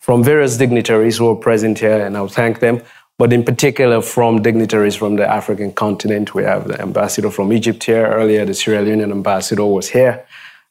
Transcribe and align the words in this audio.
from 0.00 0.22
various 0.22 0.56
dignitaries 0.56 1.16
who 1.16 1.30
are 1.30 1.36
present 1.36 1.78
here, 1.78 2.04
and 2.04 2.16
I'll 2.16 2.28
thank 2.28 2.60
them. 2.60 2.82
But 3.16 3.32
in 3.32 3.44
particular, 3.44 4.02
from 4.02 4.42
dignitaries 4.42 4.96
from 4.96 5.16
the 5.16 5.26
African 5.26 5.72
continent, 5.72 6.34
we 6.34 6.42
have 6.42 6.68
the 6.68 6.80
ambassador 6.80 7.30
from 7.30 7.52
Egypt 7.52 7.84
here 7.84 8.06
earlier. 8.06 8.44
The 8.44 8.54
Sierra 8.54 8.84
Leonean 8.84 9.12
ambassador 9.12 9.64
was 9.64 9.88
here 9.88 10.26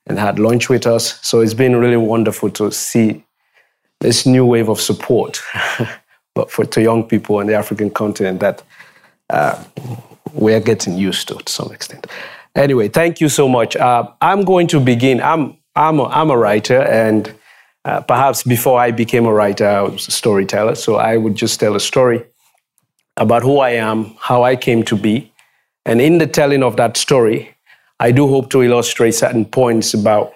and 0.05 0.19
had 0.19 0.37
lunch 0.37 0.69
with 0.69 0.85
us. 0.85 1.19
So 1.25 1.39
it's 1.39 1.53
been 1.53 1.77
really 1.77 1.97
wonderful 1.97 2.49
to 2.51 2.71
see 2.71 3.23
this 4.01 4.25
new 4.25 4.45
wave 4.45 4.69
of 4.69 4.81
support, 4.81 5.41
but 6.35 6.51
for 6.51 6.65
to 6.65 6.81
young 6.81 7.05
people 7.05 7.37
on 7.37 7.47
the 7.47 7.55
African 7.55 7.89
continent 7.89 8.41
that 8.41 8.61
uh, 9.29 9.63
we 10.33 10.53
are 10.53 10.59
getting 10.59 10.97
used 10.97 11.29
to 11.29 11.35
to 11.35 11.51
some 11.51 11.71
extent. 11.71 12.05
Anyway, 12.55 12.87
thank 12.87 13.19
you 13.19 13.29
so 13.29 13.47
much. 13.47 13.75
Uh, 13.75 14.07
I'm 14.21 14.43
going 14.43 14.67
to 14.67 14.79
begin. 14.79 15.21
I'm, 15.21 15.57
I'm, 15.75 15.99
a, 15.99 16.05
I'm 16.05 16.29
a 16.29 16.37
writer, 16.37 16.81
and 16.83 17.33
uh, 17.83 18.01
perhaps 18.01 18.43
before 18.43 18.79
I 18.79 18.91
became 18.91 19.25
a 19.25 19.33
writer, 19.33 19.67
I 19.67 19.81
was 19.81 20.07
a 20.07 20.11
storyteller. 20.11 20.75
So 20.75 20.95
I 20.95 21.17
would 21.17 21.35
just 21.35 21.59
tell 21.59 21.75
a 21.75 21.79
story 21.79 22.23
about 23.17 23.41
who 23.41 23.59
I 23.59 23.71
am, 23.71 24.15
how 24.19 24.43
I 24.43 24.55
came 24.55 24.83
to 24.83 24.95
be. 24.95 25.31
And 25.85 25.99
in 25.99 26.19
the 26.19 26.27
telling 26.27 26.63
of 26.63 26.77
that 26.77 26.95
story, 26.95 27.55
I 27.99 28.11
do 28.11 28.27
hope 28.27 28.49
to 28.51 28.61
illustrate 28.61 29.11
certain 29.11 29.45
points 29.45 29.93
about 29.93 30.33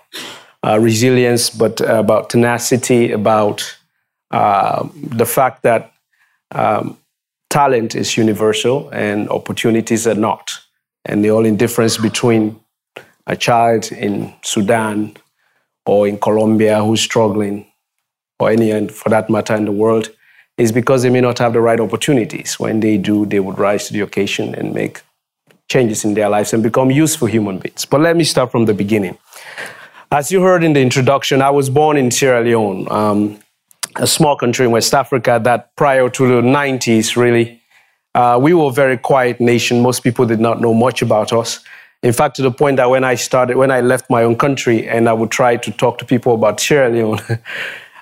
uh, 0.66 0.80
resilience, 0.80 1.50
but 1.50 1.82
uh, 1.82 2.00
about 2.00 2.30
tenacity, 2.30 3.12
about 3.12 3.78
uh, 4.32 4.88
the 4.96 5.26
fact 5.26 5.64
that 5.64 5.94
um, 6.52 6.98
talent 7.50 7.96
is 7.96 8.18
universal 8.18 8.90
and 8.90 9.30
opportunities 9.30 10.08
are 10.08 10.16
not 10.16 10.60
and 11.08 11.24
the 11.24 11.32
only 11.32 11.56
difference 11.56 11.98
between 11.98 12.60
a 13.26 13.36
child 13.36 13.92
in 13.92 14.34
Sudan 14.44 15.18
or 15.86 16.08
in 16.08 16.18
Colombia 16.20 16.84
who's 16.84 17.02
struggling, 17.02 17.66
or 18.40 18.52
any, 18.52 18.88
for 18.90 19.10
that 19.10 19.30
matter, 19.30 19.56
in 19.56 19.66
the 19.66 19.72
world, 19.72 20.10
is 20.58 20.72
because 20.72 21.04
they 21.04 21.10
may 21.10 21.22
not 21.22 21.40
have 21.40 21.54
the 21.54 21.62
right 21.62 21.80
opportunities. 21.80 22.60
When 22.60 22.82
they 22.82 22.98
do, 22.98 23.26
they 23.26 23.40
would 23.40 23.58
rise 23.58 23.88
to 23.88 23.94
the 23.94 24.02
occasion 24.02 24.54
and 24.54 24.74
make 24.74 25.02
changes 25.70 26.04
in 26.04 26.14
their 26.14 26.30
lives 26.30 26.54
and 26.54 26.62
become 26.62 26.92
useful 26.92 27.28
human 27.28 27.60
beings. 27.60 27.86
But 27.86 28.02
let 28.02 28.18
me 28.18 28.24
start 28.24 28.52
from 28.52 28.66
the 28.66 28.74
beginning. 28.74 29.18
As 30.12 30.32
you 30.32 30.42
heard 30.42 30.64
in 30.64 30.74
the 30.74 30.82
introduction, 30.82 31.42
I 31.42 31.50
was 31.50 31.70
born 31.70 31.98
in 31.98 32.12
Sierra 32.12 32.42
Leone, 32.42 32.90
um, 32.92 33.40
a 33.96 34.08
small 34.08 34.38
country 34.38 34.66
in 34.66 34.72
West 34.72 34.94
Africa 34.94 35.40
that 35.44 35.76
prior 35.76 36.10
to 36.10 36.28
the 36.28 36.42
90s 36.42 37.16
really 37.16 37.57
uh, 38.18 38.36
we 38.42 38.52
were 38.52 38.70
a 38.70 38.72
very 38.72 38.98
quiet 38.98 39.40
nation. 39.40 39.80
Most 39.84 40.00
people 40.02 40.26
did 40.26 40.40
not 40.40 40.60
know 40.60 40.74
much 40.74 41.04
about 41.04 41.32
us. 41.32 41.64
In 42.02 42.14
fact, 42.14 42.36
to 42.38 42.42
the 42.42 42.50
point 42.52 42.78
that 42.78 42.90
when 42.90 43.04
I 43.04 43.14
started, 43.14 43.58
when 43.58 43.70
I 43.70 43.82
left 43.82 44.10
my 44.10 44.24
own 44.24 44.36
country 44.36 44.88
and 44.90 45.08
I 45.08 45.14
would 45.14 45.30
try 45.30 45.56
to 45.58 45.72
talk 45.72 46.00
to 46.00 46.06
people 46.06 46.34
about 46.34 46.60
Sierra 46.60 46.90
Leone, 46.90 47.20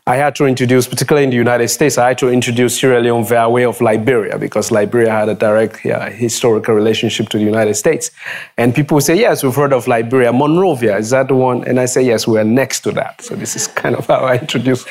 I 0.08 0.18
had 0.18 0.36
to 0.36 0.46
introduce, 0.46 0.88
particularly 0.88 1.24
in 1.24 1.32
the 1.32 1.36
United 1.36 1.68
States, 1.70 1.98
I 1.98 2.10
had 2.10 2.20
to 2.20 2.30
introduce 2.30 2.80
Sierra 2.80 3.02
Leone 3.02 3.26
via 3.26 3.50
way 3.50 3.66
of 3.66 3.82
Liberia 3.82 4.38
because 4.38 4.70
Liberia 4.70 5.10
had 5.10 5.30
a 5.30 5.34
direct 5.34 5.84
yeah, 5.84 6.12
historical 6.12 6.76
relationship 6.76 7.30
to 7.30 7.40
the 7.40 7.44
United 7.44 7.74
States. 7.74 8.12
And 8.56 8.76
people 8.76 9.02
say, 9.02 9.16
Yes, 9.16 9.44
we've 9.44 9.56
heard 9.56 9.74
of 9.74 9.88
Liberia. 9.88 10.32
Monrovia, 10.32 10.96
is 11.00 11.10
that 11.10 11.28
the 11.28 11.34
one? 11.34 11.64
And 11.64 11.80
I 11.80 11.86
say, 11.86 12.04
Yes, 12.04 12.28
we're 12.28 12.44
next 12.44 12.82
to 12.82 12.92
that. 12.92 13.20
So 13.24 13.36
this 13.36 13.56
is 13.56 13.66
kind 13.66 13.96
of 13.96 14.06
how 14.14 14.20
I 14.20 14.38
introduced 14.38 14.88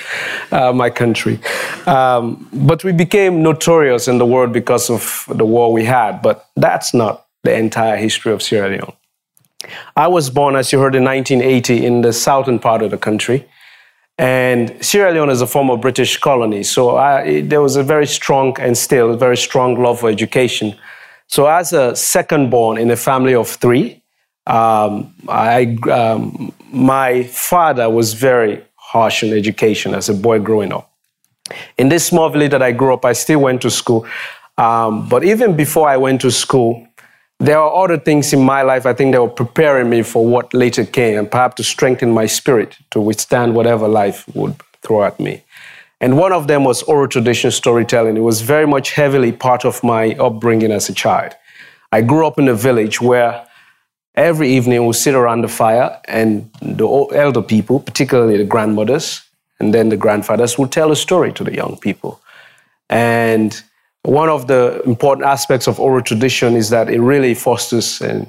uh, 0.50 0.72
my 0.72 0.90
country. 0.90 1.38
Um, 1.86 2.48
but 2.52 2.82
we 2.82 2.90
became 2.90 3.40
notorious 3.40 4.08
in 4.08 4.18
the 4.18 4.26
world 4.26 4.52
because 4.52 4.90
of 4.90 5.26
the 5.28 5.44
war 5.44 5.72
we 5.72 5.84
had. 5.84 6.22
But 6.22 6.48
that's 6.56 6.92
not 6.92 7.26
the 7.44 7.56
entire 7.56 7.96
history 7.96 8.32
of 8.32 8.42
Sierra 8.42 8.68
Leone. 8.68 8.94
I 9.94 10.08
was 10.08 10.28
born, 10.28 10.56
as 10.56 10.72
you 10.72 10.80
heard, 10.80 10.96
in 10.96 11.04
1980 11.04 11.86
in 11.86 12.02
the 12.02 12.12
southern 12.12 12.58
part 12.58 12.82
of 12.82 12.90
the 12.90 12.98
country. 12.98 13.46
And 14.16 14.76
Sierra 14.84 15.12
Leone 15.12 15.30
is 15.30 15.40
a 15.40 15.46
former 15.46 15.76
British 15.76 16.18
colony. 16.18 16.62
So 16.62 16.96
I, 16.96 17.40
there 17.40 17.60
was 17.60 17.76
a 17.76 17.82
very 17.82 18.06
strong 18.06 18.56
and 18.60 18.78
still 18.78 19.12
a 19.12 19.16
very 19.16 19.36
strong 19.36 19.82
love 19.82 20.00
for 20.00 20.08
education. 20.08 20.76
So 21.26 21.46
as 21.46 21.72
a 21.72 21.96
second 21.96 22.50
born 22.50 22.78
in 22.78 22.90
a 22.90 22.96
family 22.96 23.34
of 23.34 23.48
three, 23.48 24.02
um, 24.46 25.12
I, 25.28 25.76
um, 25.90 26.52
my 26.70 27.24
father 27.24 27.90
was 27.90 28.12
very 28.14 28.62
harsh 28.76 29.24
on 29.24 29.30
education 29.30 29.94
as 29.94 30.08
a 30.08 30.14
boy 30.14 30.38
growing 30.38 30.72
up. 30.72 30.92
In 31.76 31.88
this 31.88 32.06
small 32.06 32.28
village 32.28 32.52
that 32.52 32.62
I 32.62 32.72
grew 32.72 32.94
up, 32.94 33.04
I 33.04 33.14
still 33.14 33.40
went 33.40 33.62
to 33.62 33.70
school. 33.70 34.06
Um, 34.56 35.08
but 35.08 35.24
even 35.24 35.56
before 35.56 35.88
I 35.88 35.96
went 35.96 36.20
to 36.20 36.30
school, 36.30 36.86
there 37.40 37.58
are 37.58 37.84
other 37.84 37.98
things 37.98 38.32
in 38.32 38.42
my 38.42 38.62
life 38.62 38.86
I 38.86 38.94
think 38.94 39.12
that 39.12 39.20
were 39.20 39.28
preparing 39.28 39.90
me 39.90 40.02
for 40.02 40.24
what 40.26 40.54
later 40.54 40.84
came 40.84 41.18
and 41.18 41.30
perhaps 41.30 41.56
to 41.56 41.64
strengthen 41.64 42.10
my 42.12 42.26
spirit 42.26 42.76
to 42.90 43.00
withstand 43.00 43.54
whatever 43.54 43.88
life 43.88 44.24
would 44.34 44.54
throw 44.82 45.04
at 45.04 45.18
me. 45.18 45.42
And 46.00 46.18
one 46.18 46.32
of 46.32 46.46
them 46.48 46.64
was 46.64 46.82
oral 46.82 47.08
tradition 47.08 47.50
storytelling. 47.50 48.16
It 48.16 48.20
was 48.20 48.40
very 48.40 48.66
much 48.66 48.92
heavily 48.92 49.32
part 49.32 49.64
of 49.64 49.82
my 49.82 50.14
upbringing 50.14 50.70
as 50.70 50.88
a 50.88 50.94
child. 50.94 51.32
I 51.92 52.02
grew 52.02 52.26
up 52.26 52.38
in 52.38 52.48
a 52.48 52.54
village 52.54 53.00
where 53.00 53.46
every 54.14 54.48
evening 54.48 54.86
we 54.86 54.92
sit 54.92 55.14
around 55.14 55.42
the 55.42 55.48
fire 55.48 56.00
and 56.06 56.50
the 56.60 56.86
elder 57.14 57.42
people, 57.42 57.80
particularly 57.80 58.36
the 58.36 58.44
grandmothers 58.44 59.22
and 59.60 59.72
then 59.72 59.88
the 59.88 59.96
grandfathers, 59.96 60.58
would 60.58 60.72
tell 60.72 60.92
a 60.92 60.96
story 60.96 61.32
to 61.32 61.44
the 61.44 61.54
young 61.54 61.78
people. 61.78 62.20
And 62.90 63.62
one 64.04 64.28
of 64.28 64.46
the 64.46 64.82
important 64.84 65.26
aspects 65.26 65.66
of 65.66 65.80
oral 65.80 66.02
tradition 66.02 66.54
is 66.56 66.70
that 66.70 66.88
it 66.88 67.00
really 67.00 67.34
fosters 67.34 68.00
uh, 68.02 68.24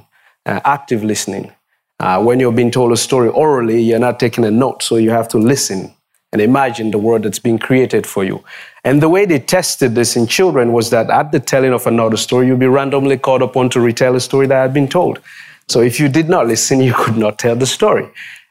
active 0.46 1.04
listening. 1.04 1.52
Uh, 2.00 2.22
when 2.24 2.40
you're 2.40 2.52
being 2.52 2.72
told 2.72 2.92
a 2.92 2.98
story 2.98 3.30
orally, 3.30 3.82
you're 3.82 4.00
not 4.00 4.20
taking 4.20 4.46
a 4.46 4.52
note, 4.52 4.84
so 4.84 4.96
you 4.96 5.10
have 5.10 5.28
to 5.30 5.38
listen 5.38 5.94
and 6.32 6.42
imagine 6.42 6.92
the 6.92 6.98
world 6.98 7.24
that's 7.24 7.40
being 7.40 7.58
created 7.58 8.06
for 8.06 8.24
you. 8.24 8.44
And 8.84 9.02
the 9.02 9.08
way 9.08 9.26
they 9.26 9.40
tested 9.40 9.96
this 9.96 10.18
in 10.18 10.28
children 10.28 10.74
was 10.74 10.90
that 10.90 11.10
at 11.10 11.32
the 11.32 11.40
telling 11.40 11.74
of 11.74 11.88
another 11.88 12.18
story, 12.18 12.48
you'd 12.48 12.60
be 12.60 12.68
randomly 12.68 13.18
called 13.18 13.42
upon 13.42 13.70
to 13.70 13.80
retell 13.80 14.16
a 14.16 14.20
story 14.20 14.48
that 14.48 14.62
had 14.62 14.74
been 14.74 14.88
told. 14.88 15.20
So 15.68 15.82
if 15.82 16.00
you 16.00 16.10
did 16.10 16.28
not 16.28 16.48
listen, 16.48 16.82
you 16.90 16.94
could 16.94 17.18
not 17.18 17.40
tell 17.40 17.56
the 17.56 17.66
story. 17.66 18.10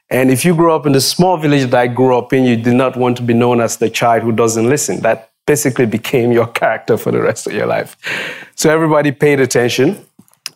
And 0.09 0.31
if 0.31 0.45
you 0.45 0.55
grew 0.55 0.73
up 0.73 0.85
in 0.85 0.93
the 0.93 1.01
small 1.01 1.37
village 1.37 1.69
that 1.69 1.79
I 1.79 1.87
grew 1.87 2.17
up 2.17 2.33
in, 2.33 2.43
you 2.43 2.55
did 2.55 2.75
not 2.75 2.95
want 2.97 3.17
to 3.17 3.23
be 3.23 3.33
known 3.33 3.61
as 3.61 3.77
the 3.77 3.89
child 3.89 4.23
who 4.23 4.31
doesn't 4.31 4.67
listen. 4.69 5.01
That 5.01 5.31
basically 5.45 5.85
became 5.85 6.31
your 6.31 6.47
character 6.47 6.97
for 6.97 7.11
the 7.11 7.21
rest 7.21 7.47
of 7.47 7.53
your 7.53 7.67
life. 7.67 7.95
So 8.55 8.69
everybody 8.69 9.11
paid 9.11 9.39
attention 9.39 10.05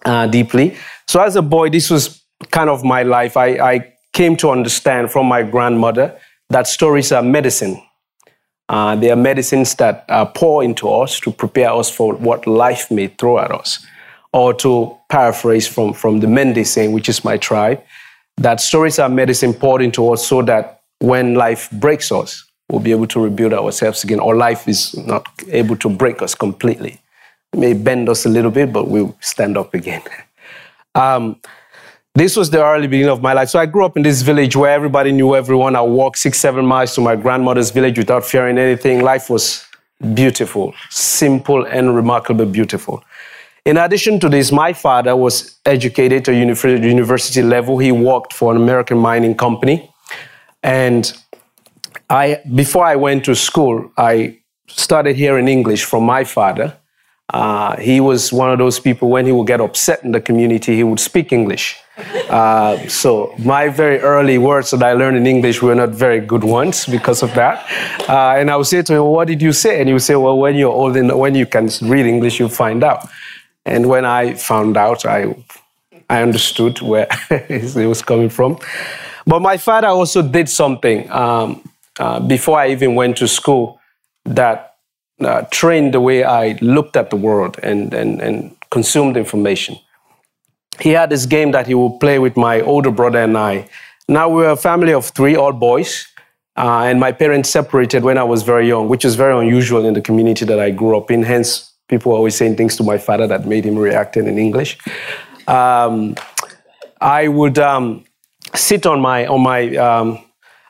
uh, 0.06 0.28
deeply. 0.28 0.76
So 1.08 1.22
as 1.22 1.36
a 1.36 1.42
boy, 1.42 1.70
this 1.70 1.90
was 1.90 2.24
kind 2.52 2.70
of 2.70 2.84
my 2.84 3.04
life. 3.04 3.38
I, 3.38 3.48
I, 3.74 3.94
came 4.12 4.36
to 4.36 4.50
understand 4.50 5.12
from 5.12 5.28
my 5.28 5.44
grandmother 5.44 6.20
that 6.50 6.66
stories 6.66 7.12
are 7.12 7.22
medicine. 7.22 7.82
Uh, 8.68 8.96
they 8.96 9.12
are 9.12 9.16
medicines 9.16 9.76
that 9.76 10.04
pour 10.34 10.64
into 10.64 10.90
us 10.90 11.20
to 11.20 11.32
prepare 11.32 11.72
us 11.72 11.92
for 11.92 12.16
what 12.16 12.48
life 12.48 12.90
may 12.90 13.08
throw 13.08 13.38
at 13.38 13.52
us. 13.52 13.86
Or 14.34 14.54
to 14.56 14.98
paraphrase 15.10 15.68
from, 15.68 15.94
from 15.94 16.22
the 16.22 16.28
Mende 16.28 16.66
saying, 16.66 16.92
which 16.92 17.08
is 17.08 17.24
my 17.24 17.38
tribe, 17.38 17.84
that 18.38 18.60
stories 18.62 18.98
are 18.98 19.10
medicine 19.10 19.54
poured 19.54 19.84
into 19.84 20.12
us 20.12 20.26
so 20.26 20.42
that 20.42 20.82
when 21.00 21.36
life 21.36 21.70
breaks 21.72 22.12
us, 22.12 22.49
we'll 22.70 22.82
be 22.82 22.92
able 22.92 23.08
to 23.08 23.24
rebuild 23.24 23.54
ourselves 23.54 24.04
again. 24.04 24.20
Our 24.20 24.36
life 24.36 24.68
is 24.68 24.96
not 24.96 25.28
able 25.50 25.76
to 25.78 25.90
break 25.90 26.22
us 26.22 26.36
completely. 26.36 27.02
It 27.54 27.60
may 27.60 27.74
bend 27.74 28.10
us 28.10 28.26
a 28.26 28.30
little 28.30 28.52
bit, 28.52 28.72
but 28.72 28.88
we'll 28.88 29.18
stand 29.20 29.58
up 29.58 29.74
again. 29.74 30.02
Um, 30.96 31.40
this 32.16 32.36
was 32.36 32.50
the 32.50 32.66
early 32.66 32.88
beginning 32.88 33.12
of 33.12 33.22
my 33.22 33.32
life. 33.32 33.50
So 33.50 33.60
I 33.60 33.68
grew 33.68 33.86
up 33.86 33.96
in 33.96 34.02
this 34.02 34.24
village 34.24 34.56
where 34.56 34.72
everybody 34.72 35.12
knew 35.12 35.36
everyone. 35.36 35.76
I 35.76 35.82
walked 35.82 36.18
six, 36.18 36.40
seven 36.40 36.66
miles 36.66 36.96
to 36.96 37.02
my 37.02 37.16
grandmother's 37.16 37.70
village 37.70 37.98
without 37.98 38.26
fearing 38.26 38.58
anything. 38.58 39.02
Life 39.02 39.30
was 39.30 39.66
beautiful, 40.16 40.74
simple, 40.90 41.66
and 41.66 41.96
remarkably 41.96 42.48
beautiful. 42.48 43.04
In 43.66 43.78
addition 43.78 44.20
to 44.22 44.30
this, 44.30 44.52
my 44.52 44.74
father 44.74 45.16
was 45.16 45.60
educated 45.66 46.26
to 46.26 46.34
university 46.34 47.44
level. 47.44 47.78
He 47.78 47.92
worked 47.92 48.34
for 48.34 48.52
an 48.52 48.62
American 48.62 48.98
mining 48.98 49.36
company. 49.36 49.90
And 50.64 51.14
I, 52.10 52.42
before 52.56 52.86
I 52.86 52.96
went 52.96 53.26
to 53.26 53.36
school, 53.36 53.92
I 53.98 54.40
started 54.68 55.16
hearing 55.16 55.48
English 55.48 55.86
from 55.86 56.04
my 56.04 56.24
father. 56.24 56.76
Uh, 57.32 57.78
he 57.78 58.00
was 58.00 58.34
one 58.34 58.50
of 58.52 58.58
those 58.58 58.80
people 58.80 59.10
when 59.10 59.26
he 59.26 59.32
would 59.32 59.46
get 59.46 59.62
upset 59.62 60.04
in 60.04 60.12
the 60.12 60.22
community, 60.22 60.76
he 60.76 60.84
would 60.84 61.00
speak 61.00 61.32
English. 61.32 61.78
Uh, 62.30 62.78
so 62.88 63.34
my 63.38 63.68
very 63.68 64.00
early 64.00 64.38
words 64.38 64.72
that 64.72 64.82
I 64.82 64.94
learned 64.94 65.18
in 65.18 65.28
English 65.28 65.62
were 65.62 65.76
not 65.76 65.90
very 65.90 66.20
good 66.20 66.44
ones 66.44 66.86
because 66.86 67.22
of 67.22 67.32
that. 67.36 67.70
Uh, 68.10 68.36
and 68.38 68.50
I 68.50 68.56
would 68.56 68.66
say 68.68 68.82
to 68.82 68.94
him, 68.96 69.04
"What 69.04 69.28
did 69.28 69.42
you 69.42 69.52
say?" 69.52 69.80
And 69.80 69.88
he 69.90 69.94
would 69.94 70.02
say, 70.02 70.16
"Well, 70.16 70.40
when 70.40 70.56
you're 70.56 70.72
old 70.72 70.96
enough, 70.96 71.18
when 71.18 71.36
you 71.36 71.46
can 71.46 71.70
read 71.82 72.06
English, 72.06 72.40
you'll 72.40 72.58
find 72.66 72.84
out." 72.84 73.08
And 73.66 73.88
when 73.88 74.06
I 74.06 74.34
found 74.36 74.78
out, 74.78 75.06
I 75.06 75.36
I 76.10 76.22
understood 76.24 76.82
where 76.82 77.08
he 77.48 77.86
was 77.86 78.02
coming 78.02 78.30
from. 78.30 78.58
But 79.28 79.42
my 79.42 79.58
father 79.58 79.88
also 79.88 80.22
did 80.22 80.50
something 80.50 81.12
um, 81.12 81.62
uh, 82.00 82.20
before 82.20 82.60
I 82.60 82.70
even 82.72 82.96
went 82.96 83.18
to 83.18 83.28
school 83.28 83.80
that 84.26 84.76
uh, 85.20 85.42
trained 85.52 85.94
the 85.94 86.02
way 86.02 86.24
I 86.24 86.58
looked 86.62 86.96
at 86.96 87.10
the 87.10 87.16
world 87.16 87.60
and, 87.62 87.94
and, 87.94 88.22
and 88.22 88.56
consumed 88.72 89.18
information. 89.18 89.78
He 90.80 90.92
had 90.92 91.10
this 91.10 91.26
game 91.26 91.52
that 91.52 91.68
he 91.68 91.76
would 91.76 92.00
play 92.00 92.20
with 92.20 92.38
my 92.38 92.62
older 92.62 92.92
brother 92.92 93.20
and 93.20 93.38
I. 93.38 93.70
Now 94.08 94.30
we're 94.30 94.50
a 94.50 94.56
family 94.56 94.94
of 94.94 95.06
three, 95.08 95.36
all 95.36 95.52
boys. 95.52 96.08
Uh, 96.56 96.84
and 96.84 97.00
my 97.00 97.12
parents 97.12 97.50
separated 97.50 98.04
when 98.04 98.18
I 98.18 98.24
was 98.24 98.44
very 98.44 98.68
young, 98.68 98.90
which 98.90 99.06
is 99.06 99.16
very 99.16 99.38
unusual 99.38 99.86
in 99.86 99.94
the 99.94 100.02
community 100.02 100.46
that 100.46 100.60
I 100.60 100.72
grew 100.72 100.98
up 100.98 101.12
in. 101.12 101.24
Hence, 101.24 101.72
people 101.88 102.12
always 102.12 102.36
saying 102.36 102.56
things 102.58 102.76
to 102.78 102.84
my 102.84 102.98
father 102.98 103.28
that 103.28 103.46
made 103.46 103.66
him 103.66 103.78
react 103.78 104.18
in 104.18 104.38
English. 104.38 104.78
Um, 105.48 106.16
I 107.02 107.28
would 107.28 107.58
um, 107.60 108.04
sit 108.56 108.86
on 108.86 109.00
my 109.00 109.26
on 109.26 109.42
my 109.42 109.76
um, 109.78 110.24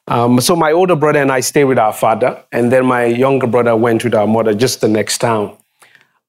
um, 0.10 0.42
so 0.42 0.56
my 0.56 0.72
older 0.72 0.96
brother 0.96 1.20
and 1.20 1.32
I 1.32 1.40
stayed 1.40 1.66
with 1.66 1.80
our 1.80 1.94
father, 1.94 2.44
and 2.52 2.72
then 2.72 2.86
my 2.86 3.06
younger 3.06 3.48
brother 3.48 3.76
went 3.76 4.04
with 4.04 4.16
our 4.16 4.28
mother 4.28 4.54
just 4.54 4.82
the 4.82 4.88
next 4.88 5.20
town. 5.20 5.56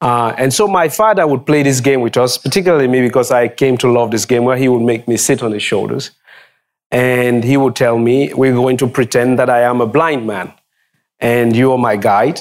Uh, 0.00 0.34
and 0.38 0.54
so 0.54 0.68
my 0.68 0.88
father 0.88 1.26
would 1.26 1.44
play 1.44 1.62
this 1.62 1.80
game 1.80 2.00
with 2.00 2.16
us, 2.16 2.38
particularly 2.38 2.88
me 2.88 3.00
because 3.02 3.30
I 3.30 3.48
came 3.48 3.76
to 3.78 3.90
love 3.90 4.10
this 4.10 4.24
game, 4.24 4.44
where 4.44 4.56
he 4.56 4.68
would 4.68 4.82
make 4.82 5.08
me 5.08 5.16
sit 5.16 5.42
on 5.42 5.52
his 5.52 5.62
shoulders, 5.62 6.12
and 6.90 7.42
he 7.44 7.56
would 7.56 7.74
tell 7.74 7.98
me, 7.98 8.32
"We're 8.34 8.54
going 8.54 8.76
to 8.78 8.86
pretend 8.86 9.38
that 9.38 9.50
I 9.50 9.62
am 9.62 9.80
a 9.80 9.86
blind 9.86 10.26
man, 10.26 10.52
and 11.18 11.56
you 11.56 11.72
are 11.72 11.78
my 11.78 11.96
guide." 11.96 12.40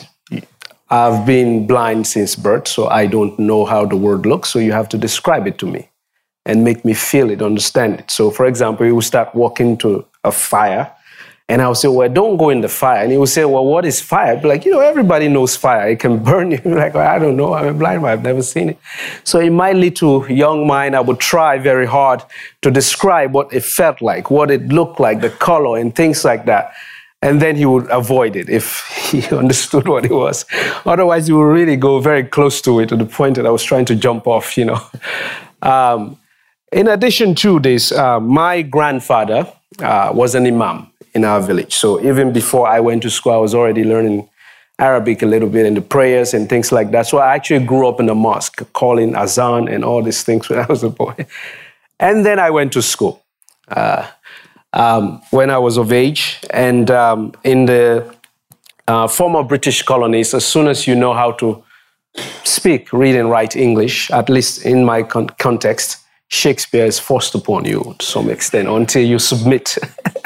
I've 0.91 1.25
been 1.25 1.67
blind 1.67 2.07
since 2.07 2.35
birth, 2.35 2.67
so 2.67 2.87
I 2.87 3.05
don't 3.05 3.37
know 3.37 3.63
how 3.63 3.85
the 3.85 3.95
world 3.95 4.25
looks, 4.25 4.49
so 4.49 4.57
you 4.57 4.71
have 4.71 4.89
to 4.89 4.97
describe 4.97 5.45
it 5.45 5.59
to 5.59 5.67
me 5.67 5.89
and 6.45 6.63
make 6.63 6.83
me 6.83 6.93
feel 6.95 7.29
it, 7.29 7.43
understand 7.43 7.99
it. 7.99 8.09
So, 8.09 8.31
for 8.31 8.47
example, 8.47 8.87
he 8.87 8.91
would 8.91 9.03
start 9.03 9.35
walking 9.35 9.77
to 9.77 10.05
a 10.23 10.31
fire, 10.31 10.91
and 11.49 11.63
I 11.63 11.67
would 11.67 11.77
say, 11.77 11.87
Well, 11.87 12.07
don't 12.07 12.37
go 12.37 12.51
in 12.51 12.61
the 12.61 12.69
fire. 12.69 13.01
And 13.01 13.11
he 13.11 13.17
would 13.17 13.29
say, 13.29 13.43
Well, 13.43 13.65
what 13.65 13.83
is 13.83 13.99
fire? 13.99 14.33
I'd 14.33 14.41
be 14.43 14.47
like, 14.47 14.65
You 14.65 14.71
know, 14.71 14.81
everybody 14.81 15.27
knows 15.27 15.55
fire. 15.55 15.89
It 15.89 15.99
can 15.99 16.23
burn 16.23 16.51
you. 16.51 16.61
like, 16.63 16.93
well, 16.93 17.07
I 17.07 17.17
don't 17.17 17.35
know. 17.35 17.53
I'm 17.53 17.67
a 17.67 17.73
blind 17.73 18.03
man. 18.03 18.11
I've 18.11 18.23
never 18.23 18.43
seen 18.43 18.69
it. 18.69 18.77
So, 19.23 19.39
in 19.39 19.53
my 19.55 19.71
little 19.71 20.29
young 20.31 20.67
mind, 20.67 20.95
I 20.95 21.01
would 21.01 21.19
try 21.19 21.57
very 21.57 21.87
hard 21.87 22.23
to 22.61 22.69
describe 22.69 23.33
what 23.33 23.51
it 23.51 23.63
felt 23.63 23.99
like, 23.99 24.29
what 24.29 24.51
it 24.51 24.67
looked 24.67 24.99
like, 24.99 25.21
the 25.21 25.31
color, 25.31 25.79
and 25.79 25.95
things 25.95 26.23
like 26.23 26.45
that. 26.45 26.73
And 27.21 27.41
then 27.41 27.55
he 27.55 27.65
would 27.65 27.89
avoid 27.89 28.35
it 28.35 28.47
if 28.47 28.87
he 29.11 29.27
understood 29.35 29.87
what 29.87 30.05
it 30.05 30.11
was. 30.11 30.45
Otherwise, 30.85 31.25
he 31.27 31.33
would 31.33 31.41
really 31.41 31.77
go 31.77 31.99
very 31.99 32.23
close 32.23 32.61
to 32.61 32.79
it 32.79 32.89
to 32.89 32.95
the 32.95 33.05
point 33.05 33.35
that 33.37 33.47
I 33.47 33.49
was 33.49 33.63
trying 33.63 33.85
to 33.85 33.95
jump 33.95 34.27
off, 34.27 34.55
you 34.57 34.65
know. 34.65 34.81
Um, 35.61 36.17
in 36.71 36.87
addition 36.87 37.35
to 37.35 37.59
this, 37.59 37.91
uh, 37.91 38.21
my 38.21 38.61
grandfather 38.61 39.45
uh, 39.81 40.09
was 40.13 40.35
an 40.35 40.47
imam 40.47 40.88
in 41.13 41.25
our 41.25 41.41
village. 41.41 41.75
So 41.75 42.01
even 42.01 42.33
before 42.33 42.67
I 42.67 42.79
went 42.79 43.03
to 43.03 43.09
school, 43.09 43.33
I 43.33 43.37
was 43.37 43.53
already 43.53 43.83
learning 43.83 44.29
Arabic 44.79 45.21
a 45.21 45.25
little 45.25 45.49
bit 45.49 45.65
and 45.65 45.75
the 45.75 45.81
prayers 45.81 46.33
and 46.33 46.47
things 46.47 46.71
like 46.71 46.91
that. 46.91 47.07
So 47.07 47.17
I 47.17 47.35
actually 47.35 47.65
grew 47.65 47.87
up 47.87 47.99
in 47.99 48.09
a 48.09 48.15
mosque, 48.15 48.61
calling 48.73 49.15
azan 49.15 49.67
and 49.67 49.83
all 49.83 50.01
these 50.01 50.23
things 50.23 50.49
when 50.49 50.59
I 50.63 50.65
was 50.65 50.83
a 50.83 50.89
boy. 50.89 51.15
And 51.99 52.25
then 52.25 52.39
I 52.39 52.49
went 52.49 52.73
to 52.73 52.81
school 52.81 53.21
uh, 53.67 54.07
um, 54.73 55.21
when 55.31 55.49
I 55.49 55.57
was 55.57 55.77
of 55.77 55.91
age. 55.91 56.39
And 56.51 56.89
um, 56.89 57.33
in 57.43 57.65
the 57.65 58.15
uh, 58.87 59.07
former 59.07 59.43
British 59.43 59.83
colonies, 59.83 60.33
as 60.33 60.45
soon 60.45 60.67
as 60.67 60.87
you 60.87 60.95
know 60.95 61.13
how 61.13 61.33
to 61.33 61.63
speak, 62.43 62.91
read, 62.93 63.15
and 63.15 63.29
write 63.29 63.55
English, 63.55 64.09
at 64.11 64.29
least 64.29 64.65
in 64.65 64.85
my 64.85 65.03
con- 65.03 65.29
context, 65.37 65.97
Shakespeare 66.29 66.85
is 66.85 66.99
forced 66.99 67.35
upon 67.35 67.65
you 67.65 67.95
to 67.97 68.05
some 68.05 68.29
extent 68.29 68.67
until 68.67 69.03
you 69.03 69.19
submit 69.19 69.77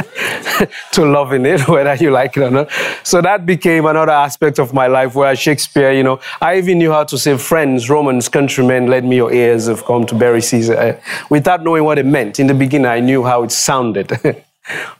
to 0.93 1.05
loving 1.05 1.45
it, 1.45 1.67
whether 1.67 1.95
you 1.95 2.11
like 2.11 2.37
it 2.37 2.41
or 2.41 2.51
not. 2.51 2.71
So 3.03 3.21
that 3.21 3.45
became 3.45 3.85
another 3.85 4.11
aspect 4.11 4.59
of 4.59 4.73
my 4.73 4.87
life 4.87 5.15
where 5.15 5.35
Shakespeare, 5.35 5.91
you 5.91 6.03
know, 6.03 6.19
I 6.41 6.57
even 6.57 6.77
knew 6.77 6.91
how 6.91 7.03
to 7.05 7.17
say 7.17 7.37
friends, 7.37 7.89
Romans, 7.89 8.29
countrymen, 8.29 8.87
lend 8.87 9.09
me 9.09 9.17
your 9.17 9.33
ears 9.33 9.67
have 9.67 9.85
come 9.85 10.05
to 10.07 10.15
bury 10.15 10.41
Caesar, 10.41 10.77
uh, 10.77 11.01
without 11.29 11.63
knowing 11.63 11.83
what 11.83 11.97
it 11.97 12.05
meant. 12.05 12.39
In 12.39 12.47
the 12.47 12.53
beginning, 12.53 12.87
I 12.87 12.99
knew 12.99 13.23
how 13.23 13.43
it 13.43 13.51
sounded. 13.51 14.11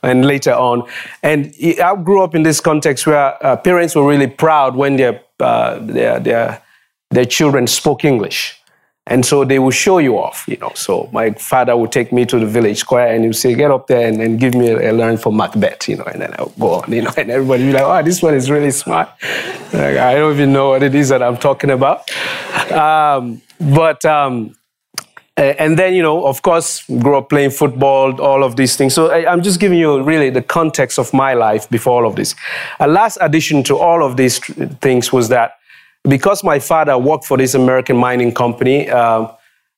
and 0.02 0.26
later 0.26 0.52
on. 0.52 0.86
And 1.22 1.54
I 1.82 1.96
grew 1.96 2.22
up 2.22 2.34
in 2.34 2.42
this 2.42 2.60
context 2.60 3.06
where 3.06 3.44
uh, 3.44 3.56
parents 3.56 3.94
were 3.94 4.06
really 4.06 4.26
proud 4.26 4.76
when 4.76 4.96
their, 4.96 5.22
uh, 5.40 5.78
their, 5.80 6.20
their, 6.20 6.62
their 7.10 7.24
children 7.24 7.66
spoke 7.66 8.04
English. 8.04 8.60
And 9.06 9.24
so 9.26 9.44
they 9.44 9.58
will 9.58 9.70
show 9.70 9.98
you 9.98 10.18
off, 10.18 10.44
you 10.48 10.56
know. 10.56 10.72
So 10.74 11.10
my 11.12 11.32
father 11.32 11.76
would 11.76 11.92
take 11.92 12.10
me 12.10 12.24
to 12.24 12.38
the 12.38 12.46
village 12.46 12.78
square 12.78 13.08
and 13.08 13.22
he 13.22 13.28
would 13.28 13.36
say, 13.36 13.54
get 13.54 13.70
up 13.70 13.86
there 13.86 14.08
and, 14.08 14.20
and 14.20 14.40
give 14.40 14.54
me 14.54 14.68
a, 14.68 14.90
a 14.90 14.92
learn 14.92 15.18
for 15.18 15.30
Macbeth, 15.30 15.88
you 15.88 15.96
know, 15.96 16.04
and 16.04 16.22
then 16.22 16.34
I 16.38 16.42
would 16.42 16.58
go 16.58 16.74
on, 16.74 16.90
you 16.90 17.02
know, 17.02 17.12
and 17.18 17.30
everybody 17.30 17.64
would 17.64 17.72
be 17.72 17.78
like, 17.78 17.82
oh, 17.82 18.02
this 18.02 18.22
one 18.22 18.34
is 18.34 18.50
really 18.50 18.70
smart. 18.70 19.10
Like, 19.74 19.98
I 19.98 20.14
don't 20.14 20.32
even 20.32 20.52
know 20.54 20.70
what 20.70 20.82
it 20.82 20.94
is 20.94 21.10
that 21.10 21.22
I'm 21.22 21.36
talking 21.36 21.70
about. 21.70 22.10
Um, 22.72 23.42
but, 23.60 24.02
um, 24.06 24.56
and 25.36 25.76
then, 25.76 25.94
you 25.94 26.02
know, 26.02 26.26
of 26.26 26.42
course, 26.42 26.84
grew 26.86 27.18
up 27.18 27.28
playing 27.28 27.50
football, 27.50 28.20
all 28.20 28.44
of 28.44 28.54
these 28.54 28.76
things. 28.76 28.94
So 28.94 29.10
I, 29.10 29.30
am 29.30 29.42
just 29.42 29.58
giving 29.58 29.78
you 29.78 30.00
really 30.00 30.30
the 30.30 30.42
context 30.42 30.96
of 30.96 31.12
my 31.12 31.34
life 31.34 31.68
before 31.68 32.04
all 32.04 32.08
of 32.08 32.14
this. 32.14 32.36
A 32.78 32.86
last 32.86 33.18
addition 33.20 33.64
to 33.64 33.76
all 33.76 34.04
of 34.04 34.16
these 34.16 34.38
things 34.80 35.12
was 35.12 35.28
that 35.30 35.58
because 36.08 36.44
my 36.44 36.58
father 36.58 36.96
worked 36.98 37.24
for 37.24 37.36
this 37.36 37.54
American 37.54 37.96
mining 37.96 38.32
company, 38.32 38.88
uh, 38.88 39.28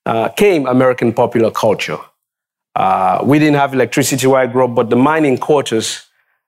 uh, 0.05 0.29
came 0.31 0.67
American 0.67 1.13
popular 1.13 1.51
culture. 1.51 1.99
Uh, 2.75 3.21
we 3.25 3.39
didn't 3.39 3.57
have 3.57 3.73
electricity 3.73 4.27
where 4.27 4.41
I 4.41 4.47
grew 4.47 4.65
up, 4.65 4.75
but 4.75 4.91
the 4.91 4.97
mining 4.97 5.39
quarters 5.39 6.07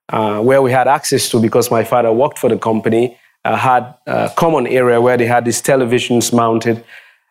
uh, 0.09 0.39
where 0.41 0.61
we 0.61 0.71
had 0.71 0.87
access 0.87 1.29
to, 1.29 1.41
because 1.41 1.71
my 1.71 1.83
father 1.83 2.11
worked 2.11 2.37
for 2.37 2.49
the 2.49 2.57
company, 2.57 3.17
uh, 3.45 3.55
had 3.55 3.95
a 4.05 4.31
common 4.35 4.67
area 4.67 4.99
where 5.01 5.17
they 5.17 5.25
had 5.25 5.45
these 5.45 5.61
televisions 5.61 6.33
mounted. 6.33 6.83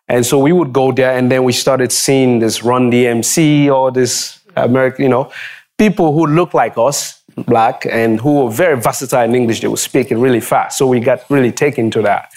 And 0.09 0.25
so 0.25 0.39
we 0.39 0.53
would 0.53 0.73
go 0.73 0.91
there, 0.91 1.17
and 1.17 1.31
then 1.31 1.45
we 1.45 1.53
started 1.53 1.93
seeing 1.93 2.39
this 2.39 2.63
Run 2.63 2.91
DMC 2.91 3.71
or 3.71 3.93
this 3.93 4.41
American, 4.57 5.03
you 5.03 5.09
know, 5.09 5.31
people 5.77 6.13
who 6.13 6.27
look 6.27 6.55
like 6.55 6.75
us 6.77 7.18
black 7.47 7.87
and 7.91 8.21
who 8.21 8.43
were 8.43 8.51
very 8.51 8.81
versatile 8.81 9.25
in 9.25 9.35
English. 9.35 9.61
They 9.61 9.69
were 9.69 9.77
speaking 9.77 10.21
really 10.21 10.41
fast. 10.41 10.79
So 10.79 10.87
we 10.87 11.01
got 11.01 11.21
really 11.31 11.53
taken 11.53 11.91
to 11.93 12.03
that. 12.03 12.33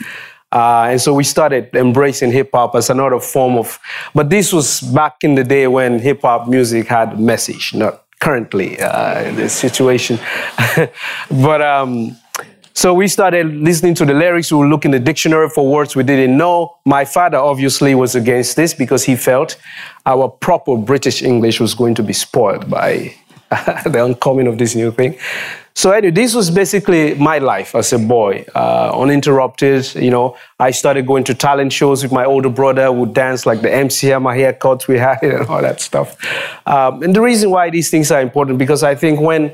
Uh, 0.51 0.88
and 0.91 1.01
so 1.01 1.13
we 1.13 1.24
started 1.24 1.70
embracing 1.74 2.31
hip 2.31 2.50
hop 2.53 2.75
as 2.75 2.89
another 2.89 3.20
form 3.20 3.58
of, 3.58 3.79
but 4.13 4.29
this 4.29 4.51
was 4.51 4.81
back 4.81 5.15
in 5.22 5.36
the 5.36 5.43
day 5.43 5.67
when 5.67 6.00
hip 6.00 6.22
hop 6.24 6.48
music 6.48 6.88
had 6.88 7.20
message, 7.20 7.74
not 7.74 8.03
currently 8.20 8.77
uh, 8.79 9.31
the 9.36 9.48
situation. 9.48 10.20
but 11.31 11.62
um, 11.62 12.17
so 12.74 12.93
we 12.93 13.08
started 13.08 13.48
listening 13.48 13.93
to 13.96 14.05
the 14.05 14.13
lyrics. 14.13 14.51
We 14.51 14.58
were 14.58 14.67
looking 14.67 14.93
in 14.93 15.00
the 15.00 15.05
dictionary 15.05 15.50
for 15.50 15.70
words 15.70 15.96
we 15.96 16.03
didn't 16.03 16.38
know. 16.38 16.77
My 16.86 17.05
father 17.05 17.38
obviously 17.38 17.96
was 17.96 18.15
against 18.15 18.55
this 18.55 18.74
because 18.74 19.03
he 19.03 19.15
felt 19.15 19.58
our 20.05 20.29
proper 20.29 20.77
British 20.77 21.22
English 21.22 21.60
was 21.60 21.74
going 21.74 21.96
to 21.96 22.03
be 22.03 22.13
spoiled 22.13 22.70
by 22.70 23.13
the 23.86 24.00
oncoming 24.00 24.48
of 24.48 24.58
this 24.58 24.75
new 24.75 24.91
thing. 24.91 25.17
So 25.74 25.91
anyway, 25.91 26.12
this 26.12 26.34
was 26.34 26.50
basically 26.50 27.15
my 27.15 27.38
life 27.38 27.75
as 27.75 27.91
a 27.93 28.00
boy, 28.00 28.46
uh, 28.55 28.91
uninterrupted. 28.93 29.93
You 29.96 30.10
know, 30.10 30.38
I 30.60 30.72
started 30.72 31.05
going 31.05 31.24
to 31.25 31.34
talent 31.34 31.74
shows 31.74 32.03
with 32.03 32.12
my 32.12 32.25
older 32.25 32.50
brother. 32.50 32.91
Would 32.91 33.13
dance 33.13 33.46
like 33.46 33.62
the 33.62 33.74
MC 33.74 34.08
Hammer 34.08 34.36
haircuts 34.36 34.88
we 34.88 34.98
had 34.98 35.20
and 35.24 35.48
all 35.48 35.62
that 35.62 35.81
stuff. 35.81 36.17
Um, 36.65 37.03
and 37.03 37.15
the 37.15 37.22
reason 37.22 37.51
why 37.51 37.70
these 37.70 37.89
things 37.89 38.12
are 38.12 38.22
important 38.22 38.58
because 38.58 38.84
I 38.84 38.96
think 38.96 39.20
when 39.20 39.53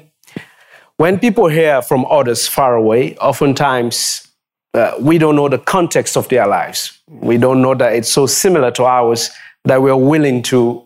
when 0.98 1.20
people 1.20 1.48
hear 1.48 1.82
from 1.82 2.06
others 2.06 2.48
far 2.48 2.76
away, 2.76 3.16
oftentimes 3.18 4.28
uh, 4.74 4.94
we 5.00 5.18
don't 5.18 5.36
know 5.36 5.50
the 5.50 5.60
context 5.60 6.18
of 6.18 6.28
their 6.30 6.48
lives. 6.48 7.00
We 7.08 7.38
don't 7.38 7.62
know 7.62 7.76
that 7.76 7.94
it's 7.94 8.10
so 8.10 8.26
similar 8.26 8.72
to 8.72 8.86
ours 8.86 9.32
that 9.66 9.82
we're 9.82 9.96
willing 9.96 10.42
to, 10.44 10.84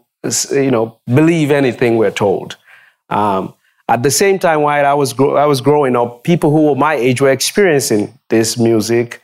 you 0.52 0.72
know, 0.72 1.00
believe 1.08 1.52
anything 1.52 1.98
we're 1.98 2.12
told. 2.12 2.58
Um, 3.12 3.54
At 3.92 4.04
the 4.04 4.12
same 4.12 4.40
time, 4.40 4.62
while 4.62 4.86
I 4.86 4.94
was, 4.94 5.12
I 5.44 5.46
was 5.46 5.60
growing 5.60 5.98
up, 5.98 6.24
people 6.24 6.50
who 6.50 6.62
were 6.68 6.76
my 6.76 6.94
age 6.94 7.20
were 7.20 7.34
experiencing 7.34 8.18
this 8.30 8.58
music, 8.58 9.20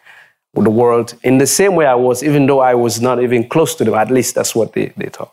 the 0.54 0.70
world, 0.70 1.14
in 1.24 1.38
the 1.38 1.48
same 1.48 1.74
way 1.76 1.86
I 1.86 1.96
was, 1.96 2.22
even 2.22 2.48
though 2.48 2.60
I 2.60 2.76
was 2.76 3.00
not 3.00 3.22
even 3.22 3.48
close 3.48 3.76
to 3.76 3.86
them. 3.86 3.94
At 3.94 4.12
least 4.12 4.36
that's 4.36 4.54
what 4.54 4.74
they, 4.74 4.92
they 4.98 5.10
thought. 5.10 5.32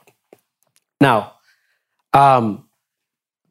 Now, 1.00 1.32
um, 2.12 2.68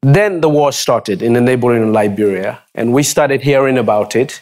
then 0.02 0.40
the 0.40 0.48
war 0.48 0.72
started 0.72 1.22
in 1.22 1.34
the 1.34 1.42
neighboring 1.42 1.92
Liberia, 1.92 2.62
and 2.76 2.94
we 2.94 3.04
started 3.04 3.42
hearing 3.42 3.78
about 3.78 4.16
it. 4.16 4.42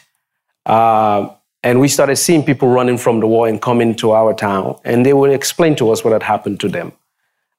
Uh, 0.64 1.30
and 1.64 1.80
we 1.80 1.88
started 1.88 2.16
seeing 2.16 2.44
people 2.44 2.68
running 2.68 2.98
from 2.98 3.20
the 3.20 3.26
war 3.26 3.48
and 3.48 3.60
coming 3.60 3.96
to 3.96 4.12
our 4.12 4.34
town, 4.34 4.76
and 4.84 5.04
they 5.04 5.12
would 5.12 5.32
explain 5.32 5.74
to 5.76 5.90
us 5.90 6.04
what 6.04 6.12
had 6.12 6.22
happened 6.22 6.60
to 6.60 6.68
them. 6.68 6.92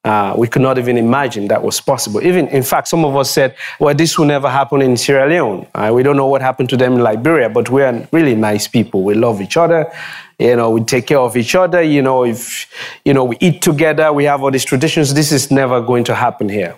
Uh, 0.04 0.34
we 0.36 0.46
could 0.46 0.60
not 0.60 0.76
even 0.76 0.98
imagine 0.98 1.48
that 1.48 1.62
was 1.62 1.80
possible. 1.80 2.22
Even, 2.22 2.46
in 2.48 2.62
fact, 2.62 2.88
some 2.88 3.04
of 3.06 3.16
us 3.16 3.30
said, 3.30 3.56
well, 3.80 3.94
this 3.94 4.18
will 4.18 4.26
never 4.26 4.50
happen 4.50 4.82
in 4.82 4.96
Sierra 4.98 5.26
Leone. 5.26 5.66
Uh, 5.74 5.90
we 5.94 6.02
don't 6.02 6.16
know 6.16 6.26
what 6.26 6.42
happened 6.42 6.68
to 6.68 6.76
them 6.76 6.94
in 6.94 7.00
Liberia, 7.00 7.48
but 7.48 7.70
we 7.70 7.82
are 7.82 8.06
really 8.12 8.34
nice 8.34 8.68
people. 8.68 9.02
We 9.02 9.14
love 9.14 9.40
each 9.40 9.56
other. 9.56 9.90
You 10.38 10.56
know, 10.56 10.70
we 10.70 10.82
take 10.84 11.06
care 11.06 11.20
of 11.20 11.36
each 11.38 11.54
other. 11.54 11.82
You 11.82 12.02
know, 12.02 12.24
if, 12.24 12.66
you 13.04 13.14
know, 13.14 13.24
we 13.24 13.38
eat 13.40 13.62
together, 13.62 14.12
we 14.12 14.24
have 14.24 14.42
all 14.42 14.50
these 14.50 14.66
traditions. 14.66 15.14
This 15.14 15.32
is 15.32 15.50
never 15.50 15.80
going 15.80 16.04
to 16.04 16.14
happen 16.14 16.50
here. 16.50 16.76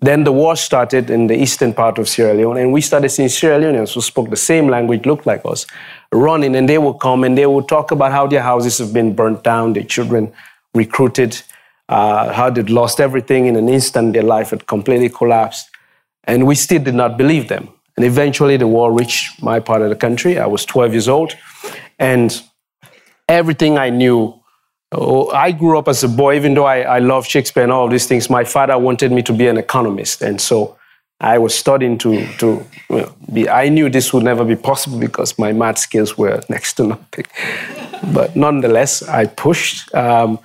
Then 0.00 0.24
the 0.24 0.32
war 0.32 0.56
started 0.56 1.08
in 1.08 1.26
the 1.26 1.40
eastern 1.40 1.72
part 1.72 1.98
of 1.98 2.08
Sierra 2.08 2.34
Leone, 2.34 2.58
and 2.58 2.72
we 2.72 2.80
started 2.80 3.08
seeing 3.08 3.30
Sierra 3.30 3.58
Leoneans 3.58 3.94
who 3.94 4.02
spoke 4.02 4.28
the 4.28 4.36
same 4.36 4.68
language, 4.68 5.06
looked 5.06 5.24
like 5.24 5.40
us, 5.46 5.66
running, 6.12 6.54
and 6.54 6.68
they 6.68 6.76
would 6.76 6.94
come 6.94 7.24
and 7.24 7.38
they 7.38 7.46
would 7.46 7.66
talk 7.66 7.92
about 7.92 8.12
how 8.12 8.26
their 8.26 8.42
houses 8.42 8.76
have 8.78 8.92
been 8.92 9.14
burnt 9.14 9.42
down, 9.42 9.72
their 9.72 9.84
children 9.84 10.32
recruited, 10.74 11.40
uh, 11.88 12.32
how 12.32 12.50
they'd 12.50 12.70
lost 12.70 13.00
everything 13.00 13.46
in 13.46 13.56
an 13.56 13.68
instant, 13.68 14.12
their 14.12 14.22
life 14.22 14.50
had 14.50 14.66
completely 14.66 15.08
collapsed. 15.08 15.70
And 16.24 16.46
we 16.46 16.54
still 16.54 16.82
did 16.82 16.94
not 16.94 17.16
believe 17.16 17.48
them. 17.48 17.68
And 17.96 18.04
eventually 18.04 18.56
the 18.56 18.66
war 18.66 18.92
reached 18.92 19.42
my 19.42 19.60
part 19.60 19.82
of 19.82 19.88
the 19.88 19.96
country. 19.96 20.38
I 20.38 20.46
was 20.46 20.64
12 20.64 20.92
years 20.92 21.08
old. 21.08 21.34
And 21.98 22.42
everything 23.28 23.78
I 23.78 23.90
knew, 23.90 24.38
oh, 24.92 25.30
I 25.30 25.52
grew 25.52 25.78
up 25.78 25.88
as 25.88 26.04
a 26.04 26.08
boy, 26.08 26.36
even 26.36 26.54
though 26.54 26.66
I, 26.66 26.80
I 26.80 26.98
love 26.98 27.26
Shakespeare 27.26 27.62
and 27.62 27.72
all 27.72 27.88
these 27.88 28.06
things, 28.06 28.28
my 28.28 28.44
father 28.44 28.76
wanted 28.78 29.12
me 29.12 29.22
to 29.22 29.32
be 29.32 29.46
an 29.46 29.56
economist. 29.56 30.22
And 30.22 30.40
so 30.40 30.76
I 31.20 31.38
was 31.38 31.54
studying 31.54 31.96
to, 31.98 32.26
to 32.38 32.66
you 32.90 32.96
know, 32.96 33.14
be, 33.32 33.48
I 33.48 33.70
knew 33.70 33.88
this 33.88 34.12
would 34.12 34.24
never 34.24 34.44
be 34.44 34.56
possible 34.56 34.98
because 34.98 35.38
my 35.38 35.52
math 35.52 35.78
skills 35.78 36.18
were 36.18 36.42
next 36.50 36.74
to 36.74 36.88
nothing. 36.88 37.26
but 38.12 38.36
nonetheless, 38.36 39.02
I 39.02 39.26
pushed. 39.26 39.94
Um, 39.94 40.38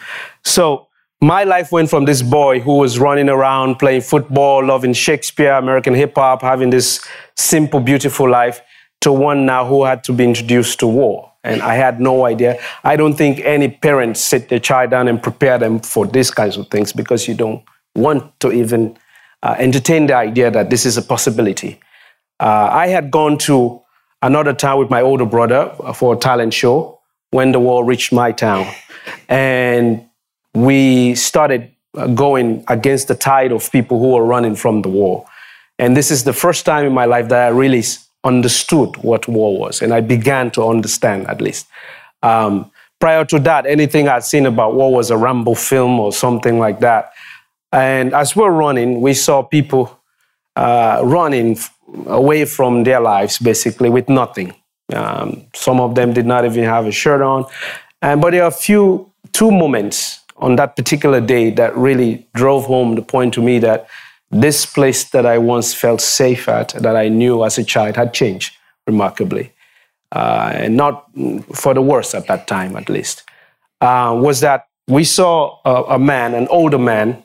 so 0.45 0.87
my 1.21 1.43
life 1.43 1.71
went 1.71 1.89
from 1.89 2.05
this 2.05 2.23
boy 2.23 2.59
who 2.59 2.77
was 2.77 2.97
running 2.97 3.29
around 3.29 3.77
playing 3.77 4.01
football, 4.01 4.65
loving 4.65 4.93
Shakespeare, 4.93 5.53
American 5.53 5.93
hip 5.93 6.13
hop, 6.15 6.41
having 6.41 6.71
this 6.71 7.05
simple, 7.35 7.79
beautiful 7.79 8.27
life, 8.27 8.61
to 9.01 9.11
one 9.11 9.45
now 9.45 9.65
who 9.65 9.83
had 9.83 10.03
to 10.05 10.13
be 10.13 10.23
introduced 10.23 10.79
to 10.79 10.87
war. 10.87 11.31
And 11.43 11.61
I 11.61 11.75
had 11.75 11.99
no 11.99 12.25
idea. 12.25 12.59
I 12.83 12.95
don't 12.95 13.15
think 13.15 13.39
any 13.39 13.67
parent 13.67 14.17
sit 14.17 14.49
their 14.49 14.59
child 14.59 14.91
down 14.91 15.07
and 15.07 15.21
prepare 15.21 15.57
them 15.57 15.79
for 15.79 16.05
these 16.05 16.29
kinds 16.29 16.57
of 16.57 16.67
things 16.69 16.93
because 16.93 17.27
you 17.27 17.33
don't 17.33 17.63
want 17.95 18.39
to 18.41 18.51
even 18.51 18.97
uh, 19.41 19.55
entertain 19.57 20.07
the 20.07 20.15
idea 20.15 20.51
that 20.51 20.69
this 20.69 20.85
is 20.85 20.97
a 20.97 21.01
possibility. 21.01 21.79
Uh, 22.39 22.69
I 22.71 22.87
had 22.87 23.09
gone 23.09 23.37
to 23.39 23.81
another 24.21 24.53
town 24.53 24.79
with 24.79 24.89
my 24.89 25.01
older 25.01 25.25
brother 25.25 25.75
for 25.95 26.13
a 26.13 26.17
talent 26.17 26.53
show 26.53 26.99
when 27.31 27.51
the 27.51 27.59
war 27.59 27.83
reached 27.83 28.11
my 28.11 28.31
town. 28.31 28.71
And 29.27 30.05
we 30.53 31.15
started 31.15 31.71
uh, 31.97 32.07
going 32.07 32.63
against 32.67 33.07
the 33.07 33.15
tide 33.15 33.51
of 33.51 33.71
people 33.71 33.99
who 33.99 34.13
were 34.13 34.25
running 34.25 34.55
from 34.55 34.81
the 34.81 34.89
war. 34.89 35.25
And 35.79 35.97
this 35.97 36.11
is 36.11 36.23
the 36.23 36.33
first 36.33 36.65
time 36.65 36.85
in 36.85 36.93
my 36.93 37.05
life 37.05 37.29
that 37.29 37.47
I 37.47 37.49
really 37.49 37.83
understood 38.23 38.97
what 38.97 39.27
war 39.27 39.57
was, 39.57 39.81
and 39.81 39.93
I 39.93 40.01
began 40.01 40.51
to 40.51 40.63
understand 40.67 41.27
at 41.27 41.41
least. 41.41 41.67
Um, 42.21 42.71
prior 42.99 43.25
to 43.25 43.39
that, 43.39 43.65
anything 43.65 44.07
I'd 44.07 44.23
seen 44.23 44.45
about 44.45 44.75
war 44.75 44.93
was 44.93 45.09
a 45.09 45.17
Rambo 45.17 45.55
film 45.55 45.99
or 45.99 46.13
something 46.13 46.59
like 46.59 46.81
that. 46.81 47.13
And 47.71 48.13
as 48.13 48.35
we're 48.35 48.51
running, 48.51 49.01
we 49.01 49.13
saw 49.13 49.41
people 49.41 49.99
uh, 50.55 51.01
running 51.03 51.57
away 52.05 52.45
from 52.45 52.83
their 52.83 52.99
lives 52.99 53.39
basically 53.39 53.89
with 53.89 54.07
nothing. 54.07 54.53
Um, 54.93 55.45
some 55.55 55.79
of 55.79 55.95
them 55.95 56.13
did 56.13 56.25
not 56.25 56.45
even 56.45 56.63
have 56.65 56.85
a 56.85 56.91
shirt 56.91 57.21
on. 57.21 57.45
And, 58.01 58.21
but 58.21 58.31
there 58.31 58.43
are 58.43 58.49
a 58.49 58.51
few, 58.51 59.11
two 59.31 59.51
moments 59.51 60.20
on 60.41 60.55
that 60.55 60.75
particular 60.75 61.21
day 61.21 61.51
that 61.51 61.75
really 61.77 62.27
drove 62.33 62.65
home 62.65 62.95
the 62.95 63.01
point 63.01 63.33
to 63.35 63.41
me 63.41 63.59
that 63.59 63.87
this 64.31 64.65
place 64.65 65.03
that 65.11 65.25
I 65.25 65.37
once 65.37 65.73
felt 65.73 66.01
safe 66.01 66.49
at, 66.49 66.69
that 66.69 66.95
I 66.95 67.09
knew 67.09 67.43
as 67.43 67.57
a 67.57 67.63
child, 67.63 67.95
had 67.95 68.13
changed 68.13 68.55
remarkably. 68.87 69.53
Uh, 70.11 70.51
and 70.53 70.75
not 70.75 71.09
for 71.53 71.73
the 71.73 71.81
worse 71.81 72.13
at 72.15 72.27
that 72.27 72.47
time, 72.47 72.75
at 72.75 72.89
least, 72.89 73.23
uh, 73.81 74.13
was 74.17 74.39
that 74.41 74.67
we 74.87 75.03
saw 75.03 75.59
a, 75.63 75.95
a, 75.95 75.99
man, 75.99 76.33
an 76.33 76.47
older 76.49 76.77
man, 76.77 77.23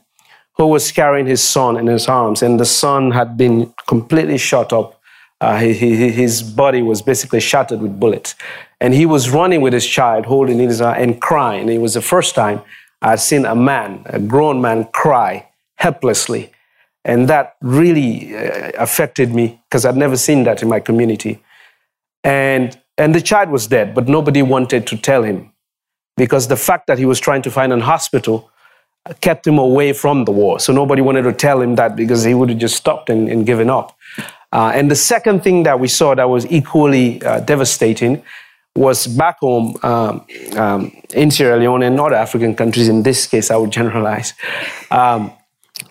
who 0.57 0.67
was 0.67 0.91
carrying 0.91 1.27
his 1.27 1.43
son 1.43 1.77
in 1.77 1.87
his 1.87 2.09
arms, 2.09 2.43
and 2.43 2.59
the 2.59 2.65
son 2.65 3.11
had 3.11 3.37
been 3.37 3.73
completely 3.87 4.39
shot 4.39 4.73
up. 4.73 5.01
Uh, 5.41 5.59
he, 5.59 5.75
he, 5.75 6.11
his 6.11 6.43
body 6.43 6.81
was 6.81 7.03
basically 7.03 7.41
shattered 7.41 7.81
with 7.81 8.01
bullets. 8.01 8.35
And 8.81 8.95
he 8.95 9.05
was 9.05 9.31
running 9.31 9.61
with 9.61 9.73
his 9.75 9.87
child, 9.87 10.25
holding 10.27 10.61
in 10.61 10.69
his 10.69 10.81
arm 10.81 10.97
and 10.99 11.21
crying. 11.21 11.69
It 11.69 11.81
was 11.81 11.95
the 11.95 12.01
first 12.01 12.35
time 12.35 12.63
I'd 13.03 13.21
seen 13.21 13.45
a 13.45 13.55
man, 13.55 14.03
a 14.07 14.19
grown 14.19 14.61
man, 14.61 14.85
cry 14.93 15.49
helplessly. 15.77 16.53
And 17.05 17.29
that 17.29 17.57
really 17.61 18.37
uh, 18.37 18.73
affected 18.79 19.33
me 19.33 19.61
because 19.69 19.85
I'd 19.85 19.97
never 19.97 20.17
seen 20.17 20.45
that 20.45 20.63
in 20.63 20.69
my 20.69 20.81
community. 20.81 21.43
And, 22.25 22.79
and 22.99 23.15
the 23.15 23.21
child 23.21 23.51
was 23.51 23.67
dead, 23.69 23.95
but 23.95 24.09
nobody 24.09 24.43
wanted 24.43 24.87
to 24.89 24.97
tell 24.97 25.23
him 25.23 25.53
because 26.17 26.49
the 26.49 26.57
fact 26.57 26.87
that 26.89 26.99
he 26.99 27.05
was 27.05 27.21
trying 27.21 27.43
to 27.43 27.51
find 27.51 27.73
an 27.73 27.81
hospital 27.81 28.51
kept 29.21 29.47
him 29.47 29.59
away 29.59 29.93
from 29.93 30.25
the 30.25 30.33
war. 30.33 30.59
So 30.59 30.73
nobody 30.73 31.03
wanted 31.03 31.23
to 31.23 31.33
tell 31.33 31.61
him 31.61 31.77
that 31.77 31.95
because 31.95 32.25
he 32.25 32.35
would 32.35 32.49
have 32.49 32.59
just 32.59 32.77
stopped 32.77 33.09
and, 33.09 33.29
and 33.29 33.47
given 33.47 33.71
up. 33.71 33.97
Uh, 34.53 34.73
and 34.75 34.91
the 34.91 34.97
second 34.97 35.45
thing 35.45 35.63
that 35.65 35.79
we 35.79 35.89
saw 35.89 36.15
that 36.15 36.29
was 36.29 36.47
equally 36.51 37.23
uh, 37.23 37.41
devastating 37.41 38.23
was 38.77 39.07
back 39.07 39.39
home 39.39 39.77
um, 39.83 40.25
um, 40.57 40.93
in 41.15 41.31
Sierra 41.31 41.59
Leone 41.59 41.83
and 41.83 41.99
other 41.99 42.15
African 42.15 42.55
countries, 42.55 42.89
in 42.89 43.03
this 43.03 43.27
case, 43.27 43.51
I 43.51 43.57
would 43.57 43.71
generalize, 43.71 44.35
um, 44.91 45.33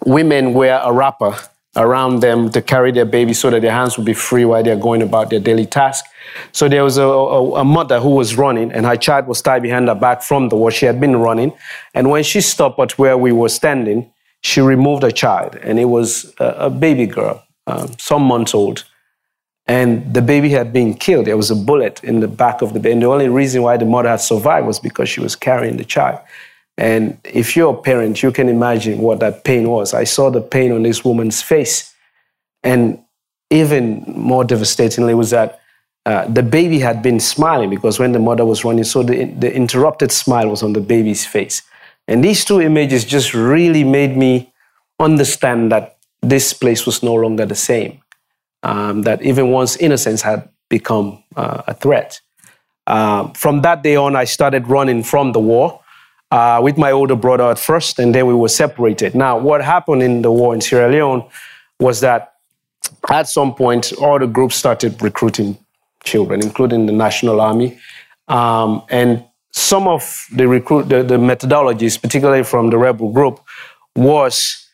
women 0.05 0.53
wear 0.53 0.79
a 0.83 0.93
wrapper 0.93 1.35
around 1.75 2.21
them 2.21 2.49
to 2.51 2.61
carry 2.61 2.91
their 2.91 3.05
baby 3.05 3.33
so 3.33 3.49
that 3.49 3.61
their 3.61 3.71
hands 3.71 3.97
would 3.97 4.05
be 4.05 4.13
free 4.13 4.45
while 4.45 4.63
they're 4.63 4.77
going 4.77 5.01
about 5.01 5.29
their 5.29 5.39
daily 5.39 5.65
task. 5.65 6.05
So 6.51 6.69
there 6.69 6.83
was 6.83 6.97
a, 6.97 7.03
a, 7.03 7.53
a, 7.55 7.63
mother 7.65 7.99
who 7.99 8.11
was 8.11 8.37
running, 8.37 8.71
and 8.71 8.85
her 8.85 8.95
child 8.95 9.27
was 9.27 9.41
tied 9.41 9.61
behind 9.61 9.87
her 9.87 9.95
back 9.95 10.21
from 10.21 10.49
the 10.49 10.55
where 10.55 10.71
she 10.71 10.85
had 10.85 11.01
been 11.01 11.17
running. 11.17 11.53
And 11.93 12.09
when 12.09 12.23
she 12.23 12.39
stopped 12.39 12.79
at 12.79 12.97
where 12.97 13.17
we 13.17 13.31
were 13.31 13.49
standing, 13.49 14.11
she 14.41 14.61
removed 14.61 15.03
her 15.03 15.11
child, 15.11 15.55
and 15.55 15.79
it 15.79 15.85
was 15.85 16.33
a, 16.39 16.45
a 16.45 16.69
baby 16.69 17.07
girl, 17.07 17.43
um, 17.67 17.91
some 17.97 18.21
months 18.21 18.53
old 18.53 18.85
and 19.67 20.13
the 20.13 20.21
baby 20.21 20.49
had 20.49 20.71
been 20.71 20.93
killed. 20.93 21.25
There 21.25 21.37
was 21.37 21.49
a 21.49 21.55
bullet 21.55 22.03
in 22.03 22.19
the 22.19 22.27
back 22.27 22.61
of 22.61 22.73
the 22.73 22.79
baby. 22.79 22.93
And 22.93 23.01
the 23.01 23.07
only 23.07 23.29
reason 23.29 23.63
why 23.63 23.77
the 23.77 23.85
mother 23.85 24.09
had 24.09 24.21
survived 24.21 24.67
was 24.67 24.79
because 24.79 25.09
she 25.09 25.21
was 25.21 25.35
carrying 25.35 25.77
the 25.77 25.85
child. 25.85 26.19
And 26.77 27.17
if 27.23 27.55
you're 27.55 27.73
a 27.73 27.81
parent, 27.81 28.21
you 28.21 28.31
can 28.31 28.47
imagine 28.47 28.99
what 28.99 29.19
that 29.21 29.43
pain 29.43 29.67
was. 29.69 29.93
I 29.93 30.03
saw 30.03 30.29
the 30.29 30.41
pain 30.41 30.71
on 30.71 30.83
this 30.83 31.03
woman's 31.03 31.41
face. 31.41 31.93
And 32.63 32.99
even 33.49 34.03
more 34.07 34.43
devastatingly 34.43 35.15
was 35.15 35.31
that 35.31 35.59
uh, 36.05 36.27
the 36.27 36.43
baby 36.43 36.79
had 36.79 37.01
been 37.01 37.19
smiling 37.19 37.69
because 37.69 37.97
when 37.97 38.11
the 38.11 38.19
mother 38.19 38.45
was 38.45 38.63
running, 38.63 38.83
so 38.83 39.01
the, 39.01 39.25
the 39.25 39.51
interrupted 39.51 40.11
smile 40.11 40.49
was 40.49 40.61
on 40.61 40.73
the 40.73 40.81
baby's 40.81 41.25
face. 41.25 41.63
And 42.07 42.23
these 42.23 42.45
two 42.45 42.61
images 42.61 43.03
just 43.03 43.33
really 43.33 43.83
made 43.83 44.15
me 44.15 44.53
understand 44.99 45.71
that 45.71 45.97
this 46.21 46.53
place 46.53 46.85
was 46.85 47.01
no 47.01 47.15
longer 47.15 47.47
the 47.47 47.55
same 47.55 48.01
um, 48.65 49.03
that 49.03 49.21
even 49.21 49.51
one's 49.51 49.77
innocence 49.77 50.21
had 50.23 50.49
become 50.69 51.23
uh, 51.35 51.61
a 51.67 51.73
threat. 51.73 52.19
Um, 52.87 53.33
from 53.33 53.61
that 53.61 53.83
day 53.83 53.95
on, 53.95 54.15
I 54.15 54.25
started 54.25 54.67
running 54.67 55.03
from 55.03 55.31
the 55.31 55.39
war 55.39 55.79
uh, 56.31 56.59
with 56.61 56.77
my 56.77 56.91
older 56.91 57.15
brother 57.15 57.45
at 57.45 57.59
first, 57.59 57.99
and 57.99 58.13
then 58.13 58.25
we 58.25 58.33
were 58.33 58.49
separated. 58.49 59.13
Now, 59.13 59.37
what 59.37 59.63
happened 59.63 60.01
in 60.01 60.23
the 60.23 60.31
war 60.31 60.53
in 60.55 60.61
Sierra 60.61 60.91
Leone 60.91 61.23
was 61.79 62.01
that 62.01 62.33
at 63.09 63.27
some 63.27 63.53
point, 63.53 63.93
all 64.01 64.17
the 64.19 64.27
groups 64.27 64.55
started 64.55 65.01
recruiting 65.01 65.57
children, 66.03 66.41
including 66.41 66.87
the 66.87 66.91
National 66.91 67.41
Army. 67.41 67.79
Um, 68.27 68.83
and 68.89 69.23
some 69.51 69.87
of 69.87 70.25
the 70.31 70.47
recruit 70.47 70.89
the, 70.89 71.03
the 71.03 71.17
methodologies, 71.17 72.01
particularly 72.01 72.43
from 72.43 72.71
the 72.71 72.77
rebel 72.77 73.11
group, 73.11 73.39
was 73.95 74.67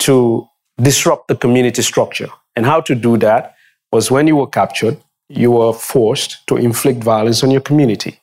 to 0.00 0.46
disrupt 0.80 1.28
the 1.28 1.36
community 1.36 1.82
structure. 1.82 2.28
And 2.56 2.66
how 2.66 2.80
to 2.82 2.94
do 2.94 3.16
that 3.18 3.54
was 3.92 4.10
when 4.10 4.26
you 4.26 4.36
were 4.36 4.46
captured, 4.46 4.98
you 5.28 5.52
were 5.52 5.72
forced 5.72 6.46
to 6.48 6.56
inflict 6.56 7.02
violence 7.02 7.42
on 7.42 7.50
your 7.50 7.60
community. 7.60 8.18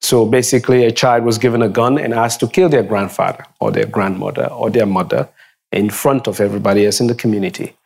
So 0.00 0.24
basically, 0.26 0.84
a 0.84 0.92
child 0.92 1.24
was 1.24 1.38
given 1.38 1.62
a 1.62 1.68
gun 1.68 1.98
and 1.98 2.14
asked 2.14 2.40
to 2.40 2.48
kill 2.48 2.68
their 2.68 2.82
grandfather 2.82 3.44
or 3.60 3.70
their 3.70 3.86
grandmother 3.86 4.46
or 4.46 4.70
their 4.70 4.86
mother 4.86 5.28
in 5.72 5.90
front 5.90 6.26
of 6.26 6.40
everybody 6.40 6.86
else 6.86 7.00
in 7.00 7.06
the 7.06 7.14
community. 7.14 7.76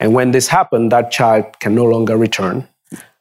And 0.00 0.14
when 0.14 0.30
this 0.30 0.48
happened, 0.48 0.92
that 0.92 1.10
child 1.10 1.58
can 1.60 1.74
no 1.74 1.84
longer 1.84 2.16
return. 2.16 2.68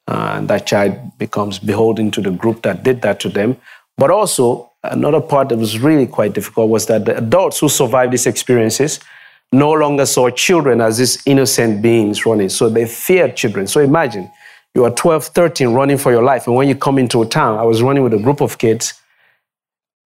Uh, 0.08 0.42
that 0.42 0.66
child 0.66 1.18
becomes 1.18 1.60
beholden 1.60 2.12
to 2.12 2.22
the 2.22 2.32
group 2.32 2.62
that 2.62 2.84
did 2.84 3.02
that 3.02 3.20
to 3.20 3.30
them. 3.30 3.58
But 3.98 4.12
also, 4.12 4.72
another 4.84 5.20
part 5.20 5.50
that 5.50 5.58
was 5.58 5.80
really 5.80 6.08
quite 6.08 6.34
difficult 6.34 6.70
was 6.70 6.86
that 6.86 7.06
the 7.06 7.18
adults 7.18 7.60
who 7.60 7.68
survived 7.68 8.14
these 8.14 8.28
experiences 8.28 9.00
no 9.52 9.72
longer 9.72 10.06
saw 10.06 10.30
children 10.30 10.82
as 10.82 10.98
these 10.98 11.22
innocent 11.26 11.82
beings 11.82 12.26
running. 12.26 12.50
So 12.50 12.70
they 12.70 12.86
feared 12.86 13.36
children. 13.36 13.68
So 13.68 13.80
imagine 13.80 14.30
you 14.76 14.84
are 14.86 14.92
12, 14.92 15.26
13 15.28 15.70
running 15.70 15.98
for 15.98 16.12
your 16.12 16.24
life. 16.24 16.48
And 16.48 16.56
when 16.56 16.68
you 16.68 16.76
come 16.76 16.98
into 16.98 17.22
a 17.22 17.26
town, 17.26 17.58
I 17.58 17.64
was 17.64 17.82
running 17.82 18.04
with 18.04 18.14
a 18.14 18.20
group 18.20 18.42
of 18.42 18.58
kids, 18.58 18.94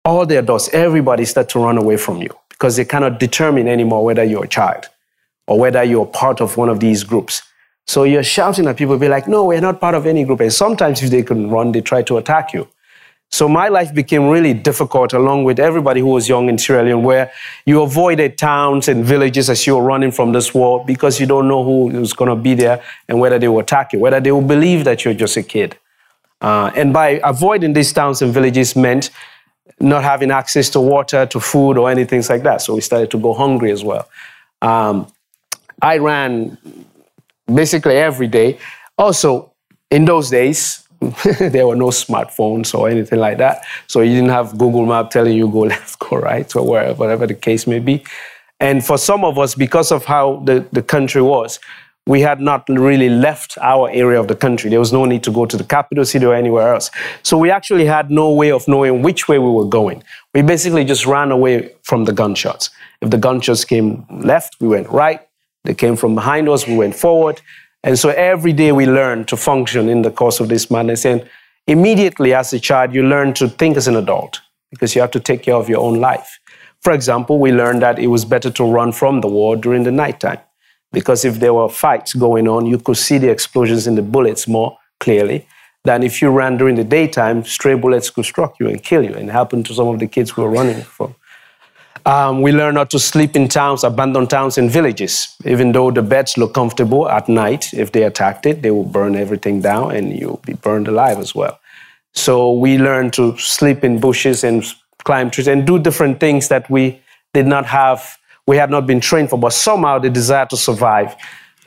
all 0.04 0.26
the 0.26 0.38
adults, 0.40 0.70
everybody 0.74 1.26
start 1.26 1.50
to 1.50 1.60
run 1.60 1.78
away 1.78 1.98
from 1.98 2.22
you 2.22 2.30
because 2.50 2.76
they 2.76 2.86
cannot 2.86 3.20
determine 3.20 3.68
anymore 3.68 4.04
whether 4.04 4.24
you're 4.24 4.46
a 4.46 4.48
child 4.48 4.86
or 5.48 5.60
whether 5.60 5.84
you're 5.84 6.06
part 6.06 6.42
of 6.42 6.58
one 6.58 6.70
of 6.70 6.80
these 6.80 7.04
groups. 7.04 7.42
So 7.86 8.04
you're 8.04 8.24
shouting 8.24 8.68
at 8.68 8.78
people, 8.78 8.98
be 8.98 9.08
like, 9.08 9.28
no, 9.28 9.46
we're 9.46 9.62
not 9.62 9.80
part 9.80 9.96
of 9.96 10.06
any 10.06 10.26
group. 10.26 10.42
And 10.42 10.52
sometimes 10.52 11.02
if 11.02 11.10
they 11.10 11.24
can 11.24 11.50
run, 11.50 11.72
they 11.72 11.82
try 11.82 12.02
to 12.04 12.18
attack 12.18 12.54
you. 12.54 12.68
So 13.30 13.50
my 13.50 13.68
life 13.68 13.94
became 13.94 14.30
really 14.30 14.54
difficult 14.54 15.14
along 15.14 15.44
with 15.44 15.60
everybody 15.60 16.00
who 16.00 16.08
was 16.08 16.30
young 16.30 16.48
in 16.50 16.58
Sierra 16.58 16.84
Leone, 16.84 17.04
where 17.04 17.32
you 17.66 17.82
avoided 17.82 18.38
towns 18.38 18.88
and 18.88 19.04
villages 19.04 19.50
as 19.50 19.68
you 19.68 19.76
were 19.76 19.84
running 19.84 20.12
from 20.12 20.32
this 20.32 20.54
war 20.54 20.84
because 20.86 21.20
you 21.20 21.26
don't 21.26 21.48
know 21.48 21.64
who 21.64 21.90
is 22.02 22.14
going 22.14 22.30
to 22.30 22.36
be 22.36 22.54
there 22.54 22.82
and 23.10 23.20
whether 23.20 23.38
they 23.38 23.48
will 23.48 23.60
attack 23.60 23.92
you, 23.92 24.00
whether 24.00 24.20
they 24.20 24.32
will 24.32 24.42
believe 24.42 24.86
that 24.86 25.04
you're 25.04 25.14
just 25.14 25.36
a 25.36 25.44
kid. 25.44 25.78
Uh, 26.40 26.72
and 26.76 26.94
by 26.94 27.20
avoiding 27.24 27.74
these 27.74 27.92
towns 27.92 28.22
and 28.22 28.34
villages 28.34 28.76
meant 28.76 29.10
not 29.80 30.04
having 30.04 30.32
access 30.32 30.70
to 30.70 30.80
water, 30.80 31.26
to 31.26 31.40
food, 31.40 31.78
or 31.78 31.90
anything 31.90 32.24
like 32.30 32.44
that. 32.44 32.62
So 32.62 32.76
we 32.76 32.82
started 32.82 33.12
to 33.12 33.20
go 33.20 33.34
hungry 33.34 33.72
as 33.72 33.84
well. 33.84 34.08
Um, 34.62 35.12
I 35.82 35.98
ran 35.98 36.58
basically 37.54 37.98
every 37.98 38.28
day. 38.28 38.58
Also, 38.98 39.52
in 39.92 40.06
those 40.06 40.30
days, 40.30 40.87
there 41.40 41.68
were 41.68 41.76
no 41.76 41.88
smartphones 41.88 42.74
or 42.78 42.90
anything 42.90 43.20
like 43.20 43.38
that. 43.38 43.64
So 43.88 44.02
you 44.02 44.16
didn't 44.16 44.30
have 44.30 44.58
Google 44.58 44.86
Map 44.86 45.12
telling 45.12 45.38
you 45.38 45.48
go 45.50 45.60
left, 45.74 46.00
go 46.00 46.18
right, 46.18 46.54
or 46.56 46.66
wherever, 46.66 46.94
whatever 46.94 47.28
the 47.28 47.34
case 47.34 47.68
may 47.68 47.80
be. 47.80 48.04
And 48.60 48.84
for 48.84 48.98
some 48.98 49.24
of 49.24 49.38
us, 49.38 49.54
because 49.54 49.92
of 49.92 50.06
how 50.06 50.38
the, 50.46 50.66
the 50.72 50.82
country 50.82 51.22
was, 51.22 51.60
we 52.08 52.22
had 52.22 52.40
not 52.40 52.68
really 52.70 53.10
left 53.10 53.58
our 53.62 53.90
area 53.92 54.20
of 54.20 54.30
the 54.30 54.36
country. 54.36 54.70
There 54.70 54.80
was 54.80 54.94
no 54.94 55.06
need 55.06 55.24
to 55.24 55.32
go 55.32 55.46
to 55.46 55.58
the 55.58 55.64
capital 55.64 56.06
city 56.06 56.26
or 56.26 56.34
anywhere 56.34 56.74
else. 56.74 56.90
So 57.22 57.38
we 57.38 57.52
actually 57.52 57.86
had 57.86 58.10
no 58.10 58.32
way 58.32 58.52
of 58.52 58.68
knowing 58.68 59.02
which 59.02 59.28
way 59.28 59.38
we 59.40 59.50
were 59.50 59.66
going. 59.68 60.04
We 60.34 60.42
basically 60.42 60.86
just 60.86 61.06
ran 61.06 61.32
away 61.32 61.74
from 61.84 62.06
the 62.06 62.14
gunshots. 62.14 62.70
If 63.02 63.10
the 63.10 63.18
gunshots 63.18 63.66
came 63.66 64.06
left, 64.10 64.56
we 64.62 64.70
went 64.70 64.90
right. 64.90 65.20
They 65.66 65.74
came 65.74 65.98
from 65.98 66.16
behind 66.16 66.48
us, 66.48 66.66
we 66.66 66.78
went 66.78 66.96
forward. 66.96 67.42
And 67.84 67.98
so 67.98 68.10
every 68.10 68.54
day 68.54 68.72
we 68.72 68.86
learn 68.86 69.26
to 69.26 69.38
function 69.38 69.90
in 69.90 70.02
the 70.02 70.12
course 70.12 70.40
of 70.40 70.50
this 70.50 70.70
madness. 70.70 71.06
And 71.06 71.28
immediately 71.68 72.34
as 72.34 72.54
a 72.54 72.60
child, 72.60 72.94
you 72.94 73.04
learn 73.04 73.34
to 73.36 73.48
think 73.48 73.78
as 73.78 73.88
an 73.88 73.96
adult 73.96 74.42
because 74.72 74.96
you 74.96 75.02
have 75.02 75.12
to 75.12 75.20
take 75.20 75.44
care 75.44 75.56
of 75.56 75.70
your 75.70 75.80
own 75.80 76.00
life. 76.00 76.40
For 76.82 76.92
example, 76.92 77.40
we 77.40 77.52
learned 77.52 77.82
that 77.82 78.00
it 78.00 78.08
was 78.08 78.26
better 78.26 78.50
to 78.52 78.64
run 78.64 78.92
from 78.92 79.22
the 79.22 79.28
war 79.28 79.56
during 79.56 79.84
the 79.84 79.92
nighttime 79.92 80.40
because 80.92 81.26
if 81.26 81.40
there 81.40 81.54
were 81.54 81.70
fights 81.70 82.14
going 82.14 82.48
on, 82.48 82.66
you 82.66 82.78
could 82.78 82.98
see 82.98 83.18
the 83.18 83.30
explosions 83.30 83.88
and 83.88 83.98
the 83.98 84.02
bullets 84.02 84.48
more 84.48 84.78
clearly 85.00 85.48
than 85.84 86.04
if 86.04 86.22
you 86.22 86.30
ran 86.30 86.58
during 86.58 86.76
the 86.76 86.84
daytime, 86.84 87.44
stray 87.44 87.74
bullets 87.76 88.10
could 88.10 88.26
struck 88.26 88.60
you 88.60 88.68
and 88.68 88.84
kill 88.84 89.04
you 89.04 89.14
and 89.14 89.32
happened 89.32 89.66
to 89.66 89.74
some 89.74 89.88
of 89.88 90.00
the 90.00 90.08
kids 90.08 90.32
who 90.32 90.42
were 90.42 90.50
running 90.50 90.82
from. 90.82 91.16
Um, 92.08 92.42
we 92.42 92.54
learn 92.54 92.76
not 92.76 92.90
to 92.92 93.00
sleep 93.00 93.36
in 93.36 93.50
towns, 93.50 93.84
abandoned 93.84 94.30
towns 94.30 94.58
and 94.58 94.72
villages. 94.72 95.36
Even 95.44 95.74
though 95.74 95.92
the 95.92 96.02
beds 96.02 96.38
look 96.38 96.54
comfortable 96.54 97.10
at 97.10 97.28
night, 97.28 97.74
if 97.74 97.92
they 97.92 98.04
attacked 98.04 98.46
it, 98.46 98.62
they 98.62 98.72
will 98.72 98.86
burn 98.86 99.18
everything 99.18 99.60
down 99.60 99.94
and 99.94 100.18
you'll 100.18 100.42
be 100.46 100.54
burned 100.54 100.88
alive 100.88 101.20
as 101.20 101.36
well. 101.36 101.60
So 102.14 102.54
we 102.54 102.78
learn 102.78 103.12
to 103.12 103.38
sleep 103.38 103.84
in 103.84 104.00
bushes 104.00 104.46
and 104.46 104.64
climb 105.04 105.30
trees 105.30 105.50
and 105.50 105.68
do 105.68 105.80
different 105.80 106.22
things 106.22 106.48
that 106.48 106.70
we 106.70 107.02
did 107.34 107.46
not 107.46 107.66
have, 107.66 108.18
we 108.48 108.56
had 108.56 108.72
not 108.72 108.88
been 108.88 109.02
trained 109.02 109.30
for, 109.30 109.38
but 109.38 109.52
somehow 109.52 110.00
the 110.00 110.10
desire 110.10 110.46
to 110.46 110.56
survive 110.56 111.14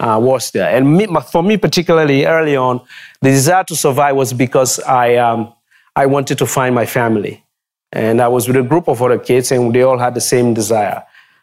uh, 0.00 0.18
was 0.18 0.53
there. 0.53 0.74
And 0.74 0.96
me, 0.96 1.07
for 1.31 1.42
me, 1.42 1.59
particularly 1.59 2.24
early 2.24 2.57
on, 2.57 2.81
the 3.20 3.29
desire 3.29 3.64
to 3.64 3.76
survive 3.76 4.16
was 4.16 4.33
because 4.33 4.81
I, 4.81 5.16
um, 5.16 5.53
I 5.94 6.07
wanted 6.07 6.38
to 6.38 6.46
find 6.46 6.74
my 6.74 6.87
family. 6.87 7.44
And 7.92 8.20
I 8.20 8.29
was 8.29 8.46
with 8.46 8.57
a 8.57 8.62
group 8.62 8.88
of 8.88 9.03
other 9.03 9.18
kids, 9.18 9.50
and 9.50 9.74
they 9.74 9.83
all 9.83 9.98
had 9.98 10.14
the 10.14 10.20
same 10.20 10.55
desire. 10.55 11.03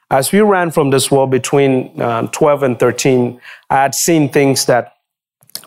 As 0.10 0.32
we 0.32 0.40
ran 0.40 0.72
from 0.72 0.90
this 0.92 1.12
war 1.12 1.28
between 1.28 2.02
uh, 2.02 2.28
12 2.28 2.64
and 2.64 2.80
13, 2.80 3.42
I 3.70 3.76
had 3.76 3.94
seen 3.94 4.30
things 4.30 4.66
that 4.66 4.94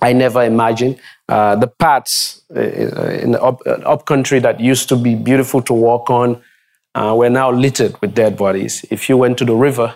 I 0.00 0.12
never 0.14 0.42
imagined. 0.42 0.98
Uh, 1.28 1.56
the 1.56 1.66
paths 1.66 2.42
uh, 2.56 2.60
in 2.60 3.32
the 3.32 3.42
up, 3.42 3.60
uh, 3.66 3.72
up, 3.84 4.06
country 4.06 4.40
that 4.40 4.58
used 4.58 4.88
to 4.88 4.96
be 4.96 5.14
beautiful 5.14 5.60
to 5.62 5.74
walk 5.74 6.08
on 6.10 6.42
uh, 6.94 7.14
were 7.16 7.30
now 7.30 7.50
littered 7.50 8.00
with 8.00 8.14
dead 8.14 8.36
bodies. 8.36 8.84
If 8.90 9.08
you 9.08 9.16
went 9.18 9.38
to 9.38 9.44
the 9.44 9.54
river, 9.54 9.94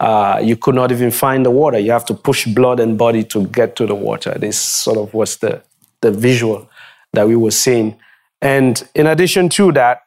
uh, 0.00 0.40
you 0.42 0.56
could 0.56 0.74
not 0.74 0.90
even 0.90 1.10
find 1.10 1.44
the 1.44 1.50
water. 1.50 1.78
You 1.78 1.92
have 1.92 2.04
to 2.06 2.14
push 2.14 2.46
blood 2.46 2.80
and 2.80 2.98
body 2.98 3.24
to 3.24 3.46
get 3.48 3.76
to 3.76 3.86
the 3.86 3.94
water. 3.94 4.34
This 4.38 4.58
sort 4.58 4.98
of 4.98 5.14
was 5.14 5.36
the, 5.36 5.62
the 6.00 6.10
visual 6.10 6.68
that 7.12 7.28
we 7.28 7.36
were 7.36 7.50
seeing. 7.50 7.96
And 8.42 8.86
in 8.94 9.06
addition 9.06 9.48
to 9.50 9.72
that, 9.72 10.02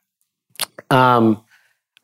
um, 0.89 1.41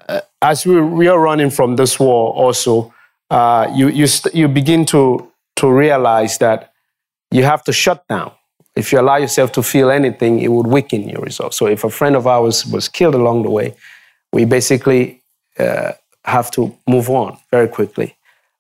uh, 0.08 0.22
as 0.42 0.66
we, 0.66 0.80
we 0.82 1.08
are 1.08 1.20
running 1.20 1.50
from 1.50 1.76
this 1.76 2.00
war 2.00 2.34
also, 2.34 2.94
uh, 3.30 3.72
you, 3.74 3.90
you, 3.90 4.08
st- 4.08 4.36
you 4.36 4.48
begin 4.48 4.86
to, 4.86 5.32
to 5.56 5.72
realize 5.72 6.38
that 6.38 6.72
you 7.32 7.44
have 7.44 7.64
to 7.64 7.74
shut 7.74 8.08
down. 8.08 8.32
If 8.76 8.92
you 8.92 9.00
allow 9.00 9.16
yourself 9.18 9.52
to 9.54 9.64
feel 9.64 9.90
anything, 9.90 10.40
it 10.40 10.50
would 10.50 10.68
weaken 10.68 11.08
your 11.10 11.22
resolve. 11.22 11.54
So 11.54 11.66
if 11.68 11.84
a 11.84 11.90
friend 11.90 12.16
of 12.16 12.28
ours 12.28 12.66
was 12.66 12.88
killed 12.90 13.16
along 13.16 13.44
the 13.44 13.50
way, 13.50 13.76
we 14.34 14.46
basically 14.46 15.22
uh, 15.58 15.94
have 16.26 16.52
to 16.52 16.76
move 16.88 17.10
on 17.10 17.38
very 17.52 17.68
quickly 17.68 18.16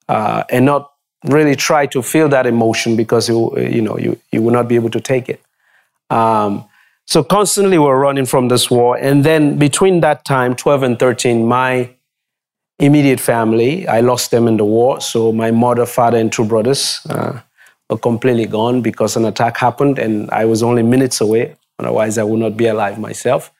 uh, 0.07 0.43
and 0.49 0.65
not 0.65 0.91
really 1.25 1.55
try 1.55 1.85
to 1.87 2.01
feel 2.01 2.29
that 2.29 2.45
emotion 2.45 2.95
because 2.95 3.27
you, 3.27 3.57
you 3.57 3.81
know 3.81 3.97
you, 3.97 4.19
you 4.31 4.41
will 4.41 4.53
not 4.53 4.67
be 4.67 4.75
able 4.75 4.89
to 4.91 5.01
take 5.01 5.27
it. 5.27 5.41
Um, 6.09 6.65
so 7.05 7.23
constantly 7.23 7.77
we're 7.77 7.99
running 7.99 8.25
from 8.25 8.47
this 8.47 8.69
war. 8.69 8.97
And 8.97 9.23
then 9.23 9.57
between 9.57 10.01
that 10.01 10.25
time, 10.25 10.55
12 10.55 10.83
and 10.83 10.99
13, 10.99 11.47
my 11.47 11.95
immediate 12.79 13.19
family, 13.19 13.87
I 13.87 14.01
lost 14.01 14.31
them 14.31 14.47
in 14.47 14.57
the 14.57 14.65
war. 14.65 14.99
So 15.01 15.31
my 15.31 15.51
mother, 15.51 15.85
father, 15.85 16.17
and 16.17 16.31
two 16.31 16.45
brothers 16.45 16.99
uh, 17.09 17.39
were 17.89 17.97
completely 17.97 18.47
gone 18.47 18.81
because 18.81 19.15
an 19.15 19.25
attack 19.25 19.57
happened 19.57 19.99
and 19.99 20.29
I 20.31 20.45
was 20.45 20.63
only 20.63 20.83
minutes 20.83 21.21
away. 21.21 21.55
Otherwise, 21.79 22.17
I 22.17 22.23
would 22.23 22.39
not 22.39 22.57
be 22.57 22.67
alive 22.67 22.99
myself. 22.99 23.51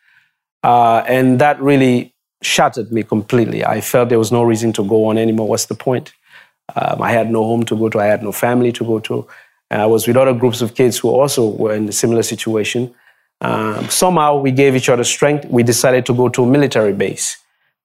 Uh, 0.64 1.04
and 1.08 1.40
that 1.40 1.62
really 1.62 2.14
shattered 2.42 2.92
me 2.92 3.04
completely. 3.04 3.64
I 3.64 3.82
felt 3.82 4.10
there 4.10 4.20
was 4.20 4.32
no 4.32 4.44
reason 4.44 4.74
to 4.74 4.84
go 4.84 5.06
on 5.06 5.18
anymore. 5.18 5.48
What's 5.48 5.66
the 5.66 5.76
point? 5.76 6.14
Um, 6.76 7.02
I 7.02 7.12
had 7.12 7.30
no 7.30 7.44
home 7.44 7.64
to 7.66 7.76
go 7.78 7.90
to. 7.90 8.00
I 8.00 8.06
had 8.06 8.24
no 8.24 8.32
family 8.32 8.72
to 8.72 8.84
go 8.84 9.00
to. 9.00 9.28
And 9.70 9.82
I 9.82 9.86
was 9.86 10.08
with 10.08 10.18
other 10.18 10.34
groups 10.34 10.62
of 10.62 10.74
kids 10.74 10.98
who 10.98 11.10
also 11.10 11.48
were 11.48 11.74
in 11.74 11.88
a 11.88 11.92
similar 11.92 12.24
situation. 12.24 12.94
Um, 13.42 13.90
somehow 13.90 14.38
we 14.38 14.52
gave 14.52 14.76
each 14.76 14.90
other 14.90 15.04
strength. 15.04 15.46
We 15.46 15.64
decided 15.64 16.06
to 16.08 16.14
go 16.14 16.30
to 16.30 16.44
a 16.44 16.48
military 16.48 16.94
base, 16.94 17.38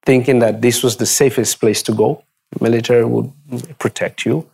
thinking 0.07 0.39
that 0.41 0.63
this 0.63 0.83
was 0.83 0.97
the 0.97 1.07
safest 1.07 1.61
place 1.61 1.83
to 1.85 1.93
go. 1.93 2.23
Military 2.61 3.05
would 3.05 3.33
protect 3.79 4.25
you. 4.25 4.49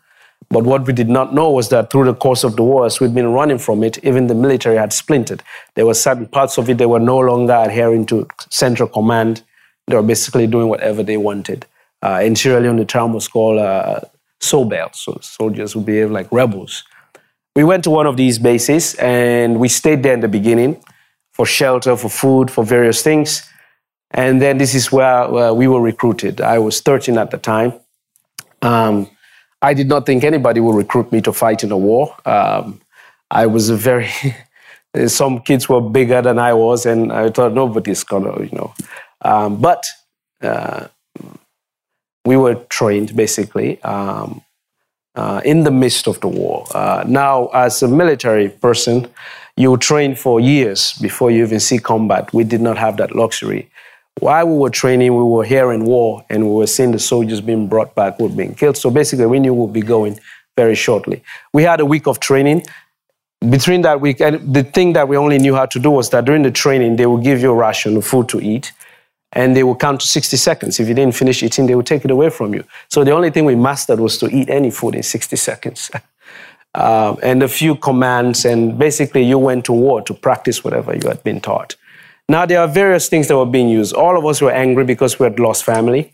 But 0.49 0.65
what 0.65 0.87
we 0.87 0.93
did 0.93 1.09
not 1.09 1.35
know 1.35 1.51
was 1.51 1.71
that 1.71 1.91
through 1.91 2.05
the 2.05 2.15
course 2.15 2.45
of 2.45 2.57
the 2.57 2.63
war, 2.63 2.87
as 2.87 3.01
we'd 3.01 3.15
been 3.15 3.33
running 3.33 3.59
from 3.59 3.83
it, 3.83 3.99
even 4.05 4.27
the 4.27 4.35
military 4.35 4.77
had 4.77 4.93
splintered. 4.93 5.43
There 5.75 5.87
were 5.87 5.95
certain 5.95 6.27
parts 6.27 6.57
of 6.59 6.69
it 6.71 6.79
that 6.79 6.89
were 6.89 7.01
no 7.01 7.19
longer 7.19 7.55
adhering 7.55 8.07
to 8.07 8.29
central 8.51 8.89
command. 8.89 9.43
They 9.87 9.97
were 9.97 10.03
basically 10.03 10.47
doing 10.47 10.69
whatever 10.69 11.03
they 11.03 11.17
wanted. 11.17 11.67
Uh, 12.03 12.21
in 12.23 12.37
Sierra 12.37 12.61
Leone, 12.61 12.77
the 12.77 12.85
term 12.85 13.13
was 13.13 13.27
called 13.27 13.59
uh, 13.59 14.01
so 14.39 14.69
soldiers 15.21 15.75
would 15.75 15.87
behave 15.87 16.11
like 16.11 16.31
rebels. 16.31 16.85
We 17.57 17.65
went 17.65 17.85
to 17.85 17.91
one 17.91 18.07
of 18.07 18.19
these 18.19 18.39
bases 18.39 18.95
and 18.97 19.59
we 19.59 19.69
stayed 19.69 20.03
there 20.03 20.13
in 20.13 20.21
the 20.21 20.29
beginning 20.29 20.77
for 21.33 21.47
shelter, 21.47 21.97
for 21.97 22.11
food, 22.11 22.51
for 22.51 22.63
various 22.63 23.03
things. 23.03 23.49
And 24.11 24.43
then 24.43 24.59
this 24.59 24.75
is 24.75 24.93
where, 24.93 25.55
we 25.55 25.67
were 25.67 25.81
recruited. 25.81 26.43
I 26.43 26.59
was 26.59 26.83
13 26.83 27.17
at 27.17 27.31
the 27.31 27.39
time. 27.39 27.73
Um, 28.61 29.09
I 29.63 29.73
did 29.73 29.89
not 29.89 30.05
think 30.05 30.23
anybody 30.23 30.61
would 30.61 30.77
recruit 30.77 31.11
me 31.11 31.23
to 31.23 31.33
fight 31.33 31.65
in 31.65 31.73
a 31.73 31.79
war. 31.79 32.15
Um, 32.27 32.83
I 33.31 33.47
was 33.47 33.71
a 33.71 33.77
very, 33.77 34.11
some 35.07 35.41
kids 35.41 35.67
were 35.67 35.81
bigger 35.81 36.21
than 36.21 36.39
I 36.39 36.53
was, 36.53 36.85
and 36.85 37.11
I 37.11 37.31
thought 37.31 37.55
nobody's 37.55 38.05
gonna, 38.05 38.39
you 38.43 38.51
know. 38.53 38.75
Um, 39.23 39.63
but 39.63 39.83
uh, 40.43 40.89
we 42.27 42.37
were 42.37 42.57
trained 42.69 43.17
basically. 43.17 43.83
Um, 43.83 44.43
uh, 45.17 45.41
in 45.45 45.65
the 45.65 45.71
midst 45.71 46.07
of 46.07 46.21
the 46.21 46.29
war. 46.29 46.67
Uh, 46.75 47.05
now, 47.07 47.47
as 47.49 47.83
a 47.83 47.89
military 47.89 48.49
person, 48.49 49.09
you 49.57 49.77
train 49.79 50.15
for 50.15 50.39
years 50.39 50.93
before 50.95 51.31
you 51.31 51.43
even 51.43 51.61
see 51.61 51.79
combat. 51.79 52.33
We 52.33 52.45
did 52.45 52.61
not 52.61 52.77
have 52.77 52.99
that 52.99 53.17
luxury. 53.17 53.71
While 54.21 54.49
we 54.49 54.59
were 54.59 54.71
training, 54.71 55.15
we 55.15 55.23
were 55.23 55.45
here 55.45 55.73
in 55.73 55.85
war 55.85 56.25
and 56.31 56.45
we 56.45 56.53
were 56.53 56.67
seeing 56.67 56.93
the 56.93 56.99
soldiers 56.99 57.41
being 57.41 57.67
brought 57.69 57.95
back, 57.95 58.19
were 58.19 58.29
being 58.29 58.55
killed. 58.55 58.77
So 58.77 58.91
basically, 58.91 59.27
we 59.27 59.41
knew 59.41 59.55
we'd 59.55 59.73
be 59.73 59.83
going 59.83 60.19
very 60.57 60.75
shortly. 60.75 61.23
We 61.53 61.63
had 61.63 61.81
a 61.81 61.87
week 61.87 62.07
of 62.07 62.21
training. 62.21 62.65
Between 63.51 63.83
that 63.83 64.01
week, 64.01 64.21
and 64.21 64.55
the 64.55 64.65
thing 64.65 64.95
that 64.95 65.09
we 65.09 65.17
only 65.17 65.39
knew 65.39 65.55
how 65.55 65.67
to 65.67 65.79
do 65.79 65.91
was 65.91 66.09
that 66.11 66.25
during 66.25 66.43
the 66.43 66.51
training, 66.51 66.97
they 66.97 67.07
would 67.07 67.23
give 67.23 67.43
you 67.43 67.51
a 67.51 67.55
ration 67.55 67.97
of 67.97 68.07
food 68.07 68.29
to 68.31 68.41
eat 68.41 68.73
and 69.33 69.57
they 69.57 69.63
will 69.63 69.77
count 69.77 70.01
to 70.01 70.07
60 70.07 70.37
seconds. 70.37 70.81
If 70.81 70.89
you 70.89 70.95
didn't 70.95 71.15
finish 71.15 71.43
eating, 71.43 71.67
they 71.67 71.75
will 71.75 71.83
take 71.83 72.05
it 72.05 72.11
away 72.11 72.31
from 72.31 72.55
you. 72.55 72.65
So 72.89 73.05
the 73.05 73.11
only 73.13 73.31
thing 73.31 73.45
we 73.45 73.55
mastered 73.55 74.01
was 74.01 74.19
to 74.19 74.29
eat 74.29 74.49
any 74.49 74.71
food 74.71 74.95
in 74.95 75.03
60 75.03 75.37
seconds. 75.37 75.91
um, 76.75 77.19
and 77.23 77.43
a 77.43 77.49
few 77.49 77.75
commands, 77.77 78.45
and 78.45 78.79
basically 78.79 79.25
you 79.25 79.39
went 79.39 79.65
to 79.67 79.73
war 79.73 80.03
to 80.03 80.15
practice 80.15 80.65
whatever 80.65 80.95
you 80.95 81.09
had 81.09 81.23
been 81.23 81.41
taught. 81.41 81.77
Now 82.29 82.47
there 82.47 82.61
are 82.61 82.69
various 82.69 83.09
things 83.09 83.29
that 83.29 83.37
were 83.37 83.47
being 83.47 83.69
used. 83.69 83.95
All 83.95 84.19
of 84.19 84.25
us 84.27 84.41
were 84.41 84.51
angry 84.53 84.85
because 84.85 85.19
we 85.19 85.25
had 85.25 85.39
lost 85.39 85.65
family. 85.65 86.13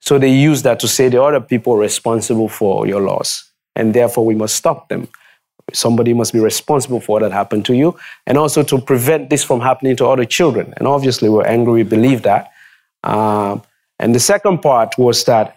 So 0.00 0.18
they 0.18 0.32
used 0.32 0.64
that 0.64 0.80
to 0.80 0.88
say 0.88 1.08
the 1.08 1.22
other 1.22 1.40
people 1.40 1.74
are 1.74 1.78
responsible 1.78 2.48
for 2.48 2.86
your 2.86 3.00
loss, 3.00 3.50
and 3.76 3.94
therefore 3.94 4.24
we 4.24 4.34
must 4.34 4.54
stop 4.56 4.88
them. 4.88 5.08
Somebody 5.72 6.14
must 6.14 6.32
be 6.32 6.40
responsible 6.40 7.00
for 7.00 7.12
what 7.14 7.22
had 7.22 7.32
happened 7.32 7.64
to 7.66 7.74
you, 7.74 7.98
and 8.26 8.38
also 8.38 8.62
to 8.62 8.80
prevent 8.80 9.30
this 9.30 9.44
from 9.44 9.60
happening 9.60 9.96
to 9.96 10.06
other 10.06 10.24
children. 10.24 10.74
And 10.76 10.86
obviously, 10.86 11.28
we're 11.28 11.46
angry, 11.46 11.82
we 11.82 11.82
believe 11.82 12.22
that. 12.22 12.50
Um, 13.04 13.62
and 13.98 14.14
the 14.14 14.20
second 14.20 14.58
part 14.58 14.96
was 14.98 15.24
that 15.24 15.56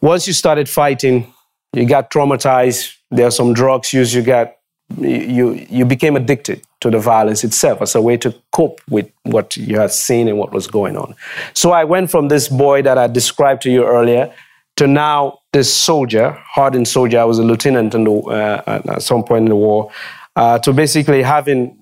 once 0.00 0.26
you 0.26 0.32
started 0.32 0.68
fighting, 0.68 1.32
you 1.72 1.86
got 1.86 2.10
traumatized, 2.10 2.96
there 3.10 3.26
are 3.26 3.30
some 3.30 3.52
drugs 3.52 3.92
used, 3.92 4.14
you 4.14 4.22
got 4.22 4.56
you 4.98 5.52
you 5.70 5.84
became 5.84 6.16
addicted 6.16 6.62
to 6.80 6.90
the 6.90 6.98
violence 6.98 7.44
itself 7.44 7.80
as 7.82 7.94
a 7.94 8.00
way 8.00 8.16
to 8.16 8.34
cope 8.52 8.80
with 8.88 9.10
what 9.22 9.56
you 9.56 9.78
had 9.78 9.92
seen 9.92 10.28
and 10.28 10.38
what 10.38 10.52
was 10.52 10.66
going 10.66 10.96
on. 10.96 11.14
So 11.54 11.72
I 11.72 11.84
went 11.84 12.10
from 12.10 12.28
this 12.28 12.48
boy 12.48 12.82
that 12.82 12.98
I 12.98 13.06
described 13.06 13.62
to 13.62 13.70
you 13.70 13.84
earlier 13.84 14.32
to 14.80 14.86
now 14.86 15.40
this 15.52 15.72
soldier, 15.72 16.30
hardened 16.42 16.88
soldier. 16.88 17.20
I 17.20 17.24
was 17.24 17.38
a 17.38 17.42
lieutenant 17.42 17.94
in 17.94 18.04
the, 18.04 18.12
uh, 18.12 18.80
at 18.94 19.02
some 19.02 19.22
point 19.22 19.42
in 19.42 19.50
the 19.50 19.56
war. 19.56 19.92
Uh, 20.36 20.58
to 20.60 20.72
basically 20.72 21.22
having, 21.22 21.76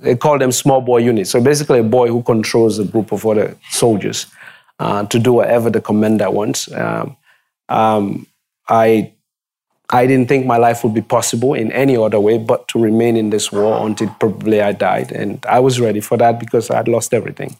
they 0.00 0.14
call 0.14 0.38
them 0.38 0.52
small 0.52 0.80
boy 0.80 0.98
units. 0.98 1.30
So 1.30 1.40
basically, 1.40 1.80
a 1.80 1.82
boy 1.82 2.06
who 2.08 2.22
controls 2.22 2.78
a 2.78 2.84
group 2.84 3.10
of 3.10 3.26
other 3.26 3.56
soldiers 3.70 4.28
uh, 4.78 5.04
to 5.06 5.18
do 5.18 5.32
whatever 5.32 5.68
the 5.68 5.80
commander 5.80 6.30
wants. 6.30 6.70
Um, 6.72 7.16
um, 7.68 8.24
I, 8.68 9.12
I 9.90 10.06
didn't 10.06 10.28
think 10.28 10.46
my 10.46 10.58
life 10.58 10.84
would 10.84 10.94
be 10.94 11.02
possible 11.02 11.54
in 11.54 11.72
any 11.72 11.96
other 11.96 12.20
way 12.20 12.38
but 12.38 12.68
to 12.68 12.78
remain 12.78 13.16
in 13.16 13.30
this 13.30 13.50
war 13.50 13.84
until 13.84 14.14
probably 14.20 14.60
I 14.60 14.70
died. 14.70 15.10
And 15.10 15.44
I 15.46 15.58
was 15.58 15.80
ready 15.80 16.00
for 16.00 16.16
that 16.18 16.38
because 16.38 16.70
I 16.70 16.76
had 16.76 16.86
lost 16.86 17.12
everything. 17.12 17.56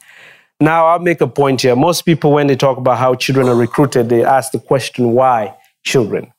Now, 0.61 0.87
I'll 0.87 0.99
make 1.01 1.21
a 1.21 1.27
point 1.27 1.62
here. 1.62 1.77
Most 1.77 2.03
people, 2.03 2.33
when 2.33 2.47
they 2.47 2.57
talk 2.57 2.79
about 2.79 2.99
how 2.99 3.14
children 3.14 3.49
are 3.49 3.57
recruited, 3.57 4.09
they 4.09 4.25
ask 4.25 4.53
the 4.53 4.59
question, 4.61 5.12
why 5.12 5.55
children? 5.85 6.33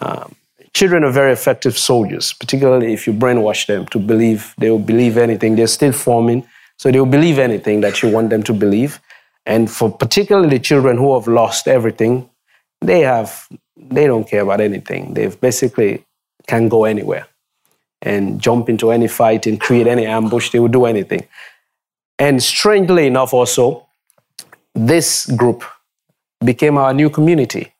Um, 0.00 0.34
children 0.74 1.04
are 1.04 1.12
very 1.12 1.32
effective 1.32 1.76
soldiers, 1.78 2.32
particularly 2.32 2.92
if 2.92 3.06
you 3.06 3.12
brainwash 3.12 3.66
them 3.66 3.86
to 3.88 3.98
believe 3.98 4.54
they 4.58 4.70
will 4.70 4.78
believe 4.78 5.16
anything. 5.18 5.56
They're 5.56 5.66
still 5.66 5.92
forming, 5.92 6.46
so 6.78 6.90
they 6.90 6.98
will 6.98 7.06
believe 7.06 7.38
anything 7.38 7.80
that 7.82 8.02
you 8.02 8.08
want 8.10 8.30
them 8.30 8.42
to 8.44 8.52
believe. 8.52 9.00
And 9.46 9.70
for 9.70 9.90
particularly 9.90 10.58
children 10.58 10.96
who 10.98 11.14
have 11.14 11.28
lost 11.28 11.68
everything, 11.68 12.28
they 12.80 13.00
have 13.00 13.48
they 13.76 14.06
don't 14.06 14.28
care 14.28 14.42
about 14.42 14.60
anything. 14.60 15.14
They 15.14 15.26
basically 15.28 16.04
can 16.46 16.68
go 16.68 16.84
anywhere 16.84 17.26
and 18.02 18.40
jump 18.40 18.68
into 18.68 18.90
any 18.90 19.08
fight 19.08 19.46
and 19.46 19.60
create 19.60 19.86
any 19.86 20.06
ambush. 20.06 20.50
They 20.50 20.60
will 20.60 20.68
do 20.68 20.86
anything. 20.86 21.26
And 22.20 22.42
strangely 22.42 23.06
enough, 23.06 23.32
also, 23.32 23.88
this 24.74 25.24
group 25.24 25.64
became 26.44 26.76
our 26.76 26.92
new 26.92 27.08
community. 27.08 27.72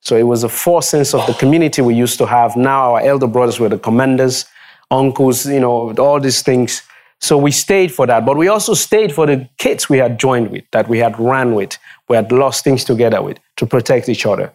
So 0.00 0.16
it 0.16 0.24
was 0.24 0.42
a 0.42 0.48
force 0.48 0.88
sense 0.88 1.14
of 1.14 1.24
the 1.26 1.34
community 1.34 1.80
we 1.80 1.94
used 1.94 2.18
to 2.18 2.26
have. 2.26 2.56
Now 2.56 2.94
our 2.94 3.00
elder 3.00 3.28
brothers 3.28 3.60
were 3.60 3.68
the 3.68 3.78
commanders, 3.78 4.46
uncles, 4.90 5.46
you 5.46 5.60
know, 5.60 5.94
all 5.94 6.20
these 6.20 6.42
things. 6.42 6.82
So 7.20 7.38
we 7.38 7.52
stayed 7.52 7.92
for 7.92 8.06
that. 8.06 8.26
But 8.26 8.36
we 8.36 8.48
also 8.48 8.74
stayed 8.74 9.12
for 9.12 9.26
the 9.26 9.48
kids 9.58 9.88
we 9.88 9.98
had 9.98 10.18
joined 10.18 10.50
with, 10.50 10.64
that 10.72 10.88
we 10.88 10.98
had 10.98 11.18
ran 11.18 11.54
with, 11.54 11.78
we 12.08 12.16
had 12.16 12.32
lost 12.32 12.64
things 12.64 12.84
together 12.84 13.22
with 13.22 13.38
to 13.56 13.66
protect 13.66 14.08
each 14.08 14.26
other. 14.26 14.52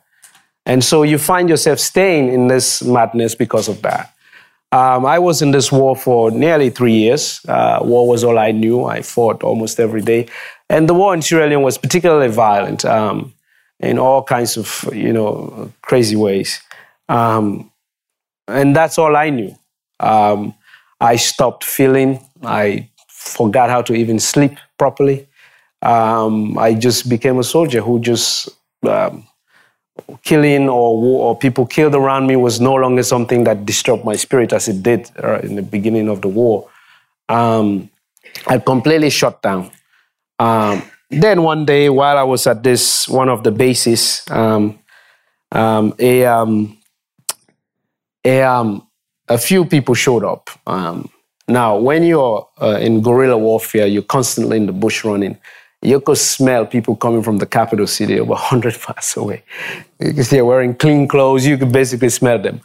And 0.66 0.84
so 0.84 1.04
you 1.04 1.18
find 1.18 1.50
yourself 1.50 1.80
staying 1.80 2.32
in 2.32 2.48
this 2.48 2.84
madness 2.84 3.36
because 3.36 3.70
of 3.70 3.82
that. 3.84 4.13
Um, 4.74 5.06
I 5.06 5.20
was 5.20 5.44
in 5.44 5.52
this 5.52 5.72
war 5.72 5.96
for 5.96 6.32
nearly 6.32 6.72
three 6.72 6.94
years. 6.94 7.42
Uh, 7.48 7.78
war 7.84 8.08
was 8.08 8.24
all 8.24 8.40
I 8.40 8.50
knew. 8.52 8.86
I 8.86 9.04
fought 9.04 9.44
almost 9.44 9.80
every 9.80 10.02
day. 10.02 10.28
And 10.68 10.90
the 10.90 10.96
war 10.96 11.14
in 11.14 11.22
Sierra 11.22 11.46
Leone 11.46 11.62
was 11.62 11.78
particularly 11.78 12.30
violent 12.30 12.84
um, 12.84 13.36
in 13.80 14.00
all 14.00 14.24
kinds 14.24 14.58
of, 14.58 14.90
you 14.92 15.14
know, 15.14 15.72
crazy 15.84 16.16
ways. 16.16 16.60
Um, 17.08 17.72
and 18.48 18.76
that's 18.76 18.98
all 18.98 19.16
I 19.16 19.30
knew. 19.30 19.56
Um, 20.00 20.56
I 21.00 21.18
stopped 21.18 21.64
feeling. 21.64 22.20
I 22.44 22.90
forgot 23.10 23.70
how 23.70 23.84
to 23.84 23.94
even 23.94 24.20
sleep 24.20 24.58
properly. 24.80 25.28
Um, 25.84 26.58
I 26.58 26.74
just 26.74 27.08
became 27.10 27.38
a 27.38 27.44
soldier 27.44 27.82
who 27.82 28.00
just 28.00 28.50
um, 28.88 29.28
killing 30.24 30.70
or 30.70 31.04
or 31.04 31.38
people 31.38 31.66
killed 31.66 31.96
around 31.96 32.28
me 32.28 32.36
was 32.36 32.60
no 32.60 32.74
longer 32.74 33.04
something 33.04 33.44
that 33.44 33.66
disturbed 33.66 34.06
my 34.06 34.16
spirit 34.16 34.54
as 34.54 34.68
it 34.68 34.84
did 34.84 35.10
uh, 35.24 35.40
in 35.40 35.56
the 35.56 35.62
beginning 35.62 36.10
of 36.10 36.22
the 36.22 36.28
war. 36.28 36.70
Um, 37.30 37.90
I 38.48 38.58
completely 38.60 39.10
shut 39.10 39.42
down. 39.42 39.72
Um, 40.40 40.84
then 41.10 41.44
one 41.44 41.66
day, 41.66 41.90
while 41.90 42.18
I 42.18 42.24
was 42.24 42.48
at 42.48 42.64
this 42.64 43.08
one 43.08 43.30
of 43.30 43.44
the 43.44 43.52
bases, 43.52 44.24
um, 44.30 44.80
um 45.52 45.94
a 46.00 46.26
um, 46.26 46.78
a 48.26 48.42
um, 48.42 48.88
a 49.28 49.38
few 49.38 49.66
people 49.66 49.96
showed 49.96 50.24
up. 50.24 50.50
now, 51.48 51.78
when 51.78 52.04
you're 52.04 52.48
uh, 52.62 52.78
in 52.80 53.02
guerrilla 53.02 53.38
warfare, 53.38 53.88
you're 53.88 54.02
constantly 54.02 54.58
in 54.58 54.66
the 54.66 54.74
bush 54.74 55.04
running 55.04 55.38
you 55.84 56.00
could 56.00 56.18
smell 56.18 56.66
people 56.66 56.96
coming 56.96 57.22
from 57.22 57.38
the 57.38 57.46
capital 57.46 57.88
city 57.88 58.20
over 58.20 58.32
100 58.32 58.78
miles 58.88 59.18
away. 59.18 59.44
Because 60.00 60.30
they're 60.30 60.46
wearing 60.46 60.76
clean 60.76 61.08
clothes, 61.08 61.46
you 61.46 61.58
could 61.58 61.72
basically 61.72 62.10
smell 62.10 62.40
them. 62.40 62.62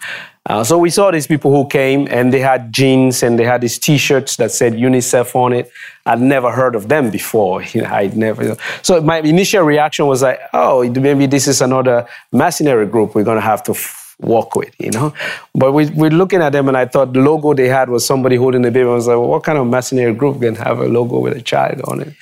Uh, 0.47 0.65
so 0.65 0.79
we 0.79 0.89
saw 0.89 1.11
these 1.11 1.27
people 1.27 1.51
who 1.51 1.69
came 1.69 2.09
and 2.11 2.33
they 2.33 2.41
had 2.41 2.73
jeans 2.73 3.23
and 3.23 3.39
they 3.39 3.45
had 3.45 3.61
these 3.61 3.79
t-shirts 3.79 4.37
that 4.37 4.51
said 4.51 4.73
UNICEF 4.73 5.35
on 5.35 5.53
it. 5.53 5.71
I'd 6.07 6.23
never 6.23 6.51
heard 6.51 6.75
of 6.75 6.89
them 6.89 7.11
before. 7.11 7.63
You 7.75 7.83
know, 7.83 7.91
I'd 7.91 8.17
never. 8.17 8.57
So 8.83 9.01
my 9.03 9.19
initial 9.19 9.63
reaction 9.63 10.07
was 10.07 10.23
like, 10.23 10.41
oh, 10.55 10.89
maybe 10.89 11.27
this 11.27 11.47
is 11.47 11.61
another 11.61 12.09
mercenary 12.33 12.87
group 12.87 13.15
we're 13.15 13.25
going 13.25 13.37
to 13.37 13.43
have 13.43 13.63
to 13.65 13.75
walk 14.21 14.57
with, 14.57 14.75
you 14.79 14.91
know. 14.91 15.15
But 15.55 15.73
we, 15.73 15.91
we're 15.91 16.11
looking 16.11 16.43
at 16.43 16.51
them, 16.51 16.69
and 16.69 16.77
I 16.77 16.87
thought 16.87 17.13
the 17.13 17.21
logo 17.21 17.55
they 17.55 17.69
had 17.69 17.89
was 17.89 18.05
somebody 18.05 18.37
holding 18.37 18.65
a 18.65 18.71
baby. 18.71 18.89
I 18.89 18.93
was 18.93 19.07
like, 19.07 19.17
well, 19.17 19.29
what 19.29 19.45
kind 19.45 19.59
of 19.59 19.67
mercenary 19.67 20.15
group 20.15 20.41
can 20.41 20.55
have 20.57 20.81
a 20.81 20.87
logo 20.87 21.19
with 21.19 21.37
a 21.37 21.41
child 21.41 21.81
on 21.85 22.03
it? 22.03 22.15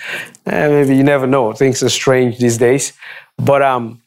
Eh, 0.47 0.69
maybe 0.69 0.97
you 0.97 1.03
never 1.03 1.27
know. 1.27 1.53
Things 1.53 1.83
are 1.83 1.89
strange 1.89 2.39
these 2.39 2.59
days. 2.59 2.93
But 3.39 3.63
um, 3.63 4.01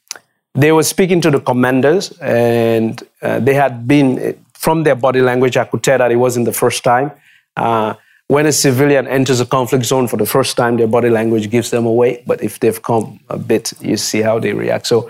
they 0.54 0.72
were 0.72 0.84
speaking 0.84 1.22
to 1.22 1.32
the 1.32 1.40
commanders, 1.40 2.12
and 2.20 3.02
uh, 3.22 3.40
they 3.40 3.54
had 3.54 3.88
been, 3.88 4.38
from 4.54 4.84
their 4.84 4.96
body 4.96 5.22
language, 5.22 5.58
I 5.58 5.66
could 5.66 5.84
tell 5.84 5.98
that 5.98 6.12
it 6.12 6.18
wasn't 6.18 6.46
the 6.46 6.54
first 6.54 6.84
time. 6.84 7.12
Uh, 7.56 7.96
when 8.28 8.46
a 8.46 8.52
civilian 8.52 9.08
enters 9.08 9.40
a 9.40 9.46
conflict 9.46 9.86
zone 9.86 10.08
for 10.08 10.18
the 10.18 10.26
first 10.26 10.56
time, 10.56 10.78
their 10.78 10.88
body 10.88 11.10
language 11.10 11.50
gives 11.50 11.72
them 11.72 11.88
away. 11.88 12.24
But 12.28 12.44
if 12.44 12.60
they've 12.60 12.82
come 12.82 13.20
a 13.28 13.40
bit, 13.40 13.74
you 13.82 13.98
see 13.98 14.22
how 14.22 14.38
they 14.38 14.54
react. 14.54 14.86
So, 14.86 15.10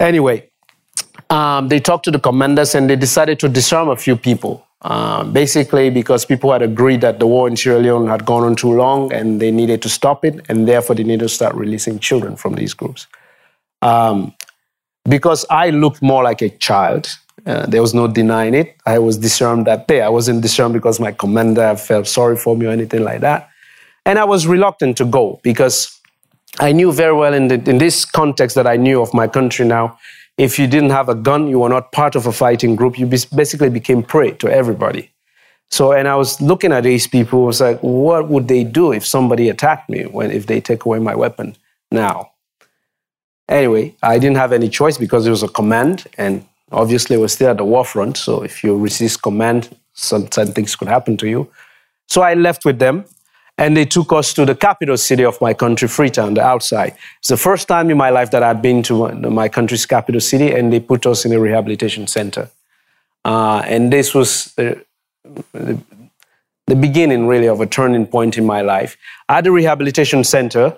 anyway, 0.00 0.49
um, 1.30 1.68
they 1.68 1.80
talked 1.80 2.04
to 2.04 2.10
the 2.10 2.18
commanders 2.18 2.74
and 2.74 2.90
they 2.90 2.96
decided 2.96 3.38
to 3.40 3.48
disarm 3.48 3.88
a 3.88 3.96
few 3.96 4.16
people. 4.16 4.66
Uh, 4.82 5.24
basically, 5.24 5.90
because 5.90 6.24
people 6.24 6.50
had 6.50 6.62
agreed 6.62 7.02
that 7.02 7.18
the 7.18 7.26
war 7.26 7.46
in 7.46 7.54
Sierra 7.54 7.78
Leone 7.78 8.08
had 8.08 8.24
gone 8.24 8.42
on 8.44 8.56
too 8.56 8.72
long 8.72 9.12
and 9.12 9.38
they 9.38 9.50
needed 9.50 9.82
to 9.82 9.90
stop 9.90 10.24
it, 10.24 10.40
and 10.48 10.66
therefore 10.66 10.96
they 10.96 11.04
needed 11.04 11.20
to 11.20 11.28
start 11.28 11.54
releasing 11.54 11.98
children 11.98 12.34
from 12.34 12.54
these 12.54 12.72
groups. 12.72 13.06
Um, 13.82 14.34
because 15.08 15.44
I 15.50 15.68
looked 15.70 16.00
more 16.00 16.22
like 16.22 16.40
a 16.40 16.48
child, 16.48 17.08
uh, 17.46 17.66
there 17.66 17.82
was 17.82 17.92
no 17.92 18.06
denying 18.06 18.54
it. 18.54 18.76
I 18.86 18.98
was 18.98 19.18
disarmed 19.18 19.66
that 19.66 19.86
day. 19.86 20.00
I 20.00 20.08
wasn't 20.08 20.40
disarmed 20.40 20.74
because 20.74 20.98
my 20.98 21.12
commander 21.12 21.76
felt 21.76 22.06
sorry 22.06 22.36
for 22.36 22.56
me 22.56 22.66
or 22.66 22.70
anything 22.70 23.04
like 23.04 23.20
that. 23.20 23.50
And 24.06 24.18
I 24.18 24.24
was 24.24 24.46
reluctant 24.46 24.96
to 24.98 25.04
go 25.04 25.40
because 25.42 26.00
I 26.58 26.72
knew 26.72 26.90
very 26.90 27.14
well 27.14 27.34
in, 27.34 27.48
the, 27.48 27.54
in 27.68 27.78
this 27.78 28.04
context 28.04 28.56
that 28.56 28.66
I 28.66 28.76
knew 28.76 29.00
of 29.02 29.12
my 29.12 29.28
country 29.28 29.66
now 29.66 29.98
if 30.40 30.58
you 30.58 30.66
didn't 30.66 30.88
have 30.88 31.10
a 31.10 31.14
gun, 31.14 31.48
you 31.48 31.58
were 31.58 31.68
not 31.68 31.92
part 31.92 32.14
of 32.16 32.26
a 32.26 32.32
fighting 32.32 32.74
group. 32.74 32.98
You 32.98 33.04
basically 33.06 33.68
became 33.68 34.02
prey 34.02 34.30
to 34.42 34.50
everybody. 34.50 35.10
So, 35.70 35.92
and 35.92 36.08
I 36.08 36.16
was 36.16 36.40
looking 36.40 36.72
at 36.72 36.84
these 36.84 37.06
people, 37.06 37.42
I 37.42 37.46
was 37.46 37.60
like, 37.60 37.78
what 37.80 38.28
would 38.30 38.48
they 38.48 38.64
do 38.64 38.90
if 38.90 39.04
somebody 39.06 39.50
attacked 39.50 39.90
me 39.90 40.04
when, 40.04 40.30
if 40.30 40.46
they 40.46 40.62
take 40.62 40.86
away 40.86 40.98
my 40.98 41.14
weapon 41.14 41.56
now? 41.90 42.30
Anyway, 43.50 43.94
I 44.02 44.18
didn't 44.18 44.38
have 44.38 44.52
any 44.52 44.70
choice 44.70 44.96
because 44.96 45.26
it 45.26 45.30
was 45.30 45.42
a 45.42 45.48
command, 45.48 46.06
and 46.16 46.46
obviously 46.72 47.18
we're 47.18 47.28
still 47.28 47.50
at 47.50 47.58
the 47.58 47.64
war 47.64 47.84
front. 47.84 48.16
So 48.16 48.42
if 48.42 48.64
you 48.64 48.78
resist 48.78 49.22
command, 49.22 49.76
some, 49.92 50.32
some 50.32 50.48
things 50.48 50.74
could 50.74 50.88
happen 50.88 51.18
to 51.18 51.28
you. 51.28 51.50
So 52.08 52.22
I 52.22 52.32
left 52.32 52.64
with 52.64 52.78
them, 52.78 53.04
and 53.60 53.76
they 53.76 53.84
took 53.84 54.10
us 54.10 54.32
to 54.32 54.46
the 54.46 54.54
capital 54.54 54.96
city 54.96 55.22
of 55.22 55.38
my 55.40 55.52
country, 55.52 55.86
Freetown, 55.86 56.32
the 56.32 56.40
outside. 56.40 56.96
It's 57.18 57.28
the 57.28 57.36
first 57.36 57.68
time 57.68 57.90
in 57.90 57.98
my 57.98 58.08
life 58.08 58.30
that 58.30 58.42
I'd 58.42 58.62
been 58.62 58.82
to 58.84 59.08
my 59.12 59.50
country's 59.50 59.84
capital 59.84 60.20
city, 60.20 60.50
and 60.50 60.72
they 60.72 60.80
put 60.80 61.04
us 61.04 61.26
in 61.26 61.32
a 61.32 61.38
rehabilitation 61.38 62.06
center. 62.06 62.48
Uh, 63.22 63.62
and 63.66 63.92
this 63.92 64.14
was 64.14 64.54
the, 64.56 64.82
the, 65.52 65.78
the, 66.66 66.74
beginning, 66.74 67.26
really, 67.26 67.48
of 67.48 67.60
a 67.60 67.66
turning 67.66 68.06
point 68.06 68.38
in 68.38 68.46
my 68.46 68.62
life. 68.62 68.96
At 69.28 69.44
the 69.44 69.52
rehabilitation 69.52 70.24
center, 70.24 70.74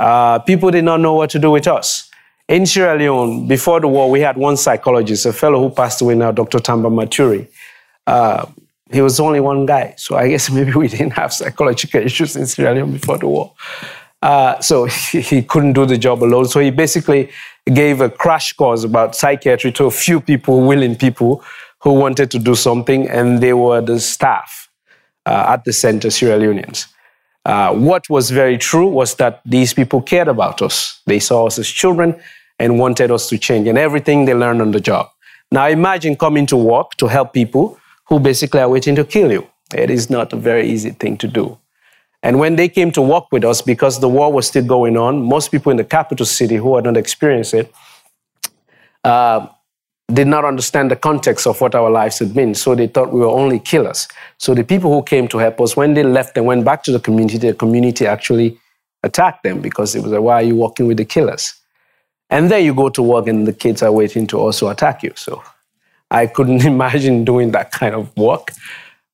uh, 0.00 0.38
people 0.38 0.70
did 0.70 0.84
not 0.84 1.00
know 1.00 1.12
what 1.12 1.28
to 1.30 1.38
do 1.38 1.50
with 1.50 1.68
us. 1.68 2.10
In 2.48 2.64
Sierra 2.64 2.98
Leone, 2.98 3.46
before 3.46 3.78
the 3.78 3.88
war, 3.88 4.10
we 4.10 4.20
had 4.20 4.38
one 4.38 4.56
psychologist, 4.56 5.26
a 5.26 5.34
fellow 5.34 5.60
who 5.60 5.68
passed 5.68 6.00
away 6.00 6.14
now, 6.14 6.32
Dr. 6.32 6.60
Tamba 6.60 6.88
Maturi. 6.88 7.46
Uh, 8.06 8.46
he 8.92 9.00
was 9.00 9.18
only 9.20 9.40
one 9.40 9.66
guy. 9.66 9.94
So 9.96 10.16
I 10.16 10.28
guess 10.28 10.50
maybe 10.56 10.72
we 10.72 10.88
didn't 10.88 11.12
have 11.12 11.32
psychological 11.32 12.00
issues 12.08 12.36
in 12.36 12.46
Sierra 12.46 12.74
Leone 12.74 12.92
before 12.92 13.18
the 13.18 13.28
war. 13.28 13.52
Uh, 14.22 14.60
so 14.60 14.84
he, 15.10 15.20
he, 15.20 15.42
couldn't 15.42 15.72
do 15.72 15.84
the 15.84 15.98
job 15.98 16.22
alone. 16.22 16.46
So 16.46 16.60
he 16.60 16.70
basically 16.70 17.30
gave 17.72 18.00
a 18.00 18.08
crash 18.08 18.52
course 18.52 18.84
about 18.84 19.16
psychiatry 19.16 19.72
to 19.72 19.86
a 19.86 19.90
few 19.90 20.20
people, 20.20 20.66
willing 20.66 20.96
people 20.96 21.42
who 21.80 21.92
wanted 21.94 22.30
to 22.30 22.38
do 22.38 22.54
something, 22.54 23.08
and 23.08 23.40
they 23.40 23.52
were 23.52 23.80
the 23.80 23.98
staff 23.98 24.70
uh, 25.26 25.46
at 25.48 25.64
the 25.64 25.72
center, 25.72 26.10
Sierra 26.10 26.38
Leoneans. 26.38 26.86
Uh, 27.44 27.74
what 27.74 28.08
was 28.08 28.30
very 28.30 28.56
true 28.56 28.86
was 28.86 29.16
that 29.16 29.40
these 29.44 29.74
people 29.74 30.00
cared 30.00 30.28
about 30.28 30.62
us. 30.62 31.00
They 31.06 31.18
saw 31.18 31.46
us 31.46 31.58
as 31.58 31.68
children 31.68 32.20
and 32.60 32.78
wanted 32.78 33.10
us 33.10 33.28
to 33.30 33.38
change, 33.38 33.66
and 33.66 33.76
everything 33.76 34.26
they 34.26 34.34
learned 34.34 34.62
on 34.62 34.70
the 34.70 34.78
job. 34.78 35.08
Now 35.50 35.66
imagine 35.66 36.14
coming 36.14 36.46
to 36.46 36.56
work 36.56 36.92
to 36.98 37.08
help 37.08 37.32
people 37.32 37.78
who 38.12 38.20
basically 38.20 38.60
are 38.60 38.68
waiting 38.68 38.94
to 38.94 39.04
kill 39.04 39.32
you. 39.32 39.46
It 39.74 39.88
is 39.88 40.10
not 40.10 40.34
a 40.34 40.36
very 40.36 40.68
easy 40.68 40.90
thing 40.90 41.16
to 41.16 41.26
do. 41.26 41.58
And 42.22 42.38
when 42.38 42.56
they 42.56 42.68
came 42.68 42.92
to 42.92 43.00
work 43.00 43.24
with 43.32 43.42
us, 43.42 43.62
because 43.62 44.00
the 44.00 44.08
war 44.08 44.30
was 44.30 44.46
still 44.46 44.66
going 44.66 44.98
on, 44.98 45.22
most 45.22 45.50
people 45.50 45.70
in 45.70 45.78
the 45.78 45.84
capital 45.84 46.26
city 46.26 46.56
who 46.56 46.76
had 46.76 46.84
not 46.84 46.98
experienced 46.98 47.54
it 47.54 47.72
uh, 49.02 49.46
did 50.12 50.26
not 50.26 50.44
understand 50.44 50.90
the 50.90 50.96
context 50.96 51.46
of 51.46 51.58
what 51.62 51.74
our 51.74 51.88
lives 51.88 52.18
had 52.18 52.34
been. 52.34 52.54
So 52.54 52.74
they 52.74 52.86
thought 52.86 53.14
we 53.14 53.20
were 53.20 53.34
only 53.42 53.58
killers. 53.58 54.06
So 54.36 54.54
the 54.54 54.62
people 54.62 54.92
who 54.92 55.02
came 55.02 55.26
to 55.28 55.38
help 55.38 55.58
us, 55.62 55.74
when 55.74 55.94
they 55.94 56.02
left 56.02 56.36
and 56.36 56.44
went 56.44 56.66
back 56.66 56.82
to 56.82 56.92
the 56.92 57.00
community, 57.00 57.38
the 57.38 57.54
community 57.54 58.06
actually 58.06 58.58
attacked 59.02 59.42
them 59.42 59.62
because 59.62 59.94
it 59.94 60.02
was 60.02 60.12
like, 60.12 60.20
why 60.20 60.34
are 60.34 60.42
you 60.50 60.56
working 60.56 60.86
with 60.86 60.98
the 60.98 61.06
killers? 61.06 61.54
And 62.28 62.50
then 62.50 62.62
you 62.62 62.74
go 62.74 62.90
to 62.90 63.02
work 63.02 63.26
and 63.26 63.46
the 63.46 63.54
kids 63.54 63.82
are 63.82 63.90
waiting 63.90 64.26
to 64.26 64.38
also 64.38 64.68
attack 64.68 65.02
you. 65.02 65.12
So 65.16 65.42
I 66.12 66.26
couldn't 66.26 66.64
imagine 66.74 67.24
doing 67.24 67.50
that 67.52 67.72
kind 67.72 67.94
of 67.94 68.16
work. 68.16 68.52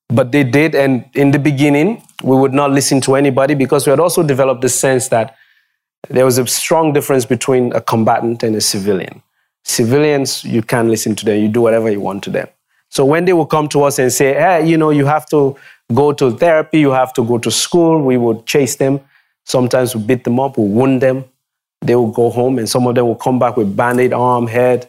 But 0.09 0.31
they 0.31 0.43
did. 0.43 0.75
And 0.75 1.05
in 1.13 1.31
the 1.31 1.39
beginning, 1.39 2.03
we 2.23 2.35
would 2.35 2.53
not 2.53 2.71
listen 2.71 2.99
to 3.01 3.15
anybody 3.15 3.53
because 3.55 3.85
we 3.85 3.91
had 3.91 3.99
also 3.99 4.23
developed 4.23 4.61
the 4.61 4.69
sense 4.69 5.09
that 5.09 5.35
there 6.09 6.25
was 6.25 6.37
a 6.37 6.47
strong 6.47 6.93
difference 6.93 7.25
between 7.25 7.71
a 7.73 7.81
combatant 7.81 8.43
and 8.43 8.55
a 8.55 8.61
civilian. 8.61 9.21
Civilians, 9.63 10.43
you 10.43 10.61
can't 10.61 10.89
listen 10.89 11.15
to 11.15 11.25
them, 11.25 11.39
you 11.39 11.47
do 11.47 11.61
whatever 11.61 11.91
you 11.91 11.99
want 12.01 12.23
to 12.23 12.29
them. 12.29 12.47
So 12.89 13.05
when 13.05 13.25
they 13.25 13.33
would 13.33 13.49
come 13.49 13.69
to 13.69 13.83
us 13.83 13.99
and 13.99 14.11
say, 14.11 14.33
hey, 14.33 14.67
you 14.67 14.77
know, 14.77 14.89
you 14.89 15.05
have 15.05 15.27
to 15.27 15.55
go 15.93 16.11
to 16.13 16.31
therapy, 16.31 16.79
you 16.79 16.91
have 16.91 17.13
to 17.13 17.23
go 17.23 17.37
to 17.37 17.51
school, 17.51 18.01
we 18.01 18.17
would 18.17 18.45
chase 18.47 18.77
them. 18.77 18.99
Sometimes 19.45 19.95
we 19.95 20.01
beat 20.01 20.23
them 20.23 20.39
up, 20.39 20.57
we 20.57 20.67
wound 20.67 21.01
them. 21.01 21.25
They 21.81 21.95
would 21.95 22.13
go 22.13 22.29
home, 22.29 22.57
and 22.57 22.67
some 22.67 22.87
of 22.87 22.95
them 22.95 23.07
would 23.07 23.19
come 23.19 23.37
back 23.37 23.57
with 23.57 23.75
bandaged 23.75 24.13
arm, 24.13 24.47
head. 24.47 24.88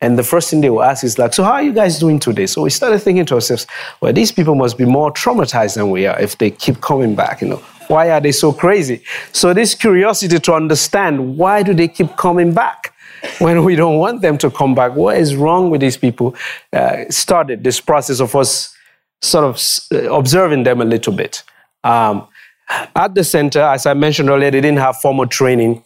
And 0.00 0.18
the 0.18 0.22
first 0.22 0.50
thing 0.50 0.60
they 0.60 0.68
will 0.68 0.82
ask 0.82 1.04
is 1.04 1.18
like, 1.18 1.32
so 1.32 1.42
how 1.42 1.52
are 1.52 1.62
you 1.62 1.72
guys 1.72 1.98
doing 1.98 2.18
today? 2.18 2.46
So 2.46 2.62
we 2.62 2.70
started 2.70 2.98
thinking 2.98 3.24
to 3.26 3.34
ourselves, 3.34 3.66
well, 4.00 4.12
these 4.12 4.30
people 4.30 4.54
must 4.54 4.76
be 4.76 4.84
more 4.84 5.10
traumatized 5.10 5.76
than 5.76 5.90
we 5.90 6.06
are 6.06 6.18
if 6.20 6.36
they 6.36 6.50
keep 6.50 6.80
coming 6.82 7.14
back, 7.14 7.40
you 7.40 7.48
know. 7.48 7.62
Why 7.88 8.10
are 8.10 8.20
they 8.20 8.32
so 8.32 8.52
crazy? 8.52 9.02
So 9.32 9.54
this 9.54 9.74
curiosity 9.74 10.38
to 10.38 10.52
understand 10.52 11.38
why 11.38 11.62
do 11.62 11.72
they 11.72 11.88
keep 11.88 12.16
coming 12.16 12.52
back 12.52 12.94
when 13.38 13.64
we 13.64 13.74
don't 13.74 13.98
want 13.98 14.20
them 14.20 14.36
to 14.38 14.50
come 14.50 14.74
back? 14.74 14.94
What 14.94 15.16
is 15.16 15.34
wrong 15.34 15.70
with 15.70 15.80
these 15.80 15.96
people? 15.96 16.34
Uh, 16.72 17.04
started 17.08 17.64
this 17.64 17.80
process 17.80 18.20
of 18.20 18.34
us 18.36 18.76
sort 19.22 19.44
of 19.44 19.62
uh, 19.92 20.12
observing 20.12 20.64
them 20.64 20.80
a 20.80 20.84
little 20.84 21.12
bit. 21.12 21.42
Um, 21.84 22.26
at 22.68 23.14
the 23.14 23.24
center, 23.24 23.60
as 23.60 23.86
I 23.86 23.94
mentioned 23.94 24.28
earlier, 24.28 24.50
they 24.50 24.60
didn't 24.60 24.78
have 24.78 24.96
formal 24.96 25.26
training 25.26 25.84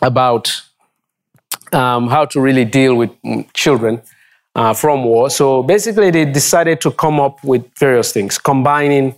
about 0.00 0.62
um, 1.72 2.08
how 2.08 2.24
to 2.26 2.40
really 2.40 2.64
deal 2.64 2.94
with 2.94 3.10
children 3.52 4.02
uh, 4.54 4.74
from 4.74 5.04
war. 5.04 5.30
So 5.30 5.62
basically, 5.62 6.10
they 6.10 6.24
decided 6.24 6.80
to 6.82 6.90
come 6.90 7.20
up 7.20 7.42
with 7.44 7.64
various 7.78 8.12
things, 8.12 8.38
combining 8.38 9.14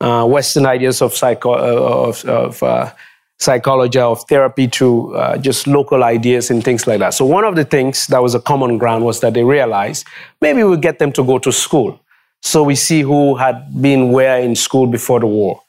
uh, 0.00 0.24
Western 0.26 0.66
ideas 0.66 1.02
of, 1.02 1.14
psycho- 1.14 1.54
uh, 1.54 2.08
of, 2.08 2.24
of 2.24 2.62
uh, 2.62 2.92
psychology, 3.38 3.98
of 3.98 4.22
therapy, 4.28 4.68
to 4.68 5.14
uh, 5.14 5.38
just 5.38 5.66
local 5.66 6.04
ideas 6.04 6.50
and 6.50 6.62
things 6.62 6.86
like 6.86 7.00
that. 7.00 7.14
So 7.14 7.24
one 7.24 7.44
of 7.44 7.56
the 7.56 7.64
things 7.64 8.06
that 8.08 8.22
was 8.22 8.34
a 8.34 8.40
common 8.40 8.78
ground 8.78 9.04
was 9.04 9.20
that 9.20 9.34
they 9.34 9.44
realized 9.44 10.06
maybe 10.40 10.62
we'll 10.62 10.76
get 10.76 10.98
them 10.98 11.12
to 11.12 11.24
go 11.24 11.38
to 11.38 11.52
school. 11.52 12.00
So 12.40 12.62
we 12.62 12.76
see 12.76 13.02
who 13.02 13.34
had 13.34 13.82
been 13.82 14.12
where 14.12 14.38
in 14.38 14.54
school 14.54 14.86
before 14.86 15.20
the 15.20 15.26
war. 15.26 15.60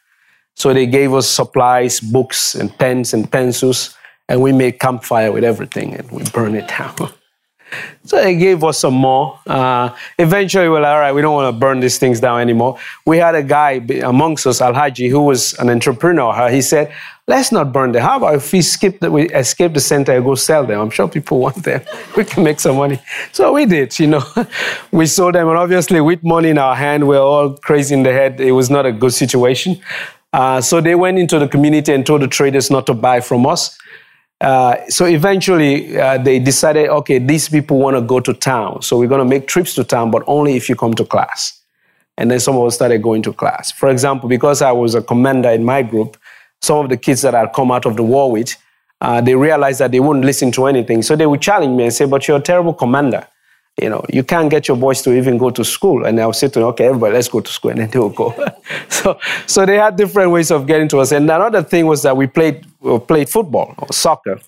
So 0.56 0.74
they 0.74 0.86
gave 0.86 1.13
us 1.13 1.28
supplies, 1.28 2.00
books, 2.00 2.54
and 2.54 2.76
pens 2.78 3.13
and 3.13 3.32
pencils 3.32 3.96
and 4.30 4.42
we 4.42 4.54
made 4.54 4.80
campfire 4.80 5.32
with 5.32 5.44
everything 5.44 5.96
and 5.96 6.10
we 6.12 6.24
burned 6.32 6.56
it 6.56 6.68
down. 6.68 6.96
so 8.04 8.15
they 8.15 8.36
gave 8.36 8.63
us 8.63 8.80
some 8.80 8.94
more. 8.94 9.39
Uh, 9.46 9.94
eventually, 10.18 10.65
we 10.65 10.70
were 10.70 10.82
like, 10.82 10.92
all 10.92 11.00
right, 11.00 11.12
we 11.12 11.22
don't 11.22 11.34
want 11.34 11.54
to 11.54 11.60
burn 11.60 11.80
these 11.80 11.98
things 11.98 12.20
down 12.20 12.39
anymore. 12.39 12.78
We 13.06 13.18
had 13.18 13.36
a 13.36 13.44
guy 13.44 13.82
amongst 14.04 14.48
us, 14.48 14.62
Al 14.62 14.74
Haji, 14.74 15.10
who 15.10 15.22
was 15.22 15.54
an 15.60 15.70
entrepreneur. 15.70 16.50
He 16.50 16.62
said, 16.62 16.94
let's 17.28 17.52
not 17.52 17.74
burn 17.74 17.92
them. 17.92 18.02
How 18.02 18.18
about 18.18 18.36
if 18.36 18.52
we 18.54 18.62
skip 18.62 19.02
we 19.02 19.30
escape 19.30 19.74
the 19.74 19.80
center 19.80 20.13
and 20.13 20.24
go 20.24 20.36
sell 20.36 20.65
them? 20.65 20.80
I'm 20.80 20.89
sure 20.89 21.08
people 21.08 21.39
want 21.46 21.63
them. 21.63 21.82
we 22.15 22.24
can 22.24 22.44
make 22.44 22.60
some 22.60 22.78
money. 22.78 23.00
So 23.32 23.54
we 23.54 23.65
did, 23.65 23.98
you 24.00 24.08
know. 24.08 24.24
we 24.92 25.08
sold 25.08 25.36
them, 25.36 25.48
and 25.48 25.58
obviously, 25.58 26.02
with 26.02 26.24
money 26.24 26.50
in 26.50 26.58
our 26.58 26.76
hand, 26.76 27.04
we 27.04 27.10
we're 27.10 27.22
all 27.22 27.58
crazy 27.58 27.96
in 27.96 28.04
the 28.04 28.13
head. 28.13 28.39
It 28.39 28.52
was 28.52 28.70
not 28.70 28.86
a 28.86 28.92
good 28.92 29.13
situation. 29.13 29.80
Uh, 30.32 30.62
so 30.62 30.80
they 30.80 30.94
went 30.94 31.18
into 31.18 31.39
the 31.39 31.48
community 31.48 31.92
and 31.92 32.06
told 32.06 32.22
the 32.22 32.28
traders 32.28 32.70
not 32.70 32.86
to 32.86 32.94
buy 32.94 33.20
from 33.20 33.48
us. 33.48 33.78
Uh, 34.41 34.78
so 34.88 35.06
eventually 35.06 35.99
uh, 35.99 36.17
they 36.17 36.39
decided, 36.39 36.89
okay, 36.89 37.19
these 37.19 37.49
people 37.49 37.78
want 37.78 37.95
to 37.95 38.02
go 38.02 38.19
to 38.19 38.34
town. 38.34 38.82
So 38.82 38.97
we're 38.97 39.08
going 39.08 39.19
to 39.19 39.25
make 39.25 39.47
trips 39.47 39.75
to 39.75 39.84
town, 39.84 40.12
but 40.12 40.23
only 40.28 40.56
if 40.56 40.69
you 40.69 40.75
come 40.75 40.93
to 40.93 41.06
class. 41.06 41.62
And 42.17 42.32
then 42.32 42.39
some 42.39 42.56
of 42.56 42.65
us 42.65 42.75
started 42.75 43.02
going 43.02 43.21
to 43.23 43.34
class. 43.34 43.71
For 43.71 43.89
example, 43.89 44.30
because 44.30 44.62
I 44.62 44.71
was 44.71 44.95
a 44.95 45.02
commander 45.02 45.49
in 45.49 45.63
my 45.63 45.82
group, 45.82 46.17
some 46.62 46.80
of 46.80 46.89
the 46.89 46.97
kids 46.97 47.21
that 47.21 47.36
I'd 47.36 47.54
come 47.54 47.71
out 47.71 47.86
of 47.86 47.95
the 47.97 48.04
war 48.04 48.32
with, 48.32 48.56
uh, 49.02 49.21
they 49.21 49.36
realized 49.36 49.80
that 49.80 49.91
they 49.91 49.99
wouldn't 49.99 50.25
listen 50.25 50.52
to 50.54 50.65
anything. 50.65 51.02
So 51.02 51.15
they 51.15 51.25
would 51.25 51.41
challenge 51.41 51.75
me 51.78 51.84
and 51.84 51.93
say, 51.93 52.06
but 52.06 52.28
you're 52.28 52.38
a 52.38 52.41
terrible 52.41 52.73
commander 52.73 53.28
you 53.82 53.89
know, 53.89 54.04
you 54.10 54.24
can't 54.24 54.50
get 54.50 54.68
your 54.68 54.78
boys 54.78 55.02
to 55.04 55.13
even 55.13 55.38
go 55.38 55.50
to 55.50 55.63
school. 55.63 56.06
And 56.06 56.20
I'll 56.20 56.34
say 56.34 56.48
to 56.48 56.60
them, 56.60 56.68
okay, 56.70 56.86
everybody, 56.86 57.13
let's 57.13 57.28
go 57.28 57.39
to 57.39 57.52
school. 57.52 57.72
And 57.72 57.80
then 57.82 57.89
they 57.89 58.00
will 58.00 58.10
go. 58.10 58.34
so, 58.89 59.20
so 59.48 59.65
they 59.65 59.78
had 59.78 59.96
different 59.96 60.32
ways 60.32 60.52
of 60.52 60.68
getting 60.68 60.88
to 60.89 61.00
us. 61.00 61.12
And 61.12 61.30
another 61.30 61.63
thing 61.63 61.86
was 61.86 62.04
that 62.04 62.15
we 62.15 62.28
played, 62.28 62.65
we 62.80 63.00
played 63.00 63.30
football 63.30 63.76
or 63.78 63.92
soccer. 63.92 64.39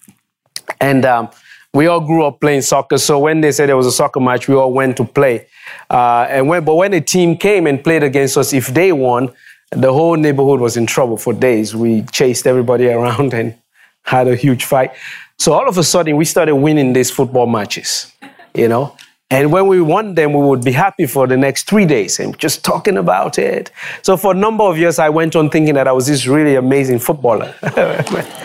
And 0.79 1.05
um, 1.05 1.29
we 1.73 1.87
all 1.87 2.01
grew 2.01 2.25
up 2.25 2.39
playing 2.41 2.61
soccer. 2.61 2.97
So 2.97 3.19
when 3.19 3.41
they 3.41 3.51
said 3.51 3.69
there 3.69 3.77
was 3.77 3.87
a 3.87 3.91
soccer 3.91 4.19
match, 4.19 4.47
we 4.47 4.55
all 4.55 4.73
went 4.73 4.97
to 4.97 5.05
play. 5.05 5.47
Uh, 5.89 6.27
and 6.29 6.47
when, 6.47 6.65
but 6.65 6.75
when 6.75 6.91
the 6.91 7.01
team 7.01 7.37
came 7.37 7.67
and 7.67 7.83
played 7.83 8.03
against 8.03 8.37
us, 8.37 8.53
if 8.53 8.67
they 8.67 8.91
won, 8.91 9.31
the 9.71 9.93
whole 9.93 10.17
neighborhood 10.17 10.59
was 10.59 10.75
in 10.75 10.85
trouble 10.85 11.17
for 11.17 11.33
days. 11.33 11.75
We 11.75 12.03
chased 12.11 12.45
everybody 12.45 12.87
around 12.89 13.33
and 13.33 13.55
had 14.03 14.27
a 14.27 14.35
huge 14.35 14.65
fight. 14.65 14.91
So 15.37 15.53
all 15.53 15.67
of 15.67 15.77
a 15.77 15.83
sudden, 15.83 16.17
we 16.17 16.25
started 16.25 16.55
winning 16.55 16.93
these 16.93 17.09
football 17.09 17.47
matches, 17.47 18.11
you 18.53 18.67
know. 18.67 18.95
And 19.31 19.49
when 19.49 19.67
we 19.67 19.81
won 19.81 20.13
them, 20.15 20.33
we 20.33 20.45
would 20.45 20.61
be 20.63 20.73
happy 20.73 21.07
for 21.07 21.25
the 21.25 21.37
next 21.37 21.67
three 21.67 21.85
days 21.85 22.19
and 22.19 22.37
just 22.37 22.65
talking 22.65 22.97
about 22.97 23.39
it. 23.39 23.71
So 24.01 24.17
for 24.17 24.33
a 24.33 24.35
number 24.35 24.65
of 24.65 24.77
years, 24.77 24.99
I 24.99 25.07
went 25.07 25.37
on 25.37 25.49
thinking 25.49 25.73
that 25.75 25.87
I 25.87 25.93
was 25.93 26.05
this 26.07 26.27
really 26.27 26.55
amazing 26.55 26.99
footballer. 26.99 27.55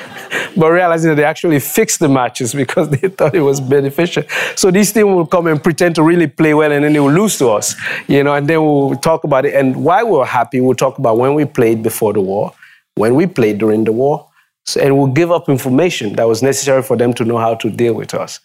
but 0.57 0.71
realizing 0.71 1.11
that 1.11 1.17
they 1.17 1.25
actually 1.25 1.59
fixed 1.59 1.99
the 1.99 2.09
matches 2.09 2.55
because 2.55 2.89
they 3.01 3.09
thought 3.09 3.35
it 3.35 3.41
was 3.41 3.61
beneficial. 3.61 4.23
So 4.55 4.71
these 4.71 4.93
teams 4.93 5.07
will 5.07 5.27
come 5.27 5.49
and 5.49 5.61
pretend 5.61 5.97
to 5.97 6.05
really 6.05 6.29
play 6.29 6.55
well 6.55 6.71
and 6.71 6.85
then 6.85 6.93
they 6.93 7.01
will 7.01 7.13
lose 7.13 7.37
to 7.39 7.49
us, 7.49 7.75
you 8.07 8.23
know, 8.23 8.35
and 8.35 8.47
then 8.47 8.63
we'll 8.65 8.95
talk 8.95 9.25
about 9.25 9.45
it. 9.45 9.55
And 9.55 9.85
why 9.85 10.05
we 10.05 10.13
we're 10.13 10.25
happy, 10.25 10.61
we'll 10.61 10.75
talk 10.77 10.99
about 10.99 11.19
when 11.19 11.35
we 11.35 11.47
played 11.47 11.83
before 11.83 12.13
the 12.13 12.21
war, 12.21 12.53
when 12.95 13.17
we 13.17 13.27
played 13.27 13.59
during 13.59 13.83
the 13.83 13.93
war, 13.93 14.29
so, 14.65 14.81
and 14.81 14.97
we'll 14.97 15.07
give 15.07 15.31
up 15.31 15.49
information 15.49 16.15
that 16.15 16.27
was 16.29 16.43
necessary 16.43 16.83
for 16.83 16.97
them 16.97 17.13
to 17.15 17.25
know 17.25 17.39
how 17.39 17.55
to 17.57 17.71
deal 17.71 17.95
with 17.95 18.15
us. 18.15 18.41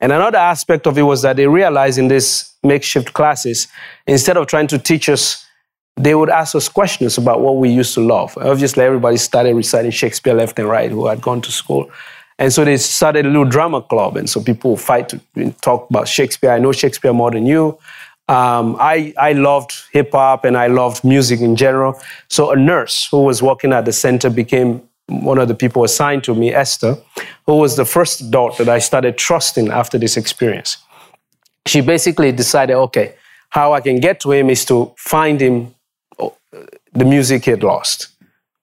And 0.00 0.12
another 0.12 0.38
aspect 0.38 0.86
of 0.86 0.98
it 0.98 1.02
was 1.02 1.22
that 1.22 1.36
they 1.36 1.46
realized 1.46 1.98
in 1.98 2.08
these 2.08 2.52
makeshift 2.62 3.12
classes, 3.12 3.68
instead 4.06 4.36
of 4.36 4.46
trying 4.46 4.66
to 4.68 4.78
teach 4.78 5.08
us, 5.08 5.46
they 5.96 6.14
would 6.14 6.30
ask 6.30 6.54
us 6.54 6.68
questions 6.68 7.16
about 7.18 7.40
what 7.40 7.56
we 7.56 7.70
used 7.70 7.94
to 7.94 8.00
love. 8.00 8.36
Obviously, 8.38 8.84
everybody 8.84 9.16
started 9.16 9.54
reciting 9.54 9.92
Shakespeare 9.92 10.34
left 10.34 10.58
and 10.58 10.68
right 10.68 10.90
who 10.90 11.06
had 11.06 11.20
gone 11.20 11.40
to 11.42 11.52
school. 11.52 11.90
And 12.38 12.52
so 12.52 12.64
they 12.64 12.76
started 12.76 13.26
a 13.26 13.28
little 13.28 13.44
drama 13.44 13.80
club. 13.80 14.16
And 14.16 14.28
so 14.28 14.42
people 14.42 14.72
would 14.72 14.80
fight 14.80 15.08
to 15.10 15.20
talk 15.60 15.88
about 15.88 16.08
Shakespeare. 16.08 16.50
I 16.50 16.58
know 16.58 16.72
Shakespeare 16.72 17.12
more 17.12 17.30
than 17.30 17.46
you. 17.46 17.78
Um, 18.26 18.76
I, 18.80 19.12
I 19.18 19.34
loved 19.34 19.74
hip 19.92 20.10
hop 20.12 20.44
and 20.44 20.56
I 20.56 20.66
loved 20.66 21.04
music 21.04 21.40
in 21.40 21.56
general. 21.56 22.00
So 22.28 22.50
a 22.50 22.56
nurse 22.56 23.06
who 23.10 23.22
was 23.22 23.42
working 23.42 23.72
at 23.72 23.84
the 23.84 23.92
center 23.92 24.30
became 24.30 24.82
one 25.06 25.38
of 25.38 25.48
the 25.48 25.54
people 25.54 25.84
assigned 25.84 26.24
to 26.24 26.34
me, 26.34 26.52
Esther, 26.52 26.96
who 27.46 27.56
was 27.56 27.76
the 27.76 27.84
first 27.84 28.20
adult 28.20 28.58
that 28.58 28.68
I 28.68 28.78
started 28.78 29.18
trusting 29.18 29.70
after 29.70 29.98
this 29.98 30.16
experience. 30.16 30.78
She 31.66 31.80
basically 31.80 32.32
decided, 32.32 32.76
okay, 32.76 33.14
how 33.50 33.72
I 33.72 33.80
can 33.80 34.00
get 34.00 34.20
to 34.20 34.32
him 34.32 34.50
is 34.50 34.64
to 34.66 34.92
find 34.96 35.40
him 35.40 35.74
oh, 36.18 36.34
the 36.92 37.04
music 37.04 37.44
he 37.44 37.50
had 37.50 37.62
lost, 37.62 38.08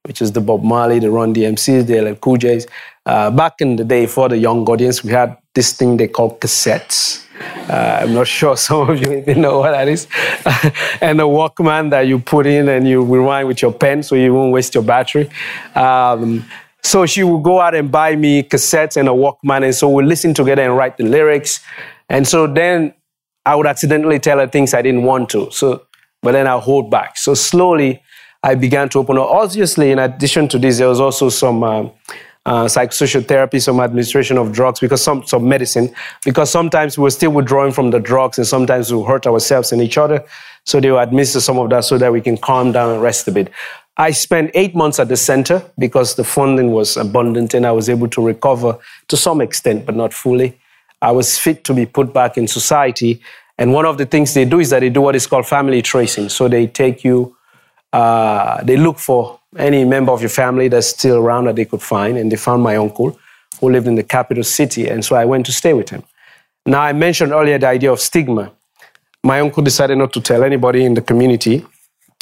which 0.04 0.22
is 0.22 0.32
the 0.32 0.42
Bob 0.42 0.64
Marley, 0.64 1.00
the 1.00 1.12
Run 1.12 1.34
DMCs, 1.34 1.86
the 1.88 2.02
LL 2.02 2.16
Cool 2.16 2.38
J's. 2.38 2.68
Uh, 3.06 3.32
back 3.32 3.54
in 3.60 3.76
the 3.76 3.84
day, 3.84 4.06
for 4.06 4.30
the 4.30 4.38
young 4.38 4.68
audience, 4.68 5.04
we 5.04 5.12
had 5.12 5.38
this 5.56 5.74
thing 5.74 5.98
they 5.98 6.08
called 6.08 6.40
cassettes. 6.40 7.26
Uh, 7.70 8.00
I'm 8.02 8.14
not 8.14 8.28
sure 8.28 8.58
some 8.68 8.90
of 8.90 9.00
you 9.00 9.14
even 9.14 9.42
know 9.42 9.60
what 9.60 9.72
that 9.72 9.88
is. 9.88 10.08
and 11.02 11.20
a 11.20 11.24
Walkman 11.24 11.90
that 11.92 12.02
you 12.02 12.20
put 12.20 12.46
in 12.46 12.70
and 12.70 12.88
you 12.88 13.04
rewind 13.04 13.48
with 13.48 13.62
your 13.62 13.74
pen 13.74 14.04
so 14.04 14.16
you 14.16 14.34
won't 14.34 14.52
waste 14.52 14.74
your 14.74 14.84
battery. 14.84 15.30
Um, 15.76 16.46
so 16.84 17.06
she 17.06 17.24
would 17.24 17.44
go 17.44 17.60
out 17.60 17.76
and 17.76 17.92
buy 17.92 18.16
me 18.16 18.44
cassettes 18.44 18.98
and 18.98 19.08
a 19.08 19.12
Walkman, 19.12 19.64
and 19.64 19.76
so 19.76 19.90
we 19.90 20.04
listen 20.04 20.34
together 20.34 20.64
and 20.64 20.76
write 20.76 20.98
the 20.98 21.04
lyrics. 21.04 21.60
And 22.10 22.28
so 22.28 22.48
then 22.48 22.94
I 23.46 23.56
would 23.56 23.68
accidentally 23.68 24.20
tell 24.20 24.40
her 24.40 24.48
things 24.48 24.74
I 24.74 24.82
didn't 24.82 25.04
want 25.04 25.30
to. 25.30 25.50
So, 25.52 25.86
but 26.22 26.32
then 26.34 26.48
I 26.48 26.60
hold 26.60 26.90
back. 26.90 27.18
So 27.18 27.34
slowly, 27.34 28.02
I 28.44 28.56
began 28.56 28.90
to 28.90 29.00
open 29.00 29.18
up. 29.18 29.28
Obviously, 29.30 29.92
in 29.92 30.00
addition 30.00 30.48
to 30.50 30.60
this, 30.60 30.80
there 30.80 30.88
was 30.88 31.00
also 31.00 31.30
some. 31.30 31.64
Um, 31.64 31.92
uh, 32.46 32.66
psychosocial 32.66 33.26
therapy, 33.28 33.60
some 33.60 33.80
administration 33.80 34.38
of 34.38 34.52
drugs, 34.52 34.80
because 34.80 35.04
some, 35.04 35.24
some 35.26 35.48
medicine, 35.48 35.94
because 36.26 36.50
sometimes 36.50 36.98
we're 36.98 37.10
still 37.10 37.32
withdrawing 37.32 37.72
from 37.72 37.92
the 37.92 38.00
drugs 38.00 38.38
and 38.38 38.48
sometimes 38.48 38.92
we 38.94 39.04
hurt 39.04 39.28
ourselves 39.28 39.72
and 39.72 39.82
each 39.82 39.98
other. 39.98 40.24
So 40.66 40.80
they 40.80 40.92
will 40.92 41.00
administer 41.00 41.40
some 41.40 41.60
of 41.60 41.70
that 41.70 41.86
so 41.86 41.98
that 41.98 42.12
we 42.12 42.22
can 42.22 42.38
calm 42.38 42.72
down 42.72 42.92
and 42.92 43.02
rest 43.02 43.28
a 43.28 43.32
bit. 43.32 43.52
I 43.98 44.12
spent 44.12 44.52
eight 44.54 44.74
months 44.74 45.00
at 45.00 45.10
the 45.10 45.18
center 45.18 45.64
because 45.78 46.16
the 46.16 46.24
funding 46.24 46.72
was 46.72 46.98
abundant 46.98 47.54
and 47.54 47.66
I 47.66 47.72
was 47.72 47.90
able 47.90 48.08
to 48.10 48.26
recover 48.26 48.78
to 49.10 49.18
some 49.18 49.42
extent, 49.42 49.86
but 49.86 49.96
not 49.96 50.14
fully. 50.14 50.60
I 51.02 51.12
was 51.12 51.38
fit 51.38 51.64
to 51.66 51.74
be 51.74 51.86
put 51.86 52.14
back 52.14 52.38
in 52.38 52.48
society. 52.48 53.22
And 53.58 53.74
one 53.74 53.86
of 53.86 53.98
the 53.98 54.06
things 54.06 54.34
they 54.34 54.46
do 54.46 54.60
is 54.60 54.70
that 54.70 54.80
they 54.80 54.90
do 54.90 55.02
what 55.02 55.16
is 55.16 55.28
called 55.28 55.48
family 55.48 55.82
tracing. 55.82 56.30
So 56.30 56.48
they 56.48 56.68
take 56.68 57.04
you, 57.04 57.36
uh, 57.94 58.64
they 58.64 58.78
looked 58.78 59.00
for 59.00 59.40
any 59.58 59.84
member 59.84 60.12
of 60.12 60.22
your 60.22 60.30
family 60.30 60.68
that's 60.68 60.88
still 60.88 61.18
around 61.18 61.46
that 61.46 61.56
they 61.56 61.66
could 61.66 61.82
find. 61.82 62.18
And 62.18 62.32
they 62.32 62.38
found 62.38 62.64
my 62.64 62.76
uncle 62.78 63.20
who 63.60 63.70
lived 63.70 63.88
in 63.88 63.96
the 63.96 64.04
capital 64.04 64.44
city. 64.44 64.88
And 64.88 65.04
so 65.04 65.16
I 65.16 65.26
went 65.26 65.46
to 65.48 65.52
stay 65.52 65.74
with 65.74 65.90
him. 65.90 66.04
Now, 66.66 66.82
I 66.82 66.94
mentioned 66.94 67.32
earlier 67.32 67.58
the 67.58 67.68
idea 67.68 67.92
of 67.92 68.00
stigma. 68.00 68.52
My 69.24 69.40
uncle 69.40 69.64
decided 69.64 69.98
not 69.98 70.14
to 70.14 70.22
tell 70.22 70.44
anybody 70.44 70.86
in 70.86 70.94
the 70.94 71.02
community 71.02 71.66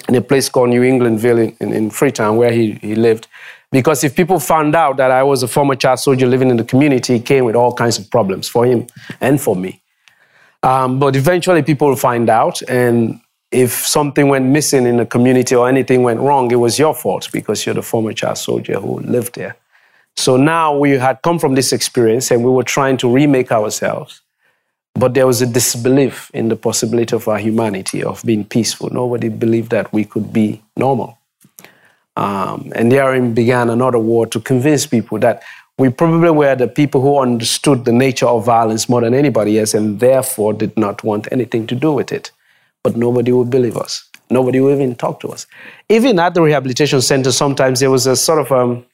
in 0.08 0.16
a 0.16 0.22
place 0.22 0.50
called 0.50 0.70
New 0.70 0.82
Englandville 0.82 1.40
in, 1.40 1.56
in, 1.60 1.74
in 1.74 1.90
Freetown, 1.90 2.38
where 2.38 2.52
he, 2.52 2.74
he 2.74 2.96
lived. 2.96 3.28
Because 3.72 4.04
if 4.04 4.16
people 4.16 4.40
found 4.40 4.76
out 4.76 4.98
that 4.98 5.12
I 5.12 5.24
was 5.24 5.44
a 5.44 5.48
former 5.48 5.76
child 5.76 6.00
soldier 6.00 6.26
living 6.26 6.50
in 6.50 6.58
the 6.58 6.64
community, 6.64 7.16
it 7.16 7.26
came 7.26 7.46
with 7.46 7.56
all 7.56 7.74
kinds 7.74 8.00
of 8.00 8.10
problems 8.10 8.48
for 8.48 8.66
him 8.66 8.88
and 9.22 9.40
for 9.40 9.56
me. 9.56 9.82
Um, 10.64 11.00
but 11.00 11.16
eventually, 11.16 11.62
people 11.62 11.88
will 11.88 11.96
find 11.96 12.30
out, 12.30 12.62
and 12.64 13.22
if 13.52 13.88
something 13.88 14.28
went 14.28 14.46
missing 14.46 14.86
in 14.86 14.98
the 14.98 15.06
community 15.06 15.56
or 15.56 15.68
anything 15.68 16.04
went 16.04 16.20
wrong, 16.20 16.52
it 16.52 16.58
was 16.58 16.78
your 16.78 16.94
fault 16.94 17.30
because 17.32 17.66
you're 17.66 17.76
the 17.76 17.82
former 17.82 18.14
child 18.14 18.38
soldier 18.38 18.80
who 18.80 19.00
lived 19.00 19.36
there. 19.36 19.56
So 20.16 20.38
now 20.38 20.78
we 20.78 20.92
had 20.92 21.22
come 21.24 21.40
from 21.40 21.56
this 21.56 21.72
experience 21.74 22.30
and 22.30 22.44
we 22.44 22.52
were 22.52 22.64
trying 22.64 22.98
to 22.98 23.12
remake 23.12 23.52
ourselves. 23.52 24.22
But 24.94 25.14
there 25.14 25.26
was 25.26 25.42
a 25.42 25.46
disbelief 25.46 26.30
in 26.34 26.50
the 26.50 26.56
possibility 26.56 27.16
of 27.16 27.28
our 27.28 27.38
humanity, 27.38 28.04
of 28.04 28.22
being 28.24 28.44
peaceful. 28.44 28.90
Nobody 28.90 29.30
believed 29.30 29.72
that 29.72 29.94
we 29.94 30.04
could 30.04 30.34
be 30.34 30.62
normal. 30.76 31.18
Um, 32.18 32.72
and 32.76 32.92
therein 32.92 33.34
began 33.34 33.70
another 33.70 34.00
war 34.00 34.28
to 34.28 34.42
convince 34.42 34.86
people 34.86 35.20
that 35.20 35.42
we 35.78 35.90
probably 35.90 36.32
were 36.32 36.56
the 36.56 36.68
people 36.68 37.02
who 37.02 37.18
understood 37.18 37.86
the 37.86 37.94
nature 37.94 38.26
of 38.26 38.46
violence 38.46 38.90
more 38.90 39.00
than 39.00 39.14
anybody 39.14 39.58
else 39.58 39.74
and 39.74 40.02
therefore 40.02 40.54
did 40.54 40.76
not 40.78 41.04
want 41.04 41.30
anything 41.32 41.66
to 41.68 41.76
do 41.76 41.94
with 41.94 42.12
it 42.12 42.32
but 42.84 42.96
nobody 42.96 43.32
would 43.32 43.50
believe 43.50 43.78
us. 43.78 44.10
Nobody 44.30 44.60
would 44.60 44.74
even 44.74 44.96
talk 44.96 45.20
to 45.22 45.30
us. 45.30 45.48
Even 45.90 46.20
at 46.20 46.34
the 46.34 46.42
rehabilitation 46.42 47.02
center, 47.02 47.32
sometimes 47.32 47.80
there 47.80 47.92
was 47.92 48.06
a 48.08 48.16
sort 48.16 48.40
of 48.40 48.52
um, 48.52 48.86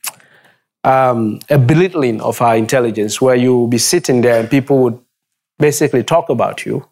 um, 0.83 1.39
a 1.49 1.57
belittling 1.57 2.21
of 2.21 2.41
our 2.41 2.55
intelligence 2.55 3.19
where 3.19 3.35
you 3.35 3.57
would 3.59 3.71
be 3.71 3.77
sitting 3.77 4.21
there 4.21 4.39
and 4.39 4.49
people 4.49 4.77
would 4.83 4.99
basically 5.59 6.03
talk 6.03 6.29
about 6.29 6.65
you 6.65 6.87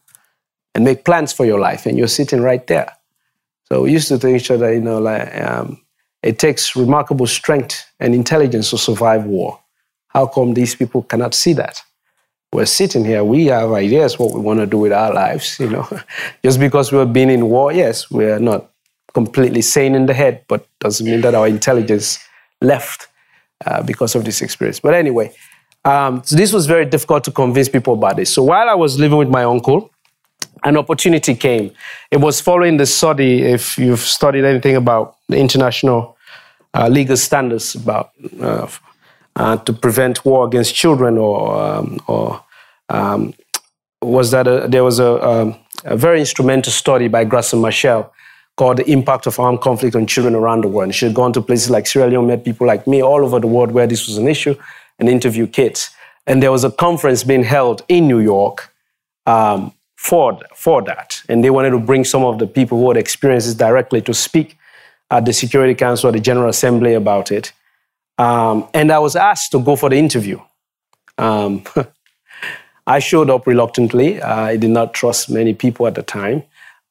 and 0.75 0.83
make 0.83 1.05
plans 1.05 1.31
for 1.31 1.45
your 1.45 1.59
life, 1.59 1.85
and 1.85 1.97
you're 1.97 2.07
sitting 2.07 2.41
right 2.41 2.65
there. 2.65 2.91
So 3.65 3.83
we 3.83 3.91
used 3.91 4.07
to 4.07 4.17
think 4.17 4.41
each 4.41 4.49
other, 4.49 4.73
you 4.73 4.81
know, 4.81 4.99
like 4.99 5.33
um, 5.39 5.79
it 6.23 6.39
takes 6.39 6.75
remarkable 6.75 7.27
strength 7.27 7.85
and 7.99 8.15
intelligence 8.15 8.71
to 8.71 8.77
survive 8.77 9.25
war. 9.25 9.59
How 10.07 10.25
come 10.25 10.53
these 10.53 10.75
people 10.75 11.03
cannot 11.03 11.33
see 11.35 11.53
that? 11.53 11.81
We're 12.53 12.65
sitting 12.65 13.03
here, 13.03 13.23
we 13.23 13.47
have 13.47 13.71
ideas 13.71 14.19
what 14.19 14.33
we 14.33 14.39
want 14.39 14.59
to 14.59 14.65
do 14.65 14.77
with 14.77 14.93
our 14.93 15.13
lives, 15.13 15.59
you 15.59 15.69
know. 15.69 15.87
Just 16.43 16.59
because 16.59 16.91
we've 16.91 17.11
been 17.11 17.29
in 17.29 17.49
war, 17.49 17.71
yes, 17.71 18.11
we're 18.11 18.39
not 18.39 18.69
completely 19.13 19.61
sane 19.61 19.95
in 19.95 20.05
the 20.05 20.13
head, 20.13 20.43
but 20.47 20.67
doesn't 20.79 21.05
mean 21.05 21.21
that 21.21 21.35
our 21.35 21.47
intelligence 21.47 22.19
left 22.61 23.07
uh, 23.65 23.81
because 23.83 24.15
of 24.15 24.25
this 24.25 24.41
experience. 24.41 24.79
But 24.79 24.93
anyway, 24.93 25.33
um, 25.85 26.23
so 26.23 26.35
this 26.35 26.53
was 26.53 26.65
very 26.65 26.85
difficult 26.85 27.23
to 27.25 27.31
convince 27.31 27.69
people 27.69 27.93
about 27.93 28.15
this. 28.15 28.33
So 28.33 28.43
while 28.43 28.69
I 28.69 28.75
was 28.75 28.99
living 28.99 29.17
with 29.17 29.29
my 29.29 29.43
uncle, 29.43 29.91
an 30.63 30.77
opportunity 30.77 31.35
came. 31.35 31.71
It 32.09 32.17
was 32.17 32.39
following 32.39 32.77
the 32.77 32.85
study, 32.85 33.41
if 33.41 33.77
you've 33.77 33.99
studied 33.99 34.45
anything 34.45 34.75
about 34.77 35.17
the 35.27 35.37
international 35.37 36.17
uh, 36.73 36.87
legal 36.87 37.17
standards 37.17 37.75
about 37.75 38.11
uh, 38.41 38.67
uh, 39.35 39.57
to 39.57 39.73
prevent 39.73 40.23
war 40.25 40.45
against 40.45 40.75
children, 40.75 41.17
or 41.17 41.55
um, 41.61 41.99
or 42.07 42.43
um, 42.89 43.33
was 44.01 44.31
that 44.31 44.47
a, 44.47 44.67
there 44.67 44.83
was 44.83 44.99
a, 44.99 45.05
a, 45.05 45.41
um, 45.41 45.55
a, 45.85 45.97
very 45.97 46.19
instrumental 46.19 46.71
study 46.71 47.07
by 47.07 47.25
Graça 47.25 47.57
Machel 47.57 48.09
called 48.55 48.77
"The 48.77 48.89
Impact 48.91 49.27
of 49.27 49.39
Armed 49.39 49.61
Conflict 49.61 49.95
on 49.95 50.05
Children 50.05 50.35
Around 50.35 50.63
the 50.63 50.67
World." 50.67 50.85
And 50.85 50.95
she 50.95 51.05
had 51.05 51.15
gone 51.15 51.33
to 51.33 51.41
places 51.41 51.69
like 51.69 51.87
Sierra 51.87 52.09
Leone, 52.09 52.27
met 52.27 52.45
people 52.45 52.67
like 52.67 52.85
me 52.85 53.01
all 53.01 53.23
over 53.23 53.39
the 53.39 53.47
world 53.47 53.71
where 53.71 53.87
this 53.87 54.07
was 54.07 54.17
an 54.17 54.27
issue, 54.27 54.55
and 54.99 55.09
interviewed 55.09 55.53
kids. 55.53 55.89
And 56.27 56.41
there 56.41 56.51
was 56.51 56.63
a 56.63 56.71
conference 56.71 57.23
being 57.23 57.43
held 57.43 57.83
in 57.89 58.07
New 58.07 58.19
York 58.19 58.71
um, 59.25 59.73
for 59.97 60.39
for 60.55 60.83
that, 60.83 61.23
and 61.27 61.43
they 61.43 61.49
wanted 61.49 61.71
to 61.71 61.79
bring 61.79 62.03
some 62.03 62.23
of 62.23 62.37
the 62.37 62.47
people 62.47 62.77
who 62.77 62.89
had 62.89 62.97
experienced 62.97 63.47
this 63.47 63.55
directly 63.55 64.01
to 64.01 64.13
speak 64.13 64.57
at 65.09 65.25
the 65.25 65.33
Security 65.33 65.75
Council 65.75 66.09
or 66.09 66.11
the 66.11 66.19
General 66.19 66.49
Assembly 66.49 66.93
about 66.93 67.31
it. 67.31 67.51
Um, 68.17 68.67
and 68.73 68.91
I 68.91 68.99
was 68.99 69.15
asked 69.15 69.51
to 69.51 69.59
go 69.59 69.75
for 69.75 69.89
the 69.89 69.97
interview. 69.97 70.39
Um, 71.17 71.63
I 72.87 72.99
showed 72.99 73.29
up 73.29 73.47
reluctantly. 73.47 74.21
I 74.21 74.57
did 74.57 74.69
not 74.69 74.93
trust 74.93 75.29
many 75.29 75.53
people 75.53 75.87
at 75.87 75.95
the 75.95 76.03
time. 76.03 76.43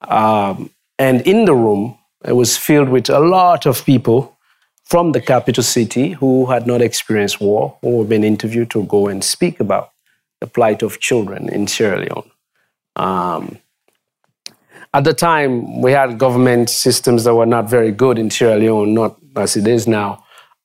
Um, 0.02 0.70
and 0.98 1.20
in 1.22 1.44
the 1.44 1.54
room, 1.54 1.98
it 2.24 2.32
was 2.32 2.56
filled 2.56 2.88
with 2.88 3.10
a 3.10 3.18
lot 3.18 3.66
of 3.66 3.84
people 3.84 4.36
from 4.84 5.12
the 5.12 5.20
capital 5.20 5.62
city 5.62 6.10
who 6.10 6.46
had 6.46 6.66
not 6.66 6.82
experienced 6.82 7.40
war, 7.40 7.76
who 7.82 7.98
were 7.98 8.04
being 8.04 8.24
interviewed 8.24 8.70
to 8.70 8.84
go 8.84 9.08
and 9.08 9.22
speak 9.22 9.60
about 9.60 9.90
the 10.40 10.46
plight 10.46 10.82
of 10.82 11.00
children 11.00 11.48
in 11.48 11.66
Sierra 11.66 12.00
Leone. 12.00 12.30
Um, 12.96 13.58
at 14.94 15.04
the 15.04 15.14
time, 15.14 15.80
we 15.80 15.92
had 15.92 16.18
government 16.18 16.68
systems 16.68 17.24
that 17.24 17.34
were 17.34 17.46
not 17.46 17.70
very 17.70 17.90
good 17.90 18.18
in 18.18 18.30
Sierra 18.30 18.56
Leone, 18.56 18.92
not 18.92 19.16
as 19.36 19.56
it 19.56 19.66
is 19.66 19.86
now. 19.86 20.21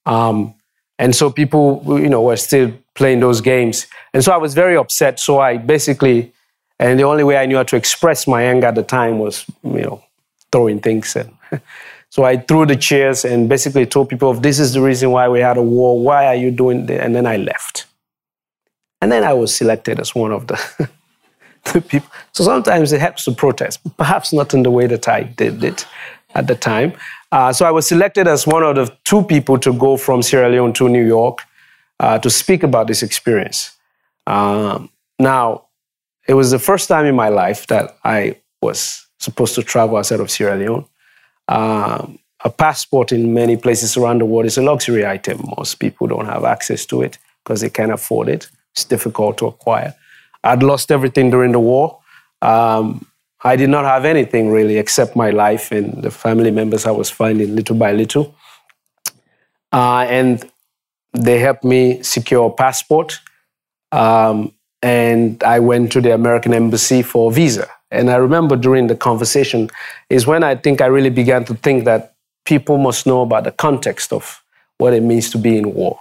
Um, 0.07 0.55
and 0.97 1.15
so 1.15 1.29
people, 1.29 1.83
you 1.85 2.09
know, 2.09 2.23
were 2.23 2.37
still 2.37 2.71
playing 2.95 3.19
those 3.19 3.41
games. 3.41 3.85
And 4.13 4.23
so 4.23 4.31
I 4.31 4.37
was 4.37 4.53
very 4.53 4.75
upset. 4.75 5.19
So 5.19 5.39
I 5.39 5.57
basically, 5.57 6.33
and 6.79 6.97
the 6.99 7.03
only 7.03 7.23
way 7.23 7.37
I 7.37 7.45
knew 7.45 7.57
how 7.57 7.63
to 7.63 7.75
express 7.75 8.25
my 8.25 8.41
anger 8.41 8.67
at 8.67 8.75
the 8.75 8.83
time 8.83 9.19
was, 9.19 9.45
you 9.63 9.81
know, 9.81 10.03
throwing 10.51 10.79
things. 10.79 11.15
And 11.15 11.31
so 12.09 12.23
I 12.23 12.37
threw 12.37 12.65
the 12.65 12.75
chairs 12.75 13.25
and 13.25 13.49
basically 13.49 13.85
told 13.85 14.09
people, 14.09 14.33
this 14.33 14.59
is 14.59 14.73
the 14.73 14.81
reason 14.81 15.11
why 15.11 15.27
we 15.27 15.39
had 15.39 15.57
a 15.57 15.61
war. 15.61 16.01
Why 16.01 16.25
are 16.25 16.35
you 16.35 16.51
doing 16.51 16.87
this? 16.87 16.99
And 16.99 17.13
then 17.13 17.27
I 17.27 17.37
left. 17.37 17.85
And 19.01 19.11
then 19.11 19.23
I 19.23 19.33
was 19.33 19.55
selected 19.55 19.99
as 19.99 20.15
one 20.15 20.31
of 20.31 20.47
the, 20.47 20.89
the 21.73 21.81
people. 21.81 22.09
So 22.31 22.43
sometimes 22.43 22.91
it 22.91 23.01
helps 23.01 23.25
to 23.25 23.33
protest, 23.33 23.79
perhaps 23.97 24.33
not 24.33 24.53
in 24.53 24.63
the 24.63 24.71
way 24.71 24.87
that 24.87 25.08
I 25.08 25.23
did 25.23 25.63
it 25.63 25.85
at 26.33 26.47
the 26.47 26.55
time. 26.55 26.93
Uh, 27.32 27.52
so 27.52 27.65
I 27.65 27.71
was 27.71 27.88
selected 27.88 28.28
as 28.28 28.48
one 28.48 28.63
of 28.63 28.75
the 28.75 28.96
two 29.04 29.23
people 29.23 29.58
to 29.60 29.73
go 29.73 29.98
from 29.98 30.21
Sierra 30.21 30.50
Leone 30.50 30.73
to 30.73 30.88
New 30.88 31.06
York 31.06 31.44
uh, 32.00 32.19
to 32.19 32.30
speak 32.30 32.63
about 32.63 32.88
this 32.88 33.04
experience. 33.04 33.75
Um, 34.25 34.90
now, 35.19 35.65
it 36.28 36.34
was 36.34 36.52
the 36.52 36.60
first 36.60 36.88
time 36.88 37.06
in 37.06 37.15
my 37.15 37.30
life 37.30 37.67
that 37.67 37.98
I 38.04 38.38
was 38.62 39.08
supposed 39.19 39.56
to 39.56 39.63
travel 39.63 39.98
outside 39.98 40.19
of 40.19 40.32
Sierra 40.32 40.58
Leone. 40.58 40.86
Um, 41.48 42.19
a 42.44 42.50
passport 42.50 43.12
in 43.12 43.34
many 43.34 43.58
places 43.58 43.98
around 43.98 44.19
the 44.19 44.25
world 44.25 44.46
is 44.46 44.58
a 44.58 44.62
luxury 44.62 45.06
item. 45.06 45.42
Most 45.58 45.75
people 45.75 46.08
don't 46.08 46.25
have 46.25 46.46
access 46.46 46.86
to 46.88 47.02
it 47.02 47.17
because 47.44 47.62
they 47.62 47.69
can't 47.69 47.92
afford 47.92 48.30
it. 48.30 48.48
It's 48.73 48.84
difficult 48.84 49.38
to 49.40 49.48
acquire. 49.48 49.96
I'd 50.44 50.63
lost 50.63 50.92
everything 50.92 51.30
during 51.30 51.52
the 51.52 51.60
war. 51.60 52.00
Um, 52.42 53.08
I 53.44 53.56
did 53.56 53.69
not 53.69 53.85
have 53.85 54.06
anything 54.06 54.50
really 54.50 54.77
except 54.77 55.15
my 55.15 55.29
life 55.29 55.71
and 55.71 56.02
the 56.04 56.12
family 56.12 56.52
members 56.52 56.85
I 56.85 56.92
was 56.92 57.10
finding 57.10 57.56
little 57.56 57.75
by 57.75 57.92
little. 57.92 58.35
Uh, 59.71 60.06
and 60.10 60.44
they 61.13 61.40
helped 61.40 61.63
me 61.63 62.02
secure 62.04 62.48
a 62.48 62.54
passport. 62.54 63.19
Um, 63.92 64.54
and 64.81 65.44
I 65.44 65.60
went 65.60 65.92
to 65.94 66.02
the 66.02 66.13
American 66.13 66.54
embassy 66.54 67.02
for 67.02 67.31
a 67.31 67.33
visa. 67.33 67.67
And 67.92 68.10
I 68.10 68.15
remember 68.15 68.56
during 68.56 68.88
the 68.88 68.96
conversation 68.96 69.69
is 70.10 70.27
when 70.27 70.44
I 70.44 70.56
think 70.56 70.81
I 70.81 70.88
really 70.88 71.10
began 71.10 71.46
to 71.46 71.54
think 71.56 71.85
that 71.85 72.15
people 72.46 72.77
must 72.77 73.06
know 73.06 73.21
about 73.21 73.44
the 73.44 73.52
context 73.52 74.12
of 74.12 74.44
what 74.77 74.94
it 74.94 75.04
means 75.04 75.29
to 75.31 75.38
be 75.38 75.58
in 75.58 75.73
war. 75.73 76.00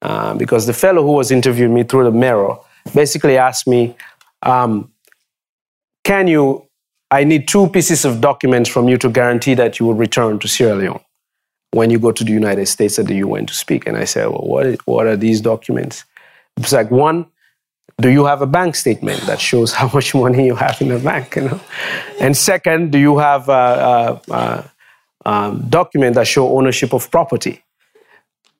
Uh, 0.00 0.34
because 0.34 0.66
the 0.66 0.72
fellow 0.72 1.02
who 1.02 1.12
was 1.12 1.30
interviewing 1.30 1.74
me 1.74 1.82
through 1.82 2.04
the 2.04 2.10
mirror 2.10 2.56
basically 2.94 3.36
asked 3.36 3.66
me, 3.66 3.96
um, 4.42 4.92
Can 6.04 6.28
you? 6.28 6.67
I 7.10 7.24
need 7.24 7.48
two 7.48 7.68
pieces 7.68 8.04
of 8.04 8.20
documents 8.20 8.68
from 8.68 8.88
you 8.88 8.98
to 8.98 9.08
guarantee 9.08 9.54
that 9.54 9.78
you 9.78 9.86
will 9.86 9.94
return 9.94 10.38
to 10.40 10.48
Sierra 10.48 10.74
Leone 10.74 11.00
when 11.72 11.90
you 11.90 11.98
go 11.98 12.12
to 12.12 12.24
the 12.24 12.32
United 12.32 12.66
States 12.66 12.98
at 12.98 13.06
the 13.06 13.16
UN 13.16 13.46
to 13.46 13.54
speak. 13.54 13.86
And 13.86 13.96
I 13.96 14.04
said, 14.04 14.26
Well, 14.26 14.46
what, 14.46 14.66
is, 14.66 14.78
what 14.84 15.06
are 15.06 15.16
these 15.16 15.40
documents? 15.40 16.04
It's 16.58 16.72
like, 16.72 16.90
one, 16.90 17.26
do 18.00 18.10
you 18.10 18.24
have 18.26 18.42
a 18.42 18.46
bank 18.46 18.74
statement 18.74 19.22
that 19.22 19.40
shows 19.40 19.72
how 19.80 19.90
much 19.92 20.14
money 20.14 20.46
you 20.46 20.54
have 20.54 20.80
in 20.80 20.88
the 20.88 20.98
bank? 20.98 21.36
You 21.36 21.42
know? 21.42 21.60
And 22.20 22.36
second, 22.36 22.92
do 22.92 22.98
you 22.98 23.18
have 23.18 23.48
a, 23.48 24.20
a, 24.28 24.70
a, 25.24 25.56
document 25.68 26.14
that 26.14 26.26
show 26.26 26.56
ownership 26.56 26.92
of 26.92 27.10
property? 27.10 27.62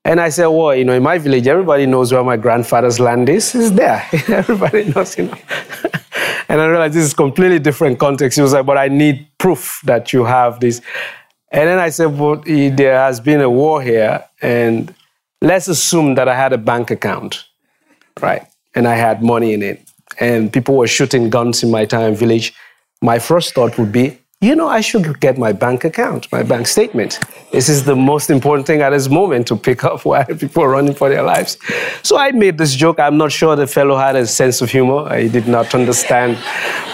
And 0.04 0.20
I 0.20 0.30
said, 0.30 0.46
well, 0.46 0.74
you 0.74 0.84
know, 0.84 0.94
in 0.94 1.02
my 1.02 1.18
village, 1.18 1.46
everybody 1.46 1.84
knows 1.84 2.12
where 2.12 2.24
my 2.24 2.38
grandfather's 2.38 2.98
land 2.98 3.28
is. 3.28 3.54
It's 3.54 3.70
there. 3.72 4.06
everybody 4.28 4.84
knows, 4.84 5.18
you 5.18 5.24
know. 5.24 5.36
And 6.48 6.60
I 6.60 6.66
realized 6.66 6.94
this 6.94 7.04
is 7.04 7.14
completely 7.14 7.58
different 7.58 7.98
context. 7.98 8.36
He 8.36 8.42
was 8.42 8.52
like, 8.52 8.66
but 8.66 8.78
I 8.78 8.88
need 8.88 9.28
proof 9.38 9.80
that 9.84 10.12
you 10.12 10.24
have 10.24 10.60
this. 10.60 10.80
And 11.50 11.68
then 11.68 11.78
I 11.78 11.90
said, 11.90 12.18
well, 12.18 12.42
there 12.44 12.98
has 12.98 13.20
been 13.20 13.40
a 13.40 13.48
war 13.48 13.80
here, 13.80 14.24
and 14.42 14.94
let's 15.40 15.68
assume 15.68 16.14
that 16.16 16.28
I 16.28 16.34
had 16.34 16.52
a 16.52 16.58
bank 16.58 16.90
account, 16.90 17.44
right? 18.20 18.46
And 18.74 18.86
I 18.86 18.96
had 18.96 19.22
money 19.22 19.54
in 19.54 19.62
it, 19.62 19.88
and 20.18 20.52
people 20.52 20.76
were 20.76 20.86
shooting 20.86 21.30
guns 21.30 21.62
in 21.62 21.70
my 21.70 21.84
town 21.84 22.14
village. 22.14 22.52
My 23.00 23.18
first 23.18 23.54
thought 23.54 23.78
would 23.78 23.92
be, 23.92 24.18
you 24.40 24.54
know, 24.54 24.68
I 24.68 24.80
should 24.80 25.18
get 25.18 25.36
my 25.36 25.50
bank 25.50 25.82
account, 25.84 26.30
my 26.30 26.44
bank 26.44 26.68
statement. 26.68 27.18
This 27.50 27.68
is 27.68 27.84
the 27.84 27.96
most 27.96 28.30
important 28.30 28.68
thing 28.68 28.82
at 28.82 28.90
this 28.90 29.08
moment 29.08 29.48
to 29.48 29.56
pick 29.56 29.82
up 29.82 30.04
why 30.04 30.22
people 30.38 30.62
are 30.62 30.70
running 30.70 30.94
for 30.94 31.08
their 31.08 31.24
lives. 31.24 31.58
So 32.04 32.16
I 32.16 32.30
made 32.30 32.56
this 32.56 32.74
joke. 32.76 33.00
I'm 33.00 33.16
not 33.16 33.32
sure 33.32 33.56
the 33.56 33.66
fellow 33.66 33.96
had 33.96 34.14
a 34.14 34.26
sense 34.28 34.60
of 34.60 34.70
humor. 34.70 35.12
He 35.18 35.28
did 35.28 35.48
not 35.48 35.74
understand 35.74 36.36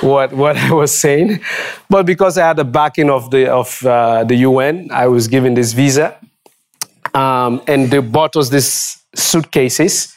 what, 0.01 0.33
what 0.33 0.57
I 0.69 0.73
was 0.73 0.97
saying. 0.99 1.41
But 1.91 2.07
because 2.07 2.39
I 2.39 2.47
had 2.47 2.57
the 2.57 2.65
backing 2.65 3.11
of 3.11 3.31
the, 3.31 3.53
of, 3.53 3.85
uh, 3.85 4.25
the 4.25 4.37
UN, 4.37 4.89
I 4.91 5.09
was 5.09 5.29
given 5.29 5.53
this 5.53 5.75
visa. 5.75 6.17
Um, 7.13 7.61
and 7.69 7.91
they 7.91 7.99
bought 7.99 8.37
us 8.37 8.49
these 8.49 9.05
suitcases, 9.15 10.17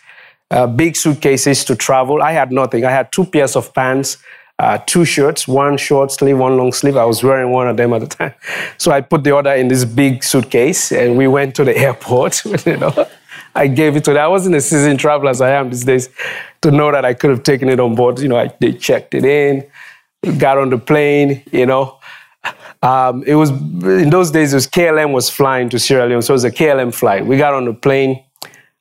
uh, 0.49 0.65
big 0.65 0.95
suitcases 0.95 1.65
to 1.65 1.75
travel. 1.75 2.21
I 2.21 2.32
had 2.32 2.53
nothing. 2.53 2.86
I 2.86 2.91
had 2.91 3.11
two 3.11 3.25
pairs 3.25 3.57
of 3.57 3.73
pants 3.73 4.17
uh, 4.60 4.80
two 4.86 5.05
shirts, 5.05 5.47
one 5.47 5.78
short 5.78 6.12
sleeve, 6.12 6.38
one 6.38 6.58
long 6.58 6.72
sleeve. 6.72 6.97
I 6.97 7.05
was 7.05 7.24
wearing 7.24 7.51
one 7.51 7.68
of 7.68 7.78
them 7.78 7.93
at 7.93 8.01
the 8.01 8.08
time. 8.08 8.34
So 8.78 8.91
I 8.91 9.01
put 9.01 9.24
the 9.24 9.36
other 9.36 9.53
in 9.53 9.68
this 9.68 9.86
big 9.86 10.24
suitcase 10.24 10.91
and 10.91 11.18
we 11.18 11.28
went 11.28 11.55
to 11.55 11.64
the 11.64 11.78
airport. 11.78 12.43
you 12.66 12.78
know, 12.78 13.08
I 13.55 13.68
gave 13.68 13.95
it 13.95 14.03
to 14.05 14.14
them. 14.14 14.24
I 14.24 14.28
wasn't 14.28 14.55
a 14.55 14.62
seasoned 14.62 14.99
traveler 14.99 15.32
as 15.32 15.41
I 15.41 15.51
am 15.51 15.70
these 15.70 15.84
days 15.84 16.10
to 16.62 16.72
know 16.72 16.91
that 16.91 17.05
I 17.05 17.14
could 17.14 17.30
have 17.30 17.43
taken 17.43 17.70
it 17.70 17.80
on 17.80 17.95
board. 17.95 18.20
You 18.20 18.30
know, 18.30 18.38
I, 18.38 18.53
they 18.60 18.74
checked 18.74 19.14
it 19.14 19.26
in, 19.26 19.66
got 20.38 20.58
on 20.58 20.70
the 20.70 20.78
plane, 20.78 21.43
you 21.51 21.66
know. 21.66 21.99
Um, 22.82 23.24
it 23.26 23.36
was 23.36 23.49
in 23.49 24.10
those 24.10 24.32
days. 24.32 24.53
It 24.53 24.58
was 24.58 24.68
KLM 24.68 25.12
was 25.12 25.30
flying 25.30 25.70
to 25.70 25.80
Sierra 25.80 26.08
Leone, 26.08 26.22
so 26.22 26.34
it 26.34 26.36
was 26.36 26.43
a 26.43 26.51
KLM 26.51 26.93
flight. 26.93 27.26
We 27.26 27.38
got 27.38 27.53
on 27.53 27.66
the 27.66 27.74
plane 27.74 28.24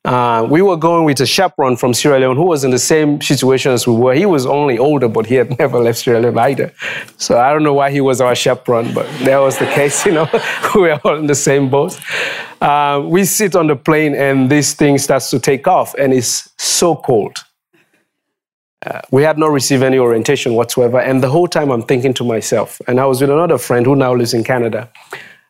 uh, 0.06 0.46
we 0.48 0.62
were 0.62 0.76
going 0.76 1.04
with 1.04 1.20
a 1.20 1.26
chaperone 1.26 1.76
from 1.76 1.92
Sierra 1.92 2.20
Leone 2.20 2.36
who 2.36 2.44
was 2.44 2.62
in 2.62 2.70
the 2.70 2.78
same 2.78 3.20
situation 3.20 3.72
as 3.72 3.88
we 3.88 3.94
were. 3.94 4.14
He 4.14 4.24
was 4.24 4.46
only 4.46 4.78
older, 4.78 5.08
but 5.08 5.26
he 5.26 5.34
had 5.34 5.58
never 5.58 5.80
left 5.80 5.98
Sierra 5.98 6.20
Leone 6.20 6.38
either. 6.38 6.72
So 7.16 7.36
I 7.36 7.52
don't 7.52 7.64
know 7.64 7.74
why 7.74 7.90
he 7.90 8.00
was 8.00 8.20
our 8.20 8.36
chaperone, 8.36 8.94
but 8.94 9.06
that 9.24 9.38
was 9.38 9.58
the 9.58 9.66
case, 9.66 10.06
you 10.06 10.12
know. 10.12 10.28
we 10.76 10.82
were 10.82 11.00
all 11.02 11.16
in 11.16 11.26
the 11.26 11.34
same 11.34 11.68
boat. 11.68 11.98
Uh, 12.60 13.02
we 13.04 13.24
sit 13.24 13.56
on 13.56 13.66
the 13.66 13.74
plane 13.74 14.14
and 14.14 14.48
this 14.48 14.74
thing 14.74 14.96
starts 14.98 15.28
to 15.30 15.40
take 15.40 15.66
off 15.66 15.92
and 15.94 16.12
it's 16.12 16.50
so 16.56 16.94
cold. 16.94 17.38
Uh, 18.86 19.00
we 19.10 19.24
had 19.24 19.38
not 19.38 19.50
received 19.50 19.82
any 19.82 19.98
orientation 19.98 20.54
whatsoever. 20.54 21.00
And 21.00 21.20
the 21.20 21.30
whole 21.30 21.48
time 21.48 21.70
I'm 21.70 21.82
thinking 21.82 22.14
to 22.14 22.24
myself, 22.24 22.80
and 22.86 23.00
I 23.00 23.06
was 23.06 23.20
with 23.20 23.30
another 23.30 23.58
friend 23.58 23.84
who 23.84 23.96
now 23.96 24.14
lives 24.14 24.34
in 24.34 24.44
Canada, 24.44 24.88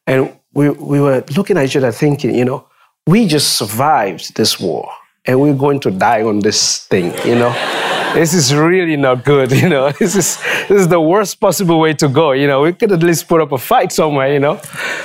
and 0.06 0.32
we, 0.54 0.70
we 0.70 0.98
were 0.98 1.22
looking 1.36 1.58
at 1.58 1.66
each 1.66 1.76
other 1.76 1.92
thinking, 1.92 2.34
you 2.34 2.46
know, 2.46 2.66
we 3.06 3.26
just 3.26 3.56
survived 3.56 4.34
this 4.34 4.58
war 4.58 4.90
and 5.26 5.40
we're 5.40 5.54
going 5.54 5.78
to 5.80 5.90
die 5.90 6.22
on 6.22 6.40
this 6.40 6.86
thing, 6.86 7.12
you 7.24 7.36
know? 7.36 7.94
This 8.16 8.32
is 8.32 8.54
really 8.54 8.96
not 8.96 9.24
good, 9.24 9.52
you 9.62 9.68
know? 9.68 9.90
This 9.90 10.16
is, 10.16 10.38
this 10.68 10.80
is 10.82 10.88
the 10.88 11.00
worst 11.00 11.38
possible 11.38 11.78
way 11.78 11.92
to 11.94 12.08
go, 12.08 12.32
you 12.32 12.46
know? 12.46 12.62
We 12.62 12.72
could 12.72 12.90
at 12.90 13.02
least 13.02 13.28
put 13.28 13.42
up 13.42 13.52
a 13.52 13.58
fight 13.58 13.92
somewhere, 13.92 14.32
you 14.32 14.40
know? 14.40 14.58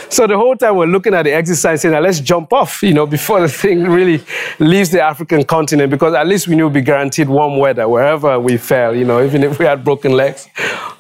So 0.10 0.28
the 0.28 0.38
whole 0.38 0.56
time 0.56 0.78
we're 0.78 0.86
looking 0.86 1.14
at 1.14 1.24
the 1.24 1.34
exercise 1.34 1.82
saying, 1.82 2.02
let's 2.02 2.22
jump 2.22 2.54
off, 2.54 2.82
you 2.82 2.94
know, 2.94 3.06
before 3.06 3.42
the 3.42 3.50
thing 3.50 3.84
really 3.84 4.24
leaves 4.60 4.92
the 4.92 5.02
African 5.02 5.44
continent, 5.44 5.92
because 5.92 6.14
at 6.14 6.26
least 6.26 6.48
we 6.48 6.56
knew 6.56 6.68
we'd 6.68 6.74
be 6.74 6.82
guaranteed 6.82 7.28
warm 7.28 7.58
weather 7.58 7.88
wherever 7.88 8.40
we 8.40 8.56
fell, 8.56 8.96
you 8.96 9.04
know, 9.04 9.24
even 9.24 9.44
if 9.44 9.60
we 9.60 9.66
had 9.66 9.84
broken 9.84 10.14
legs. 10.14 10.48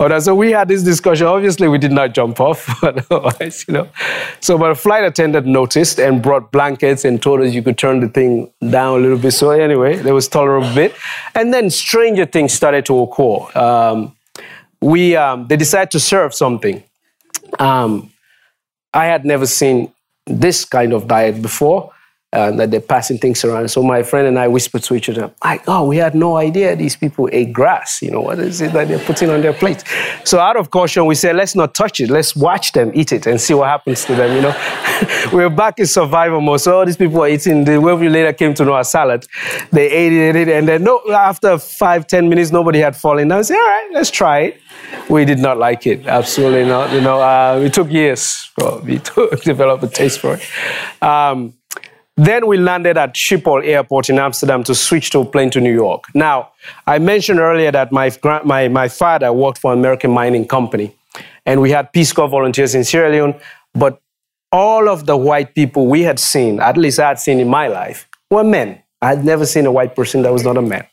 Uh, 0.01 0.19
so 0.19 0.33
we 0.33 0.51
had 0.51 0.67
this 0.67 0.81
discussion. 0.81 1.27
Obviously, 1.27 1.67
we 1.67 1.77
did 1.77 1.91
not 1.91 2.13
jump 2.13 2.39
off, 2.39 2.67
but 2.81 3.05
otherwise, 3.11 3.65
you 3.67 3.73
know. 3.73 3.87
So, 4.39 4.57
but 4.57 4.71
a 4.71 4.75
flight 4.75 5.03
attendant 5.03 5.45
noticed 5.45 5.99
and 5.99 6.21
brought 6.21 6.51
blankets 6.51 7.05
and 7.05 7.21
told 7.21 7.41
us 7.41 7.53
you 7.53 7.61
could 7.61 7.77
turn 7.77 7.99
the 7.99 8.09
thing 8.09 8.51
down 8.67 8.99
a 8.99 9.01
little 9.01 9.17
bit. 9.17 9.31
So 9.31 9.51
anyway, 9.51 9.97
there 9.97 10.15
was 10.15 10.27
tolerable 10.27 10.73
bit. 10.73 10.95
And 11.35 11.53
then 11.53 11.69
stranger 12.01 12.25
things 12.25 12.51
started 12.51 12.83
to 12.83 12.99
occur. 12.99 13.37
Um, 13.53 14.15
we, 14.81 15.15
um, 15.15 15.47
they 15.47 15.55
decided 15.55 15.91
to 15.91 15.99
serve 15.99 16.33
something. 16.33 16.83
Um, 17.59 18.11
I 18.91 19.05
had 19.05 19.23
never 19.23 19.45
seen 19.45 19.93
this 20.25 20.65
kind 20.65 20.93
of 20.93 21.07
diet 21.07 21.41
before. 21.41 21.91
Uh, 22.33 22.49
that 22.51 22.71
they're 22.71 22.79
passing 22.79 23.17
things 23.17 23.43
around. 23.43 23.67
So 23.67 23.83
my 23.83 24.03
friend 24.03 24.25
and 24.25 24.39
I 24.39 24.47
whispered 24.47 24.83
to 24.83 24.95
each 24.95 25.09
other, 25.09 25.29
like, 25.43 25.63
oh, 25.67 25.85
we 25.85 25.97
had 25.97 26.15
no 26.15 26.37
idea 26.37 26.77
these 26.77 26.95
people 26.95 27.27
ate 27.33 27.51
grass. 27.51 28.01
You 28.01 28.11
know, 28.11 28.21
what 28.21 28.39
is 28.39 28.61
it 28.61 28.71
that 28.71 28.87
they're 28.87 28.99
putting 28.99 29.29
on 29.29 29.41
their 29.41 29.51
plate? 29.51 29.83
So 30.23 30.39
out 30.39 30.55
of 30.55 30.69
caution, 30.71 31.05
we 31.05 31.15
said, 31.15 31.35
let's 31.35 31.55
not 31.55 31.75
touch 31.75 31.99
it. 31.99 32.09
Let's 32.09 32.33
watch 32.33 32.71
them 32.71 32.91
eat 32.93 33.11
it 33.11 33.27
and 33.27 33.41
see 33.41 33.53
what 33.53 33.67
happens 33.67 34.05
to 34.05 34.15
them, 34.15 34.33
you 34.33 34.41
know. 34.41 34.55
we 35.33 35.43
are 35.43 35.49
back 35.49 35.77
in 35.79 35.85
survival 35.85 36.39
mode. 36.39 36.61
So 36.61 36.77
all 36.77 36.85
these 36.85 36.95
people 36.95 37.21
are 37.21 37.27
eating, 37.27 37.65
the 37.65 37.81
way 37.81 37.93
we 37.95 38.07
later 38.07 38.31
came 38.31 38.53
to 38.53 38.63
know 38.63 38.75
our 38.75 38.85
salad, 38.85 39.27
they 39.71 39.91
ate 39.91 40.13
it, 40.13 40.35
ate 40.35 40.47
it, 40.47 40.51
and 40.53 40.67
then 40.67 40.83
no, 40.83 41.01
after 41.11 41.57
five, 41.57 42.07
ten 42.07 42.29
minutes, 42.29 42.51
nobody 42.51 42.79
had 42.79 42.95
fallen 42.95 43.27
down. 43.27 43.39
I 43.39 43.41
said, 43.41 43.55
all 43.55 43.61
right, 43.61 43.89
let's 43.91 44.09
try 44.09 44.39
it. 44.39 44.61
We 45.09 45.25
did 45.25 45.39
not 45.39 45.57
like 45.57 45.85
it, 45.85 46.07
absolutely 46.07 46.65
not. 46.65 46.93
You 46.93 47.01
know, 47.01 47.19
uh, 47.21 47.61
it 47.61 47.73
took 47.73 47.91
years 47.91 48.51
for 48.57 48.81
me 48.83 48.99
to 49.03 49.37
develop 49.43 49.83
a 49.83 49.87
taste 49.87 50.19
for 50.19 50.39
it. 50.39 51.03
Um, 51.03 51.53
then 52.25 52.45
we 52.45 52.57
landed 52.57 52.97
at 52.97 53.15
Schiphol 53.15 53.65
Airport 53.65 54.09
in 54.09 54.19
Amsterdam 54.19 54.63
to 54.65 54.75
switch 54.75 55.09
to 55.11 55.19
a 55.19 55.25
plane 55.25 55.49
to 55.51 55.59
New 55.59 55.73
York. 55.73 56.03
Now, 56.13 56.51
I 56.85 56.99
mentioned 56.99 57.39
earlier 57.39 57.71
that 57.71 57.91
my, 57.91 58.11
my, 58.43 58.67
my 58.67 58.87
father 58.87 59.33
worked 59.33 59.57
for 59.57 59.73
an 59.73 59.79
American 59.79 60.11
mining 60.11 60.47
company, 60.47 60.95
and 61.45 61.61
we 61.61 61.71
had 61.71 61.91
Peace 61.91 62.13
Corps 62.13 62.29
volunteers 62.29 62.75
in 62.75 62.83
Sierra 62.83 63.09
Leone, 63.09 63.35
but 63.73 63.99
all 64.51 64.87
of 64.87 65.05
the 65.05 65.17
white 65.17 65.55
people 65.55 65.87
we 65.87 66.01
had 66.01 66.19
seen, 66.19 66.59
at 66.59 66.77
least 66.77 66.99
I 66.99 67.07
had 67.07 67.19
seen 67.19 67.39
in 67.39 67.47
my 67.47 67.67
life, 67.67 68.07
were 68.29 68.43
men. 68.43 68.83
I 69.01 69.09
had 69.09 69.25
never 69.25 69.45
seen 69.45 69.65
a 69.65 69.71
white 69.71 69.95
person 69.95 70.21
that 70.21 70.31
was 70.31 70.43
not 70.43 70.57
a 70.57 70.61
man. 70.61 70.85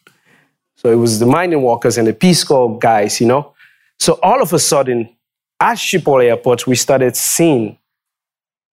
So 0.76 0.90
it 0.90 0.96
was 0.96 1.18
the 1.18 1.26
mining 1.26 1.60
workers 1.60 1.98
and 1.98 2.06
the 2.06 2.14
Peace 2.14 2.42
Corps 2.42 2.78
guys, 2.78 3.20
you 3.20 3.26
know. 3.26 3.52
So 3.98 4.18
all 4.22 4.40
of 4.40 4.52
a 4.52 4.58
sudden, 4.58 5.14
at 5.60 5.76
Schiphol 5.76 6.24
Airport, 6.24 6.66
we 6.66 6.76
started 6.76 7.16
seeing 7.16 7.76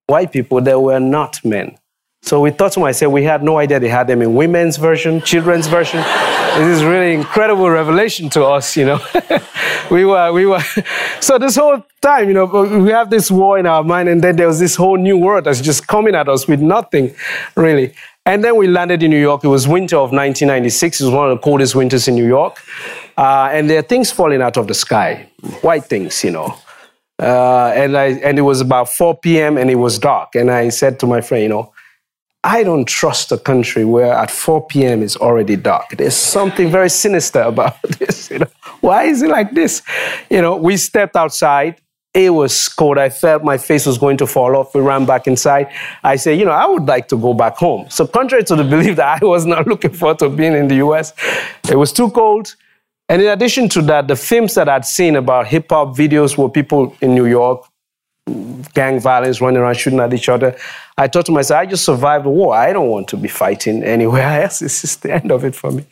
white 0.05 0.31
people 0.31 0.61
that 0.61 0.79
were 0.79 0.99
not 0.99 1.43
men. 1.43 1.77
So 2.25 2.41
we 2.41 2.49
thought 2.49 2.71
to 2.71 2.79
myself, 2.79 3.13
we 3.13 3.23
had 3.23 3.43
no 3.43 3.59
idea 3.59 3.79
they 3.79 3.87
had 3.87 4.07
them 4.07 4.23
in 4.23 4.33
women's 4.33 4.77
version, 4.77 5.21
children's 5.21 5.67
version. 5.67 6.01
this 6.57 6.77
is 6.79 6.83
really 6.83 7.13
incredible 7.13 7.69
revelation 7.69 8.31
to 8.31 8.43
us, 8.43 8.75
you 8.75 8.83
know. 8.83 8.99
we 9.91 10.05
were, 10.05 10.33
we 10.33 10.47
were. 10.47 10.63
So 11.19 11.37
this 11.37 11.55
whole 11.55 11.85
time, 12.01 12.27
you 12.27 12.33
know, 12.33 12.45
we 12.45 12.89
have 12.89 13.11
this 13.11 13.29
war 13.29 13.59
in 13.59 13.67
our 13.67 13.83
mind, 13.83 14.09
and 14.09 14.23
then 14.23 14.37
there 14.37 14.47
was 14.47 14.59
this 14.59 14.75
whole 14.75 14.97
new 14.97 15.19
world 15.19 15.43
that's 15.43 15.61
just 15.61 15.85
coming 15.85 16.15
at 16.15 16.27
us 16.27 16.47
with 16.47 16.61
nothing, 16.61 17.13
really. 17.55 17.93
And 18.25 18.43
then 18.43 18.55
we 18.55 18.65
landed 18.65 19.03
in 19.03 19.11
New 19.11 19.21
York. 19.21 19.43
It 19.43 19.49
was 19.49 19.67
winter 19.67 19.97
of 19.97 20.09
1996. 20.09 21.01
It 21.01 21.05
was 21.05 21.13
one 21.13 21.29
of 21.29 21.37
the 21.37 21.43
coldest 21.43 21.75
winters 21.75 22.07
in 22.07 22.15
New 22.15 22.25
York. 22.27 22.59
Uh, 23.15 23.49
and 23.51 23.69
there 23.69 23.77
are 23.77 23.83
things 23.83 24.09
falling 24.09 24.41
out 24.41 24.57
of 24.57 24.67
the 24.67 24.73
sky, 24.73 25.29
white 25.61 25.85
things, 25.85 26.23
you 26.23 26.31
know. 26.31 26.57
Uh, 27.19 27.67
and 27.75 27.95
I 27.95 28.07
and 28.23 28.39
it 28.39 28.41
was 28.41 28.61
about 28.61 28.89
4 28.89 29.19
p.m. 29.19 29.57
and 29.59 29.69
it 29.69 29.75
was 29.75 29.99
dark. 29.99 30.33
And 30.33 30.49
I 30.49 30.69
said 30.69 30.99
to 31.01 31.05
my 31.05 31.21
friend, 31.21 31.43
you 31.43 31.49
know, 31.49 31.71
I 32.45 32.61
don't 32.61 32.85
trust 32.85 33.31
a 33.31 33.39
country 33.39 33.85
where 33.85 34.13
at 34.13 34.29
4 34.29 34.67
p.m. 34.67 35.01
it's 35.01 35.17
already 35.17 35.55
dark. 35.55 35.89
There's 35.97 36.15
something 36.15 36.69
very 36.69 36.91
sinister 36.91 37.41
about 37.41 37.81
this. 37.99 38.29
You 38.29 38.39
know? 38.39 38.47
Why 38.81 39.05
is 39.05 39.23
it 39.23 39.29
like 39.29 39.53
this? 39.53 39.81
You 40.29 40.43
know, 40.43 40.55
we 40.55 40.77
stepped 40.77 41.15
outside. 41.15 41.81
It 42.13 42.29
was 42.29 42.69
cold. 42.69 42.99
I 42.99 43.09
felt 43.09 43.43
my 43.43 43.57
face 43.57 43.87
was 43.87 43.97
going 43.97 44.17
to 44.17 44.27
fall 44.27 44.55
off. 44.55 44.75
We 44.75 44.81
ran 44.81 45.05
back 45.05 45.25
inside. 45.25 45.71
I 46.03 46.17
said, 46.17 46.37
you 46.37 46.45
know, 46.45 46.51
I 46.51 46.67
would 46.67 46.85
like 46.85 47.07
to 47.07 47.17
go 47.17 47.33
back 47.33 47.57
home. 47.57 47.89
So, 47.89 48.05
contrary 48.05 48.43
to 48.43 48.55
the 48.55 48.63
belief 48.75 48.95
that 48.97 49.23
I 49.23 49.25
was 49.25 49.47
not 49.47 49.65
looking 49.65 49.91
forward 49.91 50.19
to 50.19 50.29
being 50.29 50.53
in 50.53 50.67
the 50.67 50.75
US, 50.75 51.13
it 51.67 51.77
was 51.77 51.91
too 51.91 52.11
cold. 52.11 52.55
And 53.09 53.23
in 53.23 53.27
addition 53.27 53.69
to 53.69 53.81
that, 53.83 54.07
the 54.07 54.15
films 54.15 54.53
that 54.53 54.69
I'd 54.69 54.85
seen 54.85 55.15
about 55.15 55.47
hip 55.47 55.65
hop 55.71 55.97
videos 55.97 56.37
where 56.37 56.47
people 56.47 56.95
in 57.01 57.15
New 57.15 57.25
York, 57.25 57.65
gang 58.75 58.99
violence, 58.99 59.41
running 59.41 59.61
around 59.61 59.77
shooting 59.77 59.99
at 59.99 60.13
each 60.13 60.29
other, 60.29 60.55
I 60.97 61.07
thought 61.07 61.25
to 61.25 61.31
myself, 61.31 61.59
I 61.59 61.65
just 61.65 61.85
survived 61.85 62.25
the 62.25 62.29
war. 62.29 62.55
I 62.55 62.71
don't 62.73 62.89
want 62.89 63.07
to 63.09 63.17
be 63.17 63.27
fighting 63.27 63.83
anywhere 63.83 64.41
else. 64.43 64.59
This 64.59 64.83
is 64.83 64.97
the 64.97 65.13
end 65.13 65.31
of 65.31 65.43
it 65.43 65.55
for 65.55 65.71
me. 65.71 65.85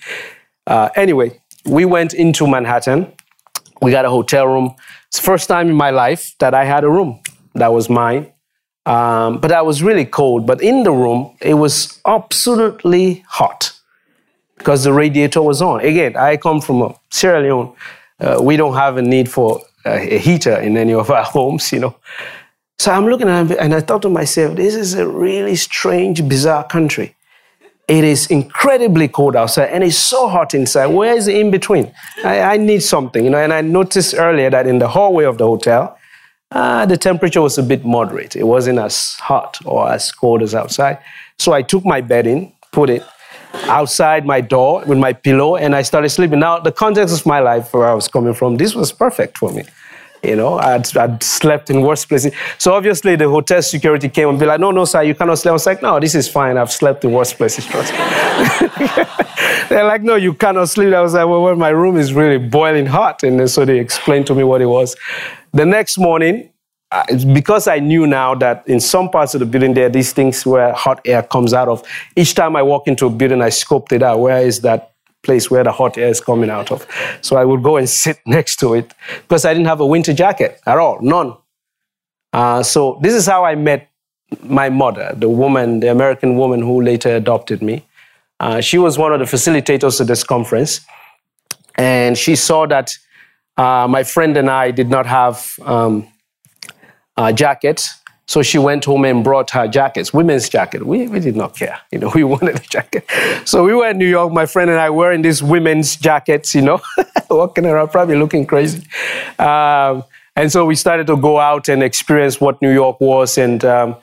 Uh, 0.65 0.89
anyway, 0.95 1.39
we 1.65 1.85
went 1.85 2.13
into 2.13 2.47
Manhattan. 2.47 3.11
We 3.81 3.91
got 3.91 4.05
a 4.05 4.09
hotel 4.09 4.47
room. 4.47 4.75
It's 5.07 5.19
the 5.19 5.25
first 5.25 5.47
time 5.49 5.69
in 5.69 5.75
my 5.75 5.89
life 5.89 6.35
that 6.39 6.53
I 6.53 6.63
had 6.65 6.83
a 6.83 6.89
room 6.89 7.19
that 7.55 7.73
was 7.73 7.89
mine. 7.89 8.31
Um, 8.85 9.39
but 9.39 9.51
I 9.51 9.61
was 9.61 9.83
really 9.83 10.05
cold. 10.05 10.45
But 10.47 10.61
in 10.61 10.83
the 10.83 10.91
room, 10.91 11.35
it 11.41 11.55
was 11.55 11.99
absolutely 12.05 13.23
hot 13.27 13.71
because 14.57 14.83
the 14.83 14.93
radiator 14.93 15.41
was 15.41 15.61
on. 15.61 15.81
Again, 15.81 16.15
I 16.15 16.37
come 16.37 16.61
from 16.61 16.95
Sierra 17.11 17.41
Leone. 17.41 17.73
Uh, 18.19 18.39
we 18.41 18.57
don't 18.57 18.75
have 18.75 18.97
a 18.97 19.01
need 19.01 19.29
for 19.29 19.61
a 19.85 20.17
heater 20.17 20.55
in 20.57 20.77
any 20.77 20.93
of 20.93 21.09
our 21.11 21.23
homes, 21.35 21.71
you 21.73 21.79
know. 21.79 21.95
So 22.83 22.91
I'm 22.91 23.05
looking 23.05 23.29
at 23.29 23.49
it 23.49 23.59
and 23.59 23.73
I 23.73 23.79
thought 23.79 24.01
to 24.01 24.09
myself, 24.09 24.57
this 24.57 24.75
is 24.75 24.93
a 24.95 25.07
really 25.07 25.55
strange, 25.55 26.27
bizarre 26.27 26.65
country. 26.65 27.15
It 27.87 28.03
is 28.03 28.27
incredibly 28.27 29.07
cold 29.07 29.37
outside 29.37 29.69
and 29.69 29.85
it's 29.85 29.95
so 29.95 30.27
hot 30.27 30.53
inside. 30.53 30.87
Where 30.87 31.15
is 31.15 31.27
the 31.27 31.39
in 31.39 31.49
between? 31.49 31.93
I, 32.25 32.41
I, 32.41 32.57
need 32.57 32.83
something, 32.83 33.23
you 33.23 33.29
know. 33.29 33.37
And 33.37 33.53
I 33.53 33.61
noticed 33.61 34.15
earlier 34.17 34.49
that 34.49 34.67
in 34.67 34.79
the 34.79 34.89
hallway 34.89 35.23
of 35.23 35.37
the 35.37 35.45
hotel, 35.45 35.97
uh, 36.51 36.85
the 36.85 36.97
temperature 36.97 37.41
was 37.41 37.57
a 37.57 37.63
bit 37.63 37.85
moderate. 37.85 38.35
It 38.35 38.43
wasn't 38.43 38.79
as 38.79 39.13
hot 39.13 39.59
or 39.63 39.89
as 39.89 40.11
cold 40.11 40.41
as 40.41 40.53
outside. 40.53 40.97
So 41.39 41.53
I 41.53 41.61
took 41.61 41.85
my 41.85 42.01
bed 42.01 42.27
in, 42.27 42.51
put 42.73 42.89
it 42.89 43.05
outside 43.77 44.25
my 44.25 44.41
door 44.41 44.83
with 44.85 44.97
my 44.97 45.13
pillow, 45.13 45.55
and 45.55 45.73
I 45.73 45.83
started 45.83 46.09
sleeping. 46.09 46.39
Now, 46.39 46.59
the 46.59 46.73
context 46.73 47.17
of 47.17 47.25
my 47.25 47.39
life, 47.39 47.73
where 47.73 47.87
I 47.87 47.93
was 47.93 48.09
coming 48.09 48.33
from, 48.33 48.57
this 48.57 48.75
was 48.75 48.91
perfect 48.91 49.37
for 49.37 49.53
me. 49.53 49.63
You 50.23 50.37
know, 50.37 50.57
I'd, 50.57 50.95
I'd 50.95 51.21
slept 51.21 51.69
in 51.69 51.81
worse 51.81 52.05
places. 52.05 52.33
So 52.57 52.73
obviously 52.73 53.17
the 53.17 53.27
hotel 53.27 53.61
security 53.61 54.07
came 54.07 54.29
and 54.29 54.39
be 54.39 54.45
like, 54.45 54.59
no, 54.59 54.71
no, 54.71 54.85
sir, 54.85 55.03
you 55.03 55.15
cannot 55.15 55.39
sleep. 55.39 55.49
I 55.49 55.53
was 55.53 55.65
like, 55.65 55.81
no, 55.81 55.99
this 55.99 56.15
is 56.15 56.29
fine. 56.29 56.57
I've 56.57 56.71
slept 56.71 57.03
in 57.03 57.11
worse 57.11 57.33
places. 57.33 57.67
They're 59.69 59.83
like, 59.83 60.01
no, 60.01 60.15
you 60.15 60.33
cannot 60.33 60.69
sleep. 60.69 60.93
I 60.93 61.01
was 61.01 61.13
like, 61.13 61.27
well, 61.27 61.43
well, 61.43 61.55
my 61.57 61.69
room 61.69 61.97
is 61.97 62.13
really 62.13 62.37
boiling 62.37 62.85
hot. 62.85 63.23
And 63.23 63.49
so 63.49 63.65
they 63.65 63.79
explained 63.79 64.27
to 64.27 64.35
me 64.35 64.45
what 64.45 64.61
it 64.61 64.67
was. 64.67 64.95
The 65.51 65.65
next 65.65 65.97
morning, 65.97 66.49
because 67.33 67.67
I 67.67 67.79
knew 67.79 68.07
now 68.07 68.35
that 68.35 68.63
in 68.67 68.79
some 68.79 69.09
parts 69.09 69.33
of 69.33 69.39
the 69.39 69.45
building 69.45 69.73
there 69.73 69.89
these 69.89 70.13
things 70.13 70.45
where 70.45 70.73
hot 70.73 71.01
air 71.05 71.23
comes 71.23 71.53
out 71.53 71.67
of. 71.67 71.83
Each 72.15 72.33
time 72.33 72.55
I 72.55 72.61
walk 72.61 72.87
into 72.87 73.07
a 73.07 73.09
building, 73.09 73.41
I 73.41 73.49
scoped 73.49 73.91
it 73.91 74.03
out. 74.03 74.19
Where 74.19 74.45
is 74.45 74.61
that 74.61 74.92
place 75.23 75.49
where 75.49 75.63
the 75.63 75.71
hot 75.71 75.97
air 75.97 76.09
is 76.09 76.21
coming 76.21 76.49
out 76.49 76.71
of. 76.71 76.85
So 77.21 77.37
I 77.37 77.45
would 77.45 77.63
go 77.63 77.77
and 77.77 77.89
sit 77.89 78.19
next 78.25 78.57
to 78.57 78.73
it 78.75 78.93
because 79.21 79.45
I 79.45 79.53
didn't 79.53 79.67
have 79.67 79.79
a 79.79 79.85
winter 79.85 80.13
jacket 80.13 80.59
at 80.65 80.77
all, 80.77 80.99
none. 81.01 81.35
Uh, 82.31 82.63
so 82.63 82.99
this 83.01 83.13
is 83.13 83.25
how 83.25 83.45
I 83.45 83.55
met 83.55 83.89
my 84.41 84.69
mother, 84.69 85.13
the 85.15 85.29
woman, 85.29 85.79
the 85.79 85.91
American 85.91 86.35
woman 86.37 86.61
who 86.61 86.81
later 86.81 87.15
adopted 87.15 87.61
me. 87.61 87.85
Uh, 88.39 88.59
she 88.59 88.77
was 88.77 88.97
one 88.97 89.13
of 89.13 89.19
the 89.19 89.25
facilitators 89.25 90.01
of 90.01 90.07
this 90.07 90.23
conference, 90.23 90.81
and 91.75 92.17
she 92.17 92.35
saw 92.35 92.65
that 92.65 92.91
uh, 93.57 93.87
my 93.87 94.03
friend 94.03 94.35
and 94.35 94.49
I 94.49 94.71
did 94.71 94.89
not 94.89 95.05
have 95.05 95.53
um, 95.63 96.07
jackets, 97.35 97.93
so 98.25 98.41
she 98.41 98.57
went 98.57 98.85
home 98.85 99.03
and 99.03 99.23
brought 99.23 99.49
her 99.51 99.67
jackets, 99.67 100.13
women's 100.13 100.47
jacket. 100.47 100.85
We, 100.85 101.07
we 101.07 101.19
did 101.19 101.35
not 101.35 101.55
care, 101.55 101.79
you 101.91 101.99
know, 101.99 102.11
we 102.15 102.23
wanted 102.23 102.55
a 102.55 102.59
jacket. 102.59 103.05
So 103.45 103.63
we 103.63 103.73
were 103.73 103.89
in 103.89 103.97
New 103.97 104.07
York, 104.07 104.31
my 104.31 104.45
friend 104.45 104.69
and 104.69 104.79
I 104.79 104.89
were 104.89 104.97
wearing 104.97 105.21
these 105.21 105.43
women's 105.43 105.95
jackets, 105.95 106.55
you 106.55 106.61
know, 106.61 106.81
walking 107.29 107.65
around, 107.65 107.89
probably 107.89 108.15
looking 108.15 108.45
crazy. 108.45 108.83
Um, 109.39 110.03
and 110.35 110.51
so 110.51 110.65
we 110.65 110.75
started 110.75 111.07
to 111.07 111.17
go 111.17 111.39
out 111.39 111.69
and 111.69 111.83
experience 111.83 112.39
what 112.39 112.61
New 112.61 112.73
York 112.73 112.99
was. 112.99 113.37
And 113.37 113.63
um, 113.65 113.95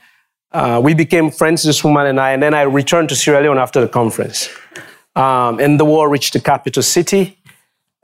uh, 0.53 0.81
we 0.83 0.95
became 0.95 1.31
friends, 1.31 1.63
this 1.63 1.83
woman 1.83 2.07
and 2.07 2.21
I. 2.21 2.33
And 2.33 2.43
then 2.43 2.55
I 2.55 2.63
returned 2.63 3.09
to 3.09 3.17
Sierra 3.17 3.43
Leone 3.43 3.59
after 3.59 3.81
the 3.81 3.89
conference. 3.89 4.49
Um, 5.17 5.59
and 5.59 5.81
the 5.81 5.85
war 5.85 6.09
reached 6.09 6.35
the 6.35 6.41
capital 6.41 6.83
city. 6.83 7.39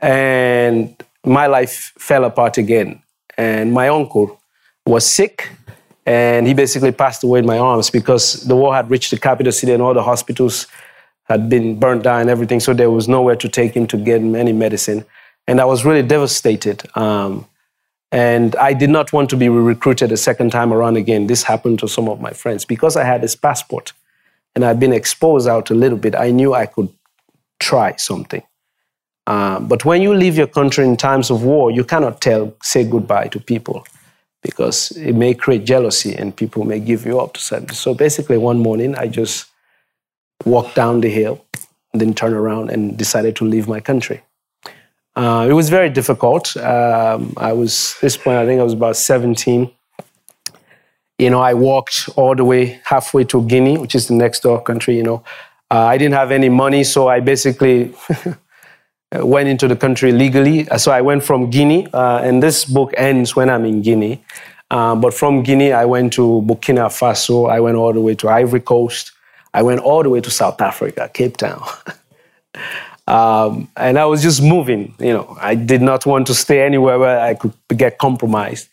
And 0.00 0.96
my 1.24 1.46
life 1.46 1.92
fell 1.98 2.24
apart 2.24 2.58
again. 2.58 3.02
And 3.38 3.72
my 3.72 3.88
uncle 3.88 4.40
was 4.86 5.06
sick 5.06 5.50
and 6.06 6.46
he 6.46 6.54
basically 6.54 6.92
passed 6.92 7.24
away 7.24 7.40
in 7.40 7.46
my 7.46 7.58
arms 7.58 7.90
because 7.90 8.44
the 8.44 8.54
war 8.54 8.74
had 8.74 8.88
reached 8.88 9.10
the 9.10 9.18
capital 9.18 9.50
city 9.50 9.72
and 9.72 9.82
all 9.82 9.92
the 9.92 10.04
hospitals 10.04 10.68
had 11.24 11.48
been 11.48 11.78
burned 11.80 12.04
down 12.04 12.20
and 12.20 12.30
everything. 12.30 12.60
So 12.60 12.72
there 12.72 12.92
was 12.92 13.08
nowhere 13.08 13.34
to 13.34 13.48
take 13.48 13.74
him 13.74 13.88
to 13.88 13.96
get 13.96 14.20
him 14.20 14.36
any 14.36 14.52
medicine. 14.52 15.04
And 15.48 15.60
I 15.60 15.64
was 15.64 15.84
really 15.84 16.06
devastated. 16.06 16.88
Um, 16.96 17.46
and 18.12 18.54
I 18.54 18.72
did 18.72 18.88
not 18.88 19.12
want 19.12 19.30
to 19.30 19.36
be 19.36 19.48
recruited 19.48 20.12
a 20.12 20.16
second 20.16 20.50
time 20.50 20.72
around 20.72 20.96
again. 20.96 21.26
This 21.26 21.42
happened 21.42 21.80
to 21.80 21.88
some 21.88 22.08
of 22.08 22.20
my 22.20 22.30
friends. 22.30 22.64
Because 22.64 22.96
I 22.96 23.02
had 23.02 23.20
this 23.20 23.34
passport 23.34 23.92
and 24.54 24.64
I'd 24.64 24.78
been 24.78 24.92
exposed 24.92 25.48
out 25.48 25.70
a 25.70 25.74
little 25.74 25.98
bit, 25.98 26.14
I 26.14 26.30
knew 26.30 26.54
I 26.54 26.66
could 26.66 26.88
try 27.58 27.96
something. 27.96 28.42
Um, 29.26 29.66
but 29.66 29.84
when 29.84 30.02
you 30.02 30.14
leave 30.14 30.36
your 30.36 30.46
country 30.46 30.84
in 30.84 30.96
times 30.96 31.30
of 31.30 31.42
war, 31.42 31.72
you 31.72 31.82
cannot 31.82 32.20
tell, 32.20 32.54
say 32.62 32.84
goodbye 32.84 33.26
to 33.28 33.40
people 33.40 33.84
because 34.46 34.92
it 34.92 35.14
may 35.14 35.34
create 35.34 35.64
jealousy 35.64 36.14
and 36.14 36.36
people 36.36 36.64
may 36.64 36.80
give 36.80 37.04
you 37.04 37.20
up 37.20 37.34
to 37.34 37.40
something. 37.40 37.74
So 37.74 37.94
basically, 37.94 38.38
one 38.38 38.58
morning 38.58 38.94
I 38.94 39.08
just 39.08 39.46
walked 40.44 40.74
down 40.74 41.00
the 41.00 41.10
hill, 41.10 41.44
then 41.92 42.14
turned 42.14 42.34
around 42.34 42.70
and 42.70 42.96
decided 42.96 43.34
to 43.36 43.44
leave 43.44 43.66
my 43.68 43.80
country. 43.80 44.22
Uh, 45.16 45.46
it 45.48 45.54
was 45.54 45.68
very 45.70 45.90
difficult. 45.90 46.56
Um, 46.58 47.32
I 47.36 47.52
was 47.52 47.96
this 48.00 48.16
point, 48.16 48.36
I 48.36 48.46
think 48.46 48.60
I 48.60 48.64
was 48.64 48.74
about 48.74 48.96
17. 48.96 49.70
You 51.18 51.30
know, 51.30 51.40
I 51.40 51.54
walked 51.54 52.08
all 52.16 52.34
the 52.34 52.44
way 52.44 52.80
halfway 52.84 53.24
to 53.24 53.42
Guinea, 53.46 53.78
which 53.78 53.94
is 53.94 54.08
the 54.08 54.14
next 54.14 54.40
door 54.40 54.62
country. 54.62 54.96
You 54.96 55.02
know, 55.02 55.24
uh, 55.70 55.86
I 55.86 55.96
didn't 55.98 56.14
have 56.14 56.30
any 56.30 56.50
money, 56.50 56.84
so 56.84 57.08
I 57.08 57.20
basically 57.20 57.94
went 59.24 59.48
into 59.48 59.68
the 59.68 59.76
country 59.76 60.12
legally. 60.12 60.68
Uh, 60.68 60.78
so 60.78 60.92
I 60.92 61.00
went 61.00 61.22
from 61.24 61.50
Guinea, 61.50 61.86
uh, 61.92 62.18
and 62.18 62.42
this 62.42 62.64
book 62.64 62.92
ends 62.96 63.36
when 63.36 63.50
I'm 63.50 63.64
in 63.64 63.82
Guinea. 63.82 64.22
Uh, 64.70 64.94
but 64.96 65.14
from 65.14 65.42
Guinea, 65.42 65.72
I 65.72 65.84
went 65.84 66.12
to 66.14 66.42
Burkina 66.46 66.88
Faso. 66.88 67.50
I 67.50 67.60
went 67.60 67.76
all 67.76 67.92
the 67.92 68.00
way 68.00 68.14
to 68.16 68.28
Ivory 68.28 68.60
Coast. 68.60 69.12
I 69.54 69.62
went 69.62 69.80
all 69.80 70.02
the 70.02 70.10
way 70.10 70.20
to 70.20 70.30
South 70.30 70.60
Africa, 70.60 71.10
Cape 71.12 71.36
Town. 71.36 71.62
um, 73.06 73.68
and 73.76 73.98
I 73.98 74.04
was 74.06 74.22
just 74.22 74.42
moving. 74.42 74.94
You 74.98 75.12
know, 75.12 75.36
I 75.40 75.54
did 75.54 75.82
not 75.82 76.04
want 76.04 76.26
to 76.26 76.34
stay 76.34 76.62
anywhere 76.62 76.98
where 76.98 77.20
I 77.20 77.34
could 77.34 77.54
get 77.76 77.98
compromised. 77.98 78.68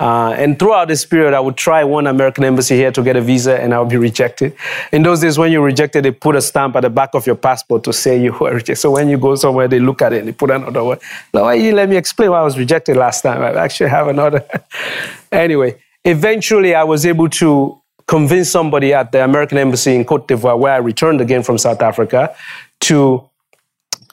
Uh, 0.00 0.34
and 0.38 0.58
throughout 0.58 0.88
this 0.88 1.04
period, 1.04 1.34
I 1.34 1.40
would 1.40 1.58
try 1.58 1.84
one 1.84 2.06
American 2.06 2.42
embassy 2.42 2.74
here 2.74 2.90
to 2.90 3.02
get 3.02 3.16
a 3.16 3.20
visa 3.20 3.60
and 3.60 3.74
I 3.74 3.80
would 3.80 3.90
be 3.90 3.98
rejected. 3.98 4.56
In 4.92 5.02
those 5.02 5.20
days, 5.20 5.36
when 5.36 5.52
you're 5.52 5.62
rejected, 5.62 6.06
they 6.06 6.10
put 6.10 6.36
a 6.36 6.40
stamp 6.40 6.74
at 6.76 6.80
the 6.80 6.90
back 6.90 7.10
of 7.12 7.26
your 7.26 7.36
passport 7.36 7.84
to 7.84 7.92
say 7.92 8.20
you 8.20 8.32
were 8.32 8.54
rejected. 8.54 8.76
So 8.76 8.92
when 8.92 9.10
you 9.10 9.18
go 9.18 9.34
somewhere, 9.34 9.68
they 9.68 9.78
look 9.78 10.00
at 10.00 10.14
it 10.14 10.20
and 10.20 10.28
they 10.28 10.32
put 10.32 10.50
another 10.50 10.82
one. 10.82 10.98
Now, 11.34 11.42
why 11.42 11.54
you 11.54 11.74
let 11.74 11.90
me 11.90 11.96
explain 11.98 12.30
why 12.30 12.38
I 12.40 12.42
was 12.42 12.56
rejected 12.56 12.96
last 12.96 13.20
time? 13.20 13.42
I 13.42 13.52
actually 13.62 13.90
have 13.90 14.08
another. 14.08 14.42
anyway, 15.32 15.78
eventually, 16.02 16.74
I 16.74 16.84
was 16.84 17.04
able 17.04 17.28
to 17.28 17.78
convince 18.06 18.50
somebody 18.50 18.94
at 18.94 19.12
the 19.12 19.22
American 19.22 19.58
embassy 19.58 19.94
in 19.94 20.06
Cote 20.06 20.26
d'Ivoire, 20.26 20.58
where 20.58 20.72
I 20.72 20.78
returned 20.78 21.20
again 21.20 21.42
from 21.42 21.58
South 21.58 21.82
Africa, 21.82 22.34
to 22.80 23.28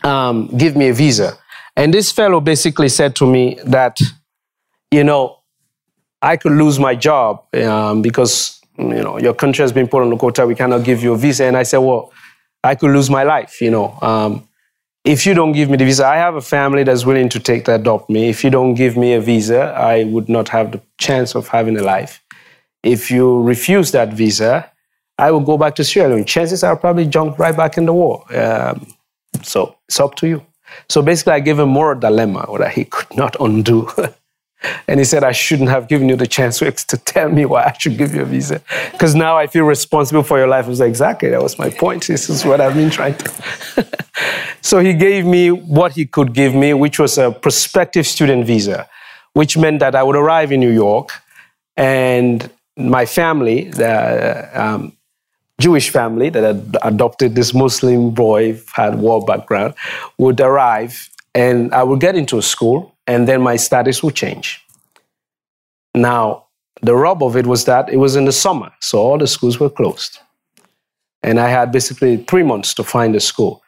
um, 0.04 0.48
give 0.58 0.76
me 0.76 0.90
a 0.90 0.94
visa. 0.94 1.38
And 1.78 1.94
this 1.94 2.12
fellow 2.12 2.42
basically 2.42 2.90
said 2.90 3.16
to 3.16 3.26
me 3.26 3.58
that, 3.66 4.00
you 4.92 5.06
know, 5.06 5.37
I 6.22 6.38
could 6.38 6.54
lose 6.54 6.80
my 6.80 6.96
job 6.96 7.44
um, 7.56 8.02
because 8.02 8.60
you 8.78 8.86
know 9.04 9.20
your 9.20 9.34
country 9.34 9.64
has 9.64 9.72
been 9.72 9.88
put 9.88 10.02
on 10.02 10.10
the 10.10 10.18
quota. 10.18 10.46
We 10.46 10.56
cannot 10.56 10.84
give 10.84 11.04
you 11.04 11.14
a 11.14 11.18
visa. 11.18 11.46
And 11.46 11.58
I 11.58 11.64
said, 11.64 11.80
well, 11.80 12.12
I 12.64 12.76
could 12.76 12.92
lose 12.92 13.10
my 13.10 13.24
life. 13.24 13.62
You 13.62 13.72
know, 13.72 13.98
um, 14.02 14.48
if 15.06 15.26
you 15.26 15.34
don't 15.34 15.54
give 15.54 15.70
me 15.70 15.78
the 15.78 15.86
visa, 15.86 16.06
I 16.06 16.18
have 16.18 16.36
a 16.36 16.42
family 16.42 16.84
that's 16.84 17.06
willing 17.06 17.30
to 17.30 17.40
take 17.40 17.66
to 17.66 17.76
adopt 17.76 18.10
me. 18.10 18.30
If 18.30 18.44
you 18.44 18.50
don't 18.50 18.74
give 18.74 18.98
me 18.98 19.14
a 19.14 19.22
visa, 19.22 19.60
I 19.78 20.04
would 20.06 20.28
not 20.30 20.50
have 20.50 20.72
the 20.72 20.82
chance 20.98 21.36
of 21.36 21.48
having 21.48 21.78
a 21.78 21.84
life. 21.84 22.22
If 22.84 23.12
you 23.12 23.42
refuse 23.42 23.92
that 23.92 24.14
visa, 24.14 24.70
I 25.18 25.32
will 25.32 25.40
go 25.40 25.58
back 25.58 25.76
to 25.76 25.84
Sierra 25.84 26.10
Leone. 26.10 26.26
Chances 26.26 26.64
are 26.64 26.72
I'll 26.72 26.78
probably 26.78 27.06
jump 27.06 27.40
right 27.40 27.56
back 27.56 27.78
in 27.78 27.86
the 27.86 27.94
war. 27.94 28.24
Um, 28.36 28.88
so 29.44 29.78
it's 29.88 30.00
up 30.00 30.16
to 30.16 30.28
you. 30.28 30.46
So 30.90 31.02
basically, 31.02 31.34
I 31.34 31.40
gave 31.40 31.60
him 31.60 31.70
more 31.70 31.96
dilemma 31.96 32.46
that 32.60 32.74
he 32.74 32.86
could 32.86 33.16
not 33.16 33.36
undo. 33.40 33.90
And 34.88 35.00
he 35.00 35.04
said, 35.04 35.24
I 35.24 35.34
shouldn't 35.34 35.70
have 35.70 35.88
given 35.88 36.10
you 36.10 36.16
the 36.16 36.28
chance 36.28 36.60
to 36.60 36.98
tell 36.98 37.30
me 37.30 37.46
why 37.46 37.66
I 37.66 37.78
should 37.78 37.98
give 37.98 38.16
you 38.16 38.24
a 38.24 38.26
visa. 38.26 38.62
Because 38.92 39.14
now 39.14 39.38
I 39.38 39.48
feel 39.48 39.66
responsible 39.66 40.24
for 40.24 40.38
your 40.38 40.48
life. 40.48 40.66
I 40.66 40.70
was 40.70 40.80
like, 40.80 40.90
exactly, 40.90 41.30
that 41.30 41.42
was 41.42 41.60
my 41.60 41.70
point. 41.70 42.08
This 42.08 42.30
is 42.30 42.44
what 42.44 42.60
I've 42.60 42.74
been 42.74 42.90
trying 42.90 43.16
to. 43.16 43.88
So 44.62 44.80
he 44.80 44.94
gave 44.94 45.26
me 45.26 45.50
what 45.50 45.94
he 45.94 46.06
could 46.06 46.34
give 46.34 46.54
me, 46.54 46.74
which 46.74 47.00
was 47.00 47.18
a 47.18 47.32
prospective 47.32 48.06
student 48.06 48.46
visa, 48.46 48.90
which 49.32 49.58
meant 49.58 49.80
that 49.80 49.96
I 49.96 50.04
would 50.04 50.18
arrive 50.18 50.52
in 50.52 50.60
New 50.60 50.72
York 50.72 51.12
and 51.78 52.50
my 52.76 53.06
family, 53.06 53.70
the 53.70 54.50
um, 54.54 54.92
Jewish 55.62 55.90
family 55.90 56.30
that 56.30 56.44
had 56.44 56.78
adopted 56.84 57.36
this 57.36 57.54
Muslim 57.54 58.12
boy, 58.12 58.60
had 58.74 58.96
war 58.96 59.24
background, 59.24 59.74
would 60.18 60.42
arrive 60.42 61.10
and 61.34 61.74
I 61.74 61.84
would 61.84 62.02
get 62.02 62.16
into 62.16 62.38
a 62.38 62.42
school 62.42 62.97
and 63.08 63.28
then 63.28 63.42
my 63.42 63.56
status 63.56 64.04
would 64.04 64.16
change. 64.16 64.62
Now, 65.96 66.46
the 66.82 66.96
rub 66.96 67.24
of 67.24 67.36
it 67.36 67.48
was 67.48 67.66
that 67.66 67.90
it 67.90 67.98
was 67.98 68.16
in 68.16 68.26
the 68.26 68.32
summer, 68.32 68.72
so 68.82 69.00
all 69.00 69.18
the 69.18 69.28
schools 69.28 69.60
were 69.60 69.70
closed. 69.70 70.20
And 71.24 71.40
I 71.40 71.50
had 71.50 71.72
basically 71.72 72.18
three 72.18 72.44
months 72.44 72.74
to 72.76 72.84
find 72.84 73.16
a 73.16 73.20
school. 73.20 73.64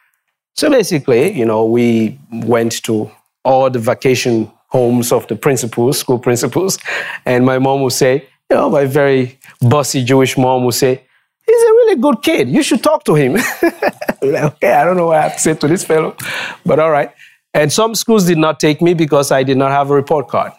So 0.54 0.70
basically, 0.70 1.32
you 1.32 1.44
know, 1.44 1.64
we 1.64 2.18
went 2.30 2.82
to 2.84 3.10
all 3.44 3.70
the 3.70 3.78
vacation 3.78 4.50
homes 4.68 5.10
of 5.10 5.26
the 5.26 5.34
principals, 5.34 5.98
school 5.98 6.18
principals, 6.18 6.78
and 7.26 7.44
my 7.44 7.58
mom 7.58 7.82
would 7.82 7.92
say, 7.92 8.28
you 8.48 8.56
know, 8.56 8.70
my 8.70 8.84
very 8.84 9.38
bossy 9.60 10.04
Jewish 10.04 10.38
mom 10.38 10.64
would 10.64 10.74
say, 10.74 11.02
he's 11.46 11.62
a 11.62 11.72
really 11.72 11.96
good 11.96 12.22
kid. 12.22 12.48
You 12.48 12.62
should 12.62 12.82
talk 12.82 13.04
to 13.04 13.14
him. 13.14 13.36
okay, 14.22 14.72
I 14.72 14.84
don't 14.84 14.96
know 14.96 15.06
what 15.06 15.18
I 15.18 15.22
have 15.22 15.34
to 15.34 15.40
say 15.40 15.54
to 15.54 15.68
this 15.68 15.84
fellow, 15.84 16.16
but 16.64 16.78
all 16.78 16.90
right. 16.90 17.10
And 17.52 17.72
some 17.72 17.94
schools 17.94 18.26
did 18.26 18.38
not 18.38 18.60
take 18.60 18.80
me 18.80 18.94
because 18.94 19.32
I 19.32 19.42
did 19.42 19.56
not 19.56 19.70
have 19.70 19.90
a 19.90 19.94
report 19.94 20.28
card. 20.28 20.52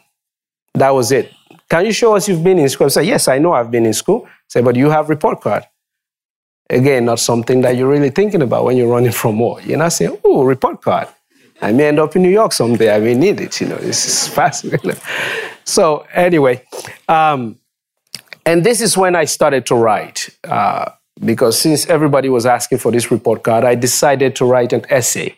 That 0.73 0.89
was 0.89 1.11
it. 1.11 1.31
Can 1.69 1.85
you 1.85 1.93
show 1.93 2.15
us 2.15 2.27
you've 2.27 2.43
been 2.43 2.59
in 2.59 2.67
school? 2.69 2.85
I 2.85 2.89
said, 2.89 3.05
yes, 3.05 3.27
I 3.27 3.37
know 3.37 3.53
I've 3.53 3.71
been 3.71 3.85
in 3.85 3.93
school. 3.93 4.25
I 4.25 4.29
said, 4.49 4.65
but 4.65 4.75
you 4.75 4.89
have 4.89 5.09
report 5.09 5.41
card. 5.41 5.65
Again, 6.69 7.05
not 7.05 7.19
something 7.19 7.61
that 7.61 7.77
you're 7.77 7.89
really 7.89 8.09
thinking 8.09 8.41
about 8.41 8.65
when 8.65 8.77
you're 8.77 8.91
running 8.91 9.11
from 9.11 9.39
war. 9.39 9.61
You're 9.61 9.77
not 9.77 9.93
saying, 9.93 10.17
oh, 10.23 10.43
report 10.43 10.81
card. 10.81 11.07
I 11.61 11.71
may 11.71 11.87
end 11.87 11.99
up 11.99 12.15
in 12.15 12.23
New 12.23 12.29
York 12.29 12.53
someday. 12.53 12.93
I 12.93 12.99
may 12.99 13.13
need 13.13 13.39
it. 13.39 13.61
You 13.61 13.67
know, 13.67 13.77
this 13.77 14.05
is 14.05 14.27
fascinating. 14.33 14.95
so 15.63 16.05
anyway, 16.13 16.65
um, 17.07 17.57
and 18.45 18.63
this 18.63 18.81
is 18.81 18.97
when 18.97 19.15
I 19.15 19.25
started 19.25 19.65
to 19.67 19.75
write. 19.75 20.29
Uh, 20.43 20.91
because 21.23 21.59
since 21.59 21.85
everybody 21.87 22.29
was 22.29 22.45
asking 22.45 22.79
for 22.79 22.91
this 22.91 23.11
report 23.11 23.43
card, 23.43 23.63
I 23.63 23.75
decided 23.75 24.35
to 24.37 24.45
write 24.45 24.73
an 24.73 24.85
essay. 24.89 25.37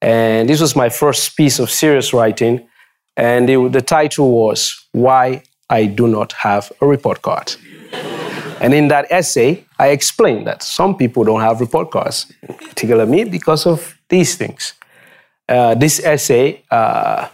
And 0.00 0.48
this 0.48 0.60
was 0.60 0.76
my 0.76 0.88
first 0.88 1.36
piece 1.36 1.58
of 1.58 1.70
serious 1.70 2.12
writing. 2.12 2.68
And 3.16 3.50
it, 3.50 3.72
the 3.72 3.82
title 3.82 4.30
was 4.30 4.86
Why 4.92 5.42
I 5.68 5.86
Do 5.86 6.06
Not 6.06 6.32
Have 6.32 6.72
a 6.80 6.86
Report 6.86 7.22
Card. 7.22 7.56
and 8.60 8.72
in 8.72 8.88
that 8.88 9.06
essay, 9.10 9.64
I 9.78 9.88
explained 9.88 10.46
that 10.46 10.62
some 10.62 10.96
people 10.96 11.24
don't 11.24 11.40
have 11.40 11.60
report 11.60 11.90
cards, 11.90 12.32
particularly 12.46 13.10
me, 13.10 13.24
because 13.24 13.66
of 13.66 13.98
these 14.08 14.36
things. 14.36 14.74
Uh, 15.48 15.74
this 15.74 16.00
essay 16.04 16.62
uh, 16.70 17.28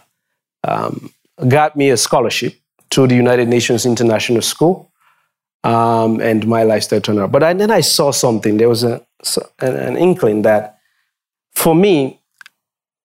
um, 0.63 1.11
got 1.47 1.75
me 1.75 1.89
a 1.89 1.97
scholarship 1.97 2.53
to 2.91 3.07
the 3.07 3.15
United 3.15 3.47
Nations 3.47 3.85
International 3.85 4.41
School 4.41 4.91
um, 5.63 6.21
and 6.21 6.47
my 6.47 6.61
life 6.61 6.69
lifestyle 6.69 7.01
turned 7.01 7.19
out. 7.19 7.31
But 7.31 7.43
I, 7.43 7.53
then 7.53 7.71
I 7.71 7.81
saw 7.81 8.11
something. 8.11 8.57
There 8.57 8.69
was 8.69 8.83
a, 8.83 9.01
an, 9.59 9.75
an 9.75 9.97
inkling 9.97 10.43
that 10.43 10.77
for 11.53 11.73
me, 11.73 12.21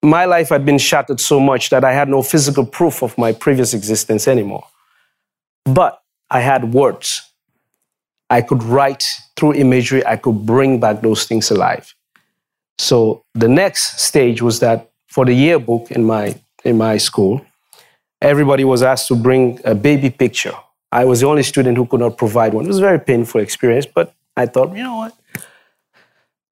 my 0.03 0.25
life 0.25 0.49
had 0.49 0.65
been 0.65 0.79
shattered 0.79 1.21
so 1.21 1.39
much 1.39 1.71
that 1.71 1.85
I 1.85 1.93
had 1.93 2.09
no 2.09 2.23
physical 2.23 2.65
proof 2.65 3.03
of 3.03 3.17
my 3.19 3.33
previous 3.33 3.75
existence 3.75 4.27
anymore. 4.27 4.67
But 5.65 6.03
I 6.31 6.41
had 6.41 6.73
words. 6.73 7.23
I 8.31 8.43
could 8.43 8.63
write 8.63 9.05
through 9.37 9.55
imagery, 9.55 10.05
I 10.07 10.17
could 10.17 10.47
bring 10.47 10.81
back 10.81 11.01
those 11.01 11.25
things 11.25 11.51
alive. 11.51 11.95
So 12.79 13.25
the 13.35 13.49
next 13.49 14.01
stage 14.01 14.41
was 14.41 14.61
that 14.61 14.91
for 15.09 15.25
the 15.25 15.35
yearbook 15.35 15.91
in 15.91 16.05
my, 16.05 16.41
in 16.65 16.79
my 16.79 16.97
school, 16.97 17.45
everybody 18.23 18.65
was 18.65 18.83
asked 18.83 19.09
to 19.09 19.17
bring 19.17 19.61
a 19.65 19.75
baby 19.75 20.11
picture 20.11 20.55
I 20.93 21.05
was 21.05 21.21
the 21.21 21.27
only 21.27 21.45
student 21.45 21.77
who 21.77 21.87
could 21.87 22.01
not 22.01 22.19
provide 22.19 22.53
one. 22.53 22.65
It 22.65 22.69
was 22.69 22.79
a 22.79 22.83
very 22.83 22.99
painful 22.99 23.41
experience, 23.41 23.87
but 23.87 24.13
I 24.37 24.47
thought, 24.47 24.77
you 24.77 24.83
know 24.83 24.97
what? 24.97 25.15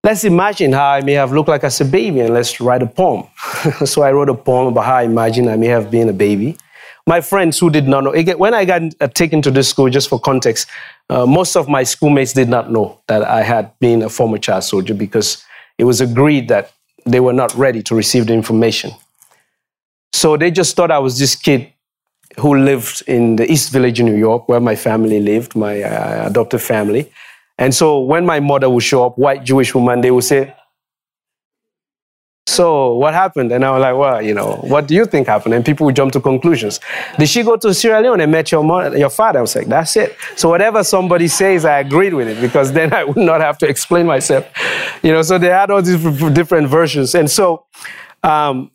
Let's 0.09 0.25
imagine 0.25 0.73
how 0.73 0.89
I 0.89 1.03
may 1.03 1.13
have 1.13 1.33
looked 1.33 1.51
like 1.51 1.65
as 1.65 1.83
a 1.83 1.85
baby 1.85 2.21
and 2.21 2.33
let's 2.33 2.63
write 2.63 2.83
a 2.83 2.87
poem. 2.87 3.27
so 3.85 4.01
I 4.01 4.11
wrote 4.11 4.31
a 4.31 4.35
poem 4.35 4.69
about 4.69 4.87
how 4.87 4.95
I 4.95 5.03
imagine 5.03 5.49
I 5.49 5.57
may 5.57 5.67
have 5.67 5.91
been 5.91 6.09
a 6.09 6.15
baby. 6.15 6.57
My 7.07 7.21
friends 7.21 7.59
who 7.59 7.69
did 7.69 7.87
not 7.87 8.05
know, 8.05 8.15
when 8.39 8.55
I 8.55 8.65
got 8.65 8.81
uh, 9.03 9.09
taken 9.09 9.43
to 9.43 9.51
this 9.51 9.69
school, 9.69 9.91
just 9.91 10.09
for 10.09 10.19
context, 10.19 10.67
uh, 11.11 11.27
most 11.27 11.57
of 11.57 11.69
my 11.69 11.83
schoolmates 11.83 12.33
did 12.33 12.49
not 12.49 12.71
know 12.71 12.99
that 13.09 13.23
I 13.23 13.43
had 13.43 13.79
been 13.81 14.01
a 14.01 14.09
former 14.09 14.39
child 14.39 14.65
soldier 14.65 14.95
because 14.95 15.45
it 15.77 15.85
was 15.85 16.01
agreed 16.01 16.49
that 16.49 16.73
they 17.05 17.21
were 17.21 17.35
not 17.35 17.55
ready 17.55 17.83
to 17.83 17.95
receive 17.95 18.29
the 18.29 18.33
information. 18.33 18.93
So 20.15 20.39
they 20.39 20.51
just 20.51 20.75
thought 20.75 20.91
I 20.91 21.01
was 21.01 21.19
this 21.19 21.37
kid 21.37 21.71
who 22.39 22.57
lived 22.57 23.03
in 23.07 23.37
the 23.37 23.53
East 23.53 23.73
Village 23.73 24.01
in 24.01 24.07
New 24.07 24.17
York, 24.17 24.49
where 24.49 24.61
my 24.61 24.75
family 24.75 25.21
lived, 25.21 25.55
my 25.55 25.83
uh, 25.83 26.59
family. 26.59 27.13
And 27.59 27.75
so 27.75 28.01
when 28.01 28.25
my 28.25 28.41
mother 28.41 28.71
would 28.71 28.83
show 28.83 29.05
up, 29.07 29.19
white 29.19 29.45
Jewish 29.45 29.75
woman, 29.75 30.01
they 30.01 30.11
would 30.11 30.25
say, 30.25 30.55
so 32.47 32.95
what 32.95 33.13
happened? 33.15 33.53
And 33.53 33.65
I 33.65 33.71
was 33.73 33.81
like, 33.83 33.97
well, 33.97 34.23
you 34.23 34.33
know, 34.33 34.55
what 34.63 34.89
do 34.89 34.95
you 34.95 35.05
think 35.05 35.27
happened? 35.27 35.55
And 35.55 35.65
people 35.65 35.85
would 35.85 35.95
jump 35.95 36.13
to 36.13 36.21
conclusions. 36.21 36.81
Did 37.19 37.29
she 37.29 37.43
go 37.43 37.57
to 37.57 37.75
Sierra 37.75 38.01
Leone 38.01 38.21
and 38.21 38.33
met 38.33 38.51
your 38.51 38.65
mother, 38.65 38.97
your 38.97 39.11
father? 39.11 39.39
I 39.39 39.43
was 39.43 39.55
like, 39.55 39.67
that's 39.67 39.97
it. 39.97 40.17
So 40.35 40.49
whatever 40.49 40.83
somebody 40.83 41.29
says, 41.29 41.67
I 41.67 41.81
agreed 41.81 42.15
with 42.15 42.27
it 42.27 42.41
because 42.41 42.73
then 42.73 42.95
I 42.95 43.05
would 43.05 43.19
not 43.19 43.43
have 43.43 43.59
to 43.59 43.69
explain 43.69 44.07
myself. 44.07 44.47
You 45.03 45.13
know, 45.13 45.23
so 45.23 45.37
they 45.37 45.49
had 45.51 45.71
all 45.71 45.83
these 45.83 46.03
different 46.33 46.69
versions. 46.69 47.15
And 47.15 47.31
so 47.31 47.67
um, 48.23 48.71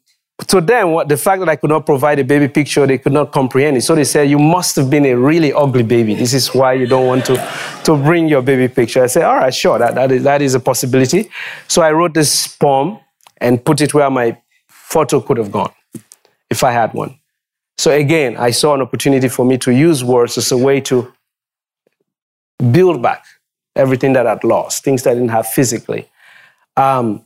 to 0.47 0.61
them, 0.61 0.91
what, 0.91 1.09
the 1.09 1.17
fact 1.17 1.39
that 1.39 1.49
I 1.49 1.55
could 1.55 1.69
not 1.69 1.85
provide 1.85 2.19
a 2.19 2.23
baby 2.23 2.47
picture, 2.47 2.87
they 2.87 2.97
could 2.97 3.13
not 3.13 3.31
comprehend 3.31 3.77
it. 3.77 3.81
So 3.81 3.95
they 3.95 4.03
said, 4.03 4.29
You 4.29 4.39
must 4.39 4.75
have 4.75 4.89
been 4.89 5.05
a 5.05 5.15
really 5.15 5.53
ugly 5.53 5.83
baby. 5.83 6.15
This 6.15 6.33
is 6.33 6.53
why 6.53 6.73
you 6.73 6.87
don't 6.87 7.07
want 7.07 7.25
to, 7.25 7.35
to 7.83 7.95
bring 7.95 8.27
your 8.27 8.41
baby 8.41 8.67
picture. 8.73 9.03
I 9.03 9.07
said, 9.07 9.23
All 9.23 9.35
right, 9.35 9.53
sure, 9.53 9.77
that, 9.79 9.95
that, 9.95 10.11
is, 10.11 10.23
that 10.23 10.41
is 10.41 10.55
a 10.55 10.59
possibility. 10.59 11.29
So 11.67 11.81
I 11.81 11.91
wrote 11.91 12.13
this 12.13 12.47
poem 12.47 12.99
and 13.37 13.63
put 13.63 13.81
it 13.81 13.93
where 13.93 14.09
my 14.09 14.37
photo 14.67 15.21
could 15.21 15.37
have 15.37 15.51
gone 15.51 15.71
if 16.49 16.63
I 16.63 16.71
had 16.71 16.93
one. 16.93 17.19
So 17.77 17.91
again, 17.91 18.37
I 18.37 18.51
saw 18.51 18.75
an 18.75 18.81
opportunity 18.81 19.27
for 19.27 19.45
me 19.45 19.57
to 19.59 19.71
use 19.71 20.03
words 20.03 20.37
as 20.37 20.51
a 20.51 20.57
way 20.57 20.79
to 20.81 21.11
build 22.71 23.01
back 23.01 23.25
everything 23.75 24.13
that 24.13 24.27
I'd 24.27 24.43
lost, 24.43 24.83
things 24.83 25.03
that 25.03 25.11
I 25.11 25.13
didn't 25.15 25.29
have 25.29 25.47
physically. 25.47 26.09
Um, 26.77 27.25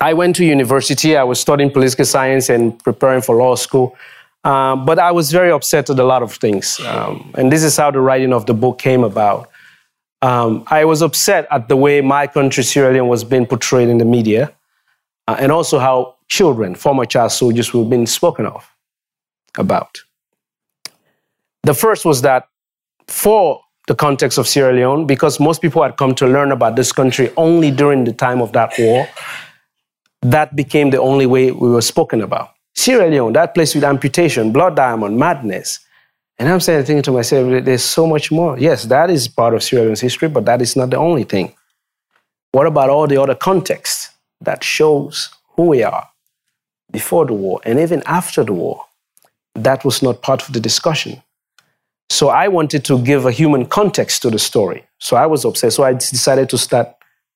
I 0.00 0.14
went 0.14 0.36
to 0.36 0.44
university. 0.44 1.16
I 1.16 1.24
was 1.24 1.40
studying 1.40 1.70
political 1.70 2.04
science 2.04 2.48
and 2.48 2.78
preparing 2.82 3.22
for 3.22 3.36
law 3.36 3.54
school. 3.54 3.96
Um, 4.44 4.86
but 4.86 4.98
I 4.98 5.12
was 5.12 5.30
very 5.30 5.50
upset 5.50 5.88
with 5.88 5.98
a 5.98 6.04
lot 6.04 6.22
of 6.22 6.34
things. 6.34 6.80
Um, 6.80 7.32
and 7.36 7.52
this 7.52 7.62
is 7.62 7.76
how 7.76 7.90
the 7.90 8.00
writing 8.00 8.32
of 8.32 8.46
the 8.46 8.54
book 8.54 8.78
came 8.78 9.04
about. 9.04 9.50
Um, 10.22 10.64
I 10.68 10.84
was 10.84 11.02
upset 11.02 11.46
at 11.50 11.68
the 11.68 11.76
way 11.76 12.00
my 12.00 12.26
country, 12.26 12.62
Sierra 12.62 12.92
Leone, 12.92 13.08
was 13.08 13.24
being 13.24 13.46
portrayed 13.46 13.88
in 13.88 13.98
the 13.98 14.04
media, 14.04 14.52
uh, 15.28 15.36
and 15.38 15.50
also 15.50 15.78
how 15.78 16.16
children, 16.28 16.74
former 16.74 17.04
child 17.04 17.32
soldiers, 17.32 17.72
were 17.72 17.84
being 17.84 18.06
spoken 18.06 18.46
of 18.46 18.70
about. 19.56 19.98
The 21.62 21.74
first 21.74 22.04
was 22.04 22.22
that 22.22 22.48
for 23.06 23.60
the 23.86 23.94
context 23.94 24.38
of 24.38 24.46
Sierra 24.46 24.72
Leone, 24.72 25.06
because 25.06 25.40
most 25.40 25.60
people 25.60 25.82
had 25.82 25.96
come 25.96 26.14
to 26.14 26.26
learn 26.26 26.52
about 26.52 26.76
this 26.76 26.92
country 26.92 27.30
only 27.36 27.70
during 27.70 28.04
the 28.04 28.12
time 28.12 28.40
of 28.40 28.52
that 28.52 28.72
war, 28.78 29.08
that 30.22 30.54
became 30.54 30.90
the 30.90 31.00
only 31.00 31.26
way 31.26 31.50
we 31.50 31.70
were 31.70 31.80
spoken 31.80 32.20
about. 32.20 32.54
Sierra 32.74 33.08
Leone, 33.08 33.32
that 33.32 33.54
place 33.54 33.74
with 33.74 33.84
amputation, 33.84 34.52
blood 34.52 34.76
diamond, 34.76 35.18
madness. 35.18 35.80
And 36.38 36.48
I'm 36.48 36.60
saying, 36.60 36.84
thinking 36.84 37.02
to 37.02 37.12
myself, 37.12 37.64
there's 37.64 37.84
so 37.84 38.06
much 38.06 38.30
more. 38.30 38.58
Yes, 38.58 38.84
that 38.84 39.10
is 39.10 39.28
part 39.28 39.54
of 39.54 39.62
Sierra 39.62 39.84
Leone's 39.84 40.00
history, 40.00 40.28
but 40.28 40.44
that 40.46 40.62
is 40.62 40.76
not 40.76 40.90
the 40.90 40.96
only 40.96 41.24
thing. 41.24 41.54
What 42.52 42.66
about 42.66 42.90
all 42.90 43.06
the 43.06 43.20
other 43.20 43.34
context 43.34 44.10
that 44.40 44.64
shows 44.64 45.30
who 45.56 45.64
we 45.64 45.82
are 45.82 46.08
before 46.90 47.26
the 47.26 47.34
war 47.34 47.60
and 47.64 47.78
even 47.78 48.02
after 48.06 48.42
the 48.42 48.52
war? 48.52 48.84
That 49.54 49.84
was 49.84 50.02
not 50.02 50.22
part 50.22 50.46
of 50.46 50.54
the 50.54 50.60
discussion. 50.60 51.22
So 52.08 52.28
I 52.28 52.48
wanted 52.48 52.84
to 52.86 52.98
give 53.02 53.26
a 53.26 53.32
human 53.32 53.66
context 53.66 54.22
to 54.22 54.30
the 54.30 54.38
story. 54.38 54.84
So 54.98 55.16
I 55.16 55.26
was 55.26 55.44
obsessed. 55.44 55.76
So 55.76 55.84
I 55.84 55.92
decided 55.92 56.48
to 56.50 56.58
start 56.58 56.88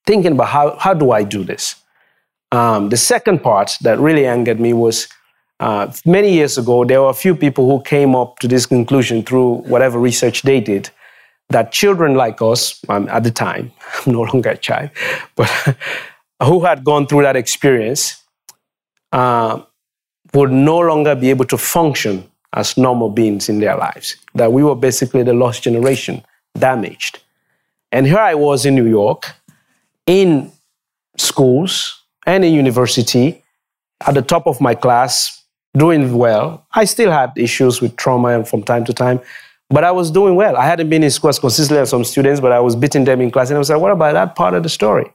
thinking 0.07 0.33
about 0.33 0.49
how, 0.49 0.77
how 0.79 0.95
do 0.95 1.13
I 1.13 1.23
do 1.23 1.45
this? 1.45 1.77
Um, 2.55 2.89
the 2.89 2.97
second 2.97 3.43
part 3.43 3.73
that 3.81 3.99
really 3.99 4.27
angered 4.27 4.61
me 4.61 4.73
was 4.73 5.09
uh, 5.59 5.93
many 6.07 6.33
years 6.33 6.57
ago, 6.57 6.85
there 6.85 7.03
were 7.03 7.11
a 7.11 7.15
few 7.15 7.35
people 7.35 7.69
who 7.69 7.83
came 7.83 8.15
up 8.15 8.39
to 8.39 8.47
this 8.47 8.65
conclusion 8.65 9.25
through 9.25 9.57
whatever 9.63 9.99
research 9.99 10.43
they 10.43 10.61
did 10.61 10.89
that 11.49 11.73
children 11.73 12.15
like 12.15 12.41
us, 12.41 12.81
um, 12.89 13.09
at 13.09 13.25
the 13.25 13.31
time, 13.33 13.73
I'm 14.07 14.13
no 14.13 14.23
longer 14.23 14.51
a 14.51 14.57
child, 14.57 14.91
but 15.35 15.51
who 16.43 16.65
had 16.65 16.85
gone 16.85 17.09
through 17.09 17.23
that 17.23 17.35
experience 17.35 18.23
uh, 19.11 19.61
would 20.33 20.53
no 20.53 20.79
longer 20.79 21.17
be 21.17 21.31
able 21.31 21.47
to 21.47 21.59
function 21.59 22.31
as 22.53 22.77
normal 22.77 23.11
beings 23.11 23.49
in 23.49 23.59
their 23.59 23.77
lives. 23.77 24.15
That 24.37 24.53
we 24.53 24.63
were 24.63 24.77
basically 24.77 25.25
the 25.25 25.35
lost 25.35 25.65
generation, 25.65 26.25
damaged. 26.57 27.19
And 27.91 28.07
here 28.07 28.19
I 28.19 28.35
was 28.35 28.65
in 28.65 28.77
New 28.77 28.87
York, 28.87 29.35
in 30.07 30.53
schools, 31.17 32.04
and 32.27 32.45
in 32.45 32.53
university, 32.53 33.43
at 34.07 34.15
the 34.15 34.23
top 34.23 34.47
of 34.47 34.61
my 34.61 34.75
class, 34.75 35.43
doing 35.77 36.17
well. 36.17 36.67
I 36.75 36.85
still 36.85 37.11
had 37.11 37.33
issues 37.37 37.81
with 37.81 37.97
trauma 37.97 38.29
and 38.29 38.47
from 38.47 38.63
time 38.63 38.85
to 38.85 38.93
time, 38.93 39.21
but 39.71 39.85
I 39.85 39.91
was 39.91 40.11
doing 40.11 40.37
well. 40.37 40.57
I 40.57 40.65
hadn't 40.65 40.89
been 40.89 41.03
in 41.03 41.11
school 41.11 41.31
as 41.31 41.39
consistently 41.39 41.81
as 41.81 41.91
some 41.91 42.05
students, 42.05 42.41
but 42.41 42.53
I 42.53 42.61
was 42.61 42.77
beating 42.77 43.05
them 43.05 43.21
in 43.21 43.31
class. 43.31 43.51
And 43.51 43.57
I 43.57 43.59
was 43.59 43.71
like, 43.71 43.81
what 43.81 43.91
about 43.91 44.13
that 44.15 44.37
part 44.37 44.55
of 44.55 44.63
the 44.63 44.69
story? 44.69 45.13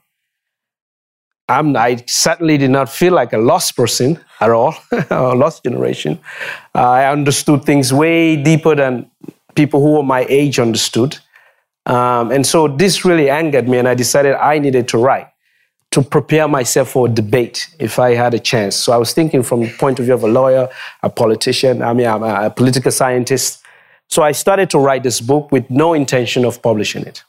I'm, 1.48 1.76
i 1.76 2.02
certainly 2.06 2.58
did 2.58 2.70
not 2.70 2.88
feel 2.88 3.12
like 3.12 3.32
a 3.32 3.38
lost 3.38 3.74
person 3.74 4.20
at 4.40 4.50
all, 4.50 4.74
a 5.10 5.34
lost 5.34 5.64
generation. 5.64 6.20
I 6.74 7.06
understood 7.06 7.64
things 7.64 7.92
way 7.92 8.36
deeper 8.36 8.76
than 8.76 9.10
people 9.56 9.80
who 9.80 9.96
were 9.96 10.02
my 10.04 10.26
age 10.28 10.60
understood. 10.60 11.18
Um, 11.86 12.30
and 12.30 12.46
so 12.46 12.68
this 12.68 13.04
really 13.04 13.28
angered 13.28 13.68
me, 13.68 13.78
and 13.78 13.88
I 13.88 13.94
decided 13.94 14.34
I 14.36 14.58
needed 14.60 14.86
to 14.88 14.98
write 14.98 15.28
to 15.90 16.02
prepare 16.02 16.46
myself 16.46 16.90
for 16.90 17.06
a 17.06 17.10
debate 17.10 17.68
if 17.78 17.98
I 17.98 18.14
had 18.14 18.32
a 18.32 18.38
chance. 18.38 18.76
So 18.76 18.92
I 18.92 18.96
was 18.96 19.12
thinking 19.12 19.42
from 19.42 19.62
the 19.62 19.70
point 19.70 19.98
of 19.98 20.04
view 20.04 20.14
of 20.14 20.22
a 20.22 20.28
lawyer, 20.28 20.68
a 21.02 21.10
politician, 21.10 21.82
I 21.82 21.92
mean, 21.92 22.06
I'm 22.06 22.22
a 22.22 22.50
political 22.50 22.92
scientist. 22.92 23.62
So 24.08 24.22
I 24.22 24.32
started 24.32 24.70
to 24.70 24.78
write 24.78 25.02
this 25.02 25.20
book 25.20 25.50
with 25.50 25.68
no 25.68 25.94
intention 25.94 26.44
of 26.44 26.62
publishing 26.62 27.02
it. 27.02 27.24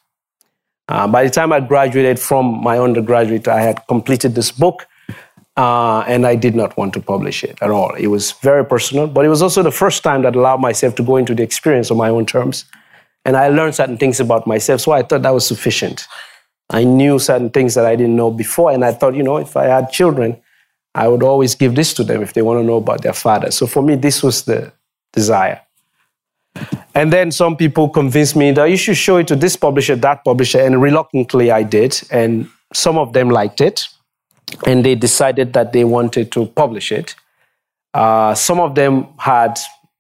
Uh, 0.88 1.08
by 1.08 1.24
the 1.24 1.30
time 1.30 1.54
I 1.54 1.60
graduated 1.60 2.20
from 2.20 2.62
my 2.62 2.78
undergraduate, 2.78 3.48
I 3.48 3.62
had 3.62 3.88
completed 3.88 4.36
this 4.36 4.52
book, 4.52 4.88
uh, 5.58 6.02
and 6.02 6.28
I 6.28 6.36
did 6.36 6.56
not 6.56 6.76
want 6.78 6.94
to 6.94 7.02
publish 7.02 7.44
it 7.44 7.58
at 7.62 7.72
all. 7.72 7.94
It 7.96 8.08
was 8.08 8.34
very 8.34 8.66
personal, 8.66 9.08
but 9.08 9.26
it 9.26 9.30
was 9.30 9.42
also 9.42 9.64
the 9.64 9.72
first 9.72 10.04
time 10.04 10.22
that 10.24 10.36
allowed 10.36 10.60
myself 10.60 10.96
to 10.96 11.04
go 11.04 11.18
into 11.18 11.34
the 11.34 11.44
experience 11.44 11.92
on 11.92 11.98
my 11.98 12.10
own 12.10 12.26
terms. 12.26 12.66
And 13.26 13.38
I 13.38 13.50
learned 13.50 13.76
certain 13.76 13.98
things 13.98 14.20
about 14.20 14.48
myself, 14.48 14.82
so 14.82 14.92
I 14.92 15.04
thought 15.04 15.22
that 15.22 15.34
was 15.34 15.48
sufficient. 15.48 16.08
I 16.72 16.86
knew 16.86 17.20
certain 17.20 17.50
things 17.50 17.76
that 17.76 17.86
I 17.86 17.96
didn't 17.96 18.16
know 18.16 18.32
before, 18.32 18.72
and 18.72 18.84
I 18.84 18.94
thought, 18.94 19.14
you 19.14 19.24
know, 19.24 19.38
if 19.38 19.58
I 19.58 19.66
had 19.66 19.92
children, 19.92 20.42
I 20.96 21.08
would 21.08 21.22
always 21.22 21.54
give 21.54 21.76
this 21.76 21.94
to 21.96 22.04
them 22.04 22.22
if 22.22 22.34
they 22.34 22.42
want 22.42 22.60
to 22.60 22.64
know 22.64 22.78
about 22.78 23.02
their 23.02 23.14
father. 23.14 23.52
So 23.52 23.68
for 23.68 23.84
me, 23.84 23.96
this 23.96 24.24
was 24.24 24.44
the 24.44 24.72
desire. 25.12 25.62
And 26.96 27.12
then 27.12 27.32
some 27.32 27.56
people 27.56 27.90
convinced 27.90 28.36
me 28.36 28.52
that 28.52 28.66
you 28.66 28.78
should 28.78 28.98
show 28.98 29.18
it 29.18 29.28
to 29.28 29.36
this 29.36 29.56
publisher, 29.56 29.96
that 29.98 30.24
publisher, 30.24 30.60
and 30.60 30.82
reluctantly 30.82 31.52
I 31.52 31.64
did. 31.64 32.02
And 32.10 32.50
some 32.74 32.98
of 32.98 33.14
them 33.14 33.30
liked 33.30 33.62
it, 33.62 33.88
and 34.66 34.84
they 34.84 34.96
decided 34.96 35.54
that 35.54 35.74
they 35.74 35.84
wanted 35.84 36.32
to 36.34 36.46
publish 36.46 36.92
it. 36.92 37.16
Uh, 37.94 38.34
some 38.34 38.60
of 38.60 38.76
them 38.76 39.08
had 39.18 39.60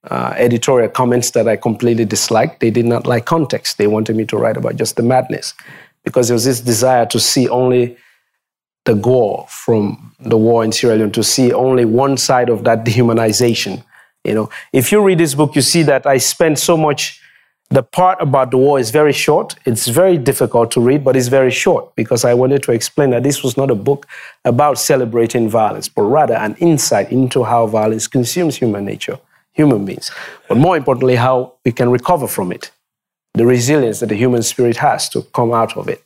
uh, 0.09 0.34
editorial 0.38 0.89
comments 0.89 1.32
that 1.32 1.47
I 1.47 1.57
completely 1.57 2.05
disliked. 2.05 2.61
They 2.61 2.72
did 2.72 2.86
not 2.86 3.05
like 3.05 3.26
context. 3.26 3.78
They 3.78 3.88
wanted 3.88 4.15
me 4.15 4.26
to 4.26 4.38
write 4.38 4.57
about 4.57 4.78
just 4.78 4.95
the 4.95 5.03
madness 5.03 5.53
because 6.04 6.28
there 6.28 6.36
was 6.36 6.45
this 6.45 6.62
desire 6.62 7.06
to 7.08 7.20
see 7.20 7.47
only 7.49 7.97
the 8.86 8.95
gore 8.95 9.45
from 9.49 10.14
the 10.20 10.38
war 10.38 10.64
in 10.64 10.72
Sierra 10.72 10.95
Leone, 10.95 11.12
to 11.12 11.24
see 11.24 11.54
only 11.54 11.86
one 11.86 12.18
side 12.18 12.49
of 12.49 12.64
that 12.64 12.84
dehumanization. 12.86 13.84
You 14.24 14.34
know, 14.34 14.49
if 14.74 14.91
you 14.91 15.04
read 15.04 15.20
this 15.20 15.36
book, 15.36 15.56
you 15.56 15.62
see 15.62 15.84
that 15.84 16.06
I 16.06 16.18
spent 16.18 16.60
so 16.60 16.78
much. 16.78 17.22
The 17.70 17.84
part 17.84 18.22
about 18.22 18.52
the 18.52 18.58
war 18.58 18.80
is 18.80 18.91
very 18.91 19.14
short. 19.14 19.56
It's 19.66 19.88
very 19.88 20.18
difficult 20.18 20.72
to 20.72 20.82
read, 20.82 21.06
but 21.06 21.16
it's 21.16 21.30
very 21.30 21.52
short 21.52 21.95
because 21.95 22.26
I 22.26 22.34
wanted 22.34 22.64
to 22.64 22.74
explain 22.74 23.12
that 23.12 23.24
this 23.24 23.43
was 23.43 23.56
not 23.56 23.72
a 23.72 23.76
book 23.76 24.08
about 24.43 24.78
celebrating 24.78 25.47
violence, 25.47 25.88
but 25.88 26.02
rather 26.02 26.34
an 26.34 26.56
insight 26.56 27.12
into 27.14 27.45
how 27.45 27.68
violence 27.68 28.08
consumes 28.08 28.58
human 28.58 28.84
nature, 28.84 29.18
human 29.54 29.86
beings, 29.86 30.12
but 30.49 30.58
more 30.58 30.76
importantly, 30.76 31.16
how 31.16 31.54
we 31.64 31.72
can 31.72 31.89
recover 31.89 32.28
from 32.28 32.52
it 32.52 32.72
the 33.34 33.45
resilience 33.45 33.99
that 33.99 34.09
the 34.09 34.15
human 34.15 34.41
spirit 34.41 34.77
has 34.77 35.09
to 35.09 35.21
come 35.34 35.53
out 35.53 35.77
of 35.77 35.88
it. 35.88 36.03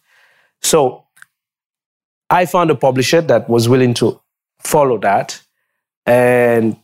So 0.62 1.04
I 2.30 2.46
found 2.46 2.72
a 2.72 2.76
publisher 2.76 3.22
that 3.22 3.50
was 3.50 3.70
willing 3.70 3.94
to 3.96 4.20
follow 4.60 4.98
that. 5.00 5.42
And 6.06 6.78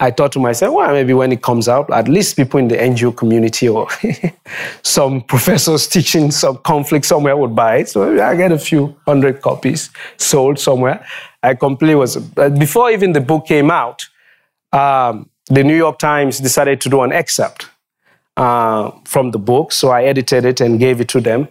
I 0.00 0.10
thought 0.10 0.32
to 0.32 0.38
myself, 0.38 0.74
well, 0.74 0.92
maybe 0.92 1.12
when 1.12 1.32
it 1.32 1.42
comes 1.42 1.68
out, 1.68 1.92
at 1.92 2.08
least 2.08 2.36
people 2.36 2.60
in 2.60 2.68
the 2.68 2.76
NGO 2.76 3.16
community 3.16 3.68
or 3.68 3.88
some 4.82 5.22
professors 5.22 5.88
teaching 5.96 6.30
some 6.30 6.58
conflict 6.58 7.04
somewhere 7.04 7.36
would 7.36 7.56
buy 7.56 7.78
it. 7.78 7.88
So 7.88 8.22
I 8.22 8.36
get 8.36 8.52
a 8.52 8.58
few 8.58 8.96
hundred 9.06 9.42
copies 9.42 9.90
sold 10.16 10.58
somewhere. 10.58 11.04
I 11.42 11.54
completely 11.54 11.96
was, 11.96 12.16
before 12.16 12.90
even 12.90 13.12
the 13.12 13.20
book 13.20 13.46
came 13.46 13.70
out, 13.70 14.02
um, 14.72 15.30
the 15.46 15.64
New 15.64 15.76
York 15.76 15.98
Times 15.98 16.38
decided 16.38 16.80
to 16.82 16.88
do 16.88 17.00
an 17.02 17.12
excerpt 17.12 17.68
uh, 18.38 18.92
from 19.04 19.32
the 19.32 19.38
book. 19.38 19.72
So 19.72 19.90
I 19.90 20.04
edited 20.04 20.44
it 20.44 20.60
and 20.60 20.78
gave 20.78 21.00
it 21.00 21.08
to 21.08 21.20
them. 21.20 21.48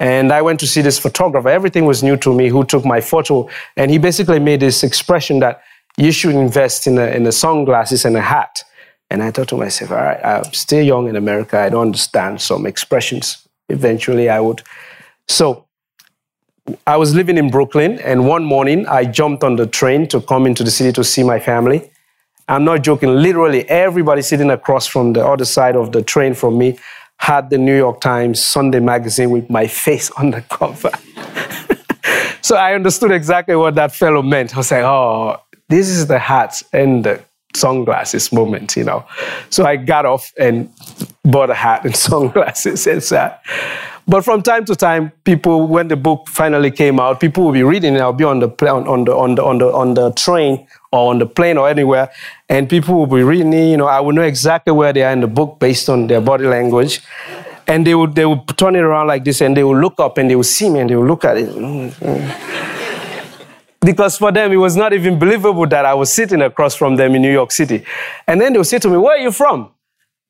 And 0.00 0.32
I 0.32 0.42
went 0.42 0.58
to 0.60 0.66
see 0.66 0.82
this 0.82 0.98
photographer. 0.98 1.48
Everything 1.48 1.86
was 1.86 2.02
new 2.02 2.16
to 2.18 2.34
me 2.34 2.48
who 2.48 2.64
took 2.64 2.84
my 2.84 3.00
photo. 3.00 3.48
And 3.76 3.90
he 3.90 3.98
basically 3.98 4.40
made 4.40 4.60
this 4.60 4.82
expression 4.82 5.38
that 5.38 5.62
you 5.96 6.10
should 6.10 6.34
invest 6.34 6.88
in 6.88 6.98
a, 6.98 7.06
in 7.06 7.24
a 7.26 7.32
sunglasses 7.32 8.04
and 8.04 8.16
a 8.16 8.20
hat. 8.20 8.64
And 9.10 9.22
I 9.22 9.30
thought 9.30 9.48
to 9.48 9.56
myself, 9.56 9.92
all 9.92 9.98
right, 9.98 10.20
I'm 10.24 10.52
still 10.52 10.82
young 10.82 11.08
in 11.08 11.14
America. 11.14 11.56
I 11.58 11.68
don't 11.68 11.82
understand 11.82 12.40
some 12.40 12.66
expressions. 12.66 13.46
Eventually 13.68 14.28
I 14.28 14.40
would. 14.40 14.62
So 15.28 15.66
I 16.86 16.96
was 16.96 17.14
living 17.14 17.38
in 17.38 17.48
Brooklyn. 17.48 18.00
And 18.00 18.26
one 18.26 18.44
morning 18.44 18.88
I 18.88 19.04
jumped 19.04 19.44
on 19.44 19.54
the 19.54 19.68
train 19.68 20.08
to 20.08 20.20
come 20.20 20.46
into 20.46 20.64
the 20.64 20.72
city 20.72 20.92
to 20.92 21.04
see 21.04 21.22
my 21.22 21.38
family. 21.38 21.92
I'm 22.48 22.64
not 22.64 22.82
joking. 22.82 23.14
Literally, 23.14 23.68
everybody 23.68 24.22
sitting 24.22 24.50
across 24.50 24.86
from 24.86 25.14
the 25.14 25.26
other 25.26 25.44
side 25.44 25.76
of 25.76 25.92
the 25.92 26.02
train 26.02 26.34
from 26.34 26.58
me 26.58 26.78
had 27.18 27.48
the 27.50 27.58
New 27.58 27.76
York 27.76 28.00
Times 28.00 28.42
Sunday 28.42 28.80
magazine 28.80 29.30
with 29.30 29.48
my 29.48 29.66
face 29.66 30.10
on 30.18 30.30
the 30.30 30.42
cover. 30.42 30.90
so 32.42 32.56
I 32.56 32.74
understood 32.74 33.10
exactly 33.12 33.56
what 33.56 33.74
that 33.76 33.94
fellow 33.94 34.22
meant. 34.22 34.54
I 34.54 34.58
was 34.58 34.70
like, 34.70 34.84
oh, 34.84 35.40
this 35.68 35.88
is 35.88 36.06
the 36.06 36.18
hat 36.18 36.62
and 36.72 37.04
the 37.04 37.24
sunglasses 37.54 38.32
moment, 38.32 38.76
you 38.76 38.84
know. 38.84 39.04
So 39.50 39.64
I 39.64 39.76
got 39.76 40.06
off 40.06 40.32
and 40.38 40.70
bought 41.24 41.50
a 41.50 41.54
hat 41.54 41.84
and 41.84 41.96
sunglasses 42.08 42.86
and 42.86 43.02
sat. 43.02 43.42
But 44.06 44.22
from 44.22 44.42
time 44.42 44.66
to 44.66 44.76
time, 44.76 45.12
people, 45.24 45.66
when 45.66 45.88
the 45.88 45.96
book 45.96 46.28
finally 46.28 46.70
came 46.70 47.00
out, 47.00 47.20
people 47.20 47.44
will 47.44 47.52
be 47.52 47.62
reading 47.62 47.94
it. 47.94 48.00
I'll 48.00 48.12
be 48.12 48.24
on 48.24 48.38
the 48.40 48.48
on, 48.48 48.86
on 48.86 49.04
the 49.04 49.14
on 49.16 49.34
the 49.34 49.42
on 49.42 49.58
the 49.58 49.72
on 49.72 49.94
the 49.94 50.12
train 50.12 50.66
or 50.92 51.10
on 51.10 51.18
the 51.18 51.26
plane 51.26 51.56
or 51.56 51.70
anywhere, 51.70 52.10
and 52.50 52.68
people 52.68 52.96
will 52.96 53.06
be 53.06 53.22
reading. 53.22 53.52
You 53.54 53.78
know, 53.78 53.86
I 53.86 54.00
will 54.00 54.12
know 54.12 54.22
exactly 54.22 54.74
where 54.74 54.92
they 54.92 55.02
are 55.02 55.12
in 55.12 55.20
the 55.20 55.26
book 55.26 55.58
based 55.58 55.88
on 55.88 56.06
their 56.08 56.20
body 56.20 56.46
language, 56.46 57.00
and 57.66 57.86
they 57.86 57.94
would 57.94 58.14
they 58.14 58.26
would 58.26 58.46
turn 58.58 58.76
it 58.76 58.80
around 58.80 59.06
like 59.06 59.24
this, 59.24 59.40
and 59.40 59.56
they 59.56 59.64
will 59.64 59.80
look 59.80 59.98
up 59.98 60.18
and 60.18 60.28
they 60.28 60.36
will 60.36 60.44
see 60.44 60.68
me 60.68 60.80
and 60.80 60.90
they 60.90 60.96
will 60.96 61.06
look 61.06 61.24
at 61.24 61.38
it. 61.38 61.48
Because 63.84 64.16
for 64.16 64.32
them 64.32 64.52
it 64.52 64.56
was 64.56 64.76
not 64.76 64.92
even 64.92 65.18
believable 65.18 65.66
that 65.66 65.84
I 65.84 65.94
was 65.94 66.12
sitting 66.12 66.42
across 66.42 66.74
from 66.74 66.96
them 66.96 67.14
in 67.14 67.22
New 67.22 67.32
York 67.32 67.52
City. 67.52 67.84
And 68.26 68.40
then 68.40 68.52
they 68.52 68.58
would 68.58 68.66
say 68.66 68.78
to 68.78 68.88
me, 68.88 68.96
Where 68.96 69.16
are 69.16 69.22
you 69.22 69.32
from? 69.32 69.70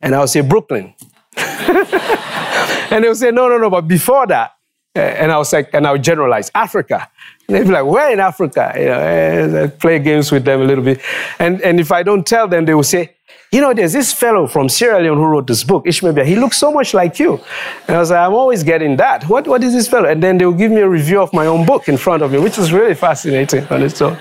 And 0.01 0.15
I 0.15 0.21
would 0.21 0.29
say, 0.29 0.43
Brooklyn. 0.43 0.95
and 1.37 3.03
they 3.03 3.09
would 3.09 3.17
say, 3.17 3.31
no, 3.31 3.49
no, 3.49 3.57
no, 3.57 3.71
but 3.71 3.83
before 3.89 4.27
that, 4.27 4.53
eh, 4.95 5.01
and 5.19 5.33
I 5.33 5.39
was 5.39 5.53
like, 5.53 5.71
and 5.73 5.87
I 5.87 5.93
would 5.93 6.05
generalize 6.05 6.51
Africa. 6.55 7.11
And 7.49 7.57
they'd 7.57 7.65
be 7.65 7.71
like, 7.71 7.87
where 7.87 8.13
in 8.13 8.21
Africa? 8.21 8.73
You 8.77 8.85
know, 8.85 9.65
I 9.65 9.67
play 9.69 9.99
games 9.99 10.31
with 10.31 10.45
them 10.45 10.61
a 10.61 10.65
little 10.65 10.85
bit. 10.85 11.01
And, 11.39 11.61
and 11.63 11.81
if 11.81 11.91
I 11.91 12.03
don't 12.03 12.27
tell 12.27 12.47
them, 12.47 12.67
they 12.67 12.75
will 12.75 12.83
say, 12.83 13.14
you 13.55 13.61
know, 13.61 13.73
there's 13.73 13.93
this 13.93 14.13
fellow 14.13 14.49
from 14.49 14.69
Sierra 14.69 15.01
Leone 15.01 15.17
who 15.17 15.27
wrote 15.27 15.47
this 15.47 15.63
book, 15.63 15.87
Ishmael 15.87 16.25
He 16.25 16.35
looks 16.35 16.59
so 16.59 16.73
much 16.73 16.93
like 16.93 17.21
you. 17.21 17.41
And 17.87 17.97
I 17.97 18.01
was 18.01 18.11
like, 18.11 18.19
I'm 18.19 18.35
always 18.35 18.65
getting 18.65 18.97
that. 18.97 19.29
What, 19.29 19.47
what 19.47 19.63
is 19.63 19.73
this 19.73 19.87
fellow? 19.87 20.09
And 20.09 20.21
then 20.21 20.39
they 20.39 20.45
will 20.45 20.55
give 20.55 20.73
me 20.73 20.81
a 20.81 20.89
review 20.89 21.21
of 21.21 21.33
my 21.33 21.47
own 21.47 21.65
book 21.65 21.89
in 21.89 21.97
front 21.97 22.25
of 22.25 22.33
me, 22.33 22.41
which 22.41 22.59
is 22.59 22.73
really 22.73 22.95
fascinating 22.95 23.65
on 23.69 23.83
its 23.83 24.03
own. 24.03 24.19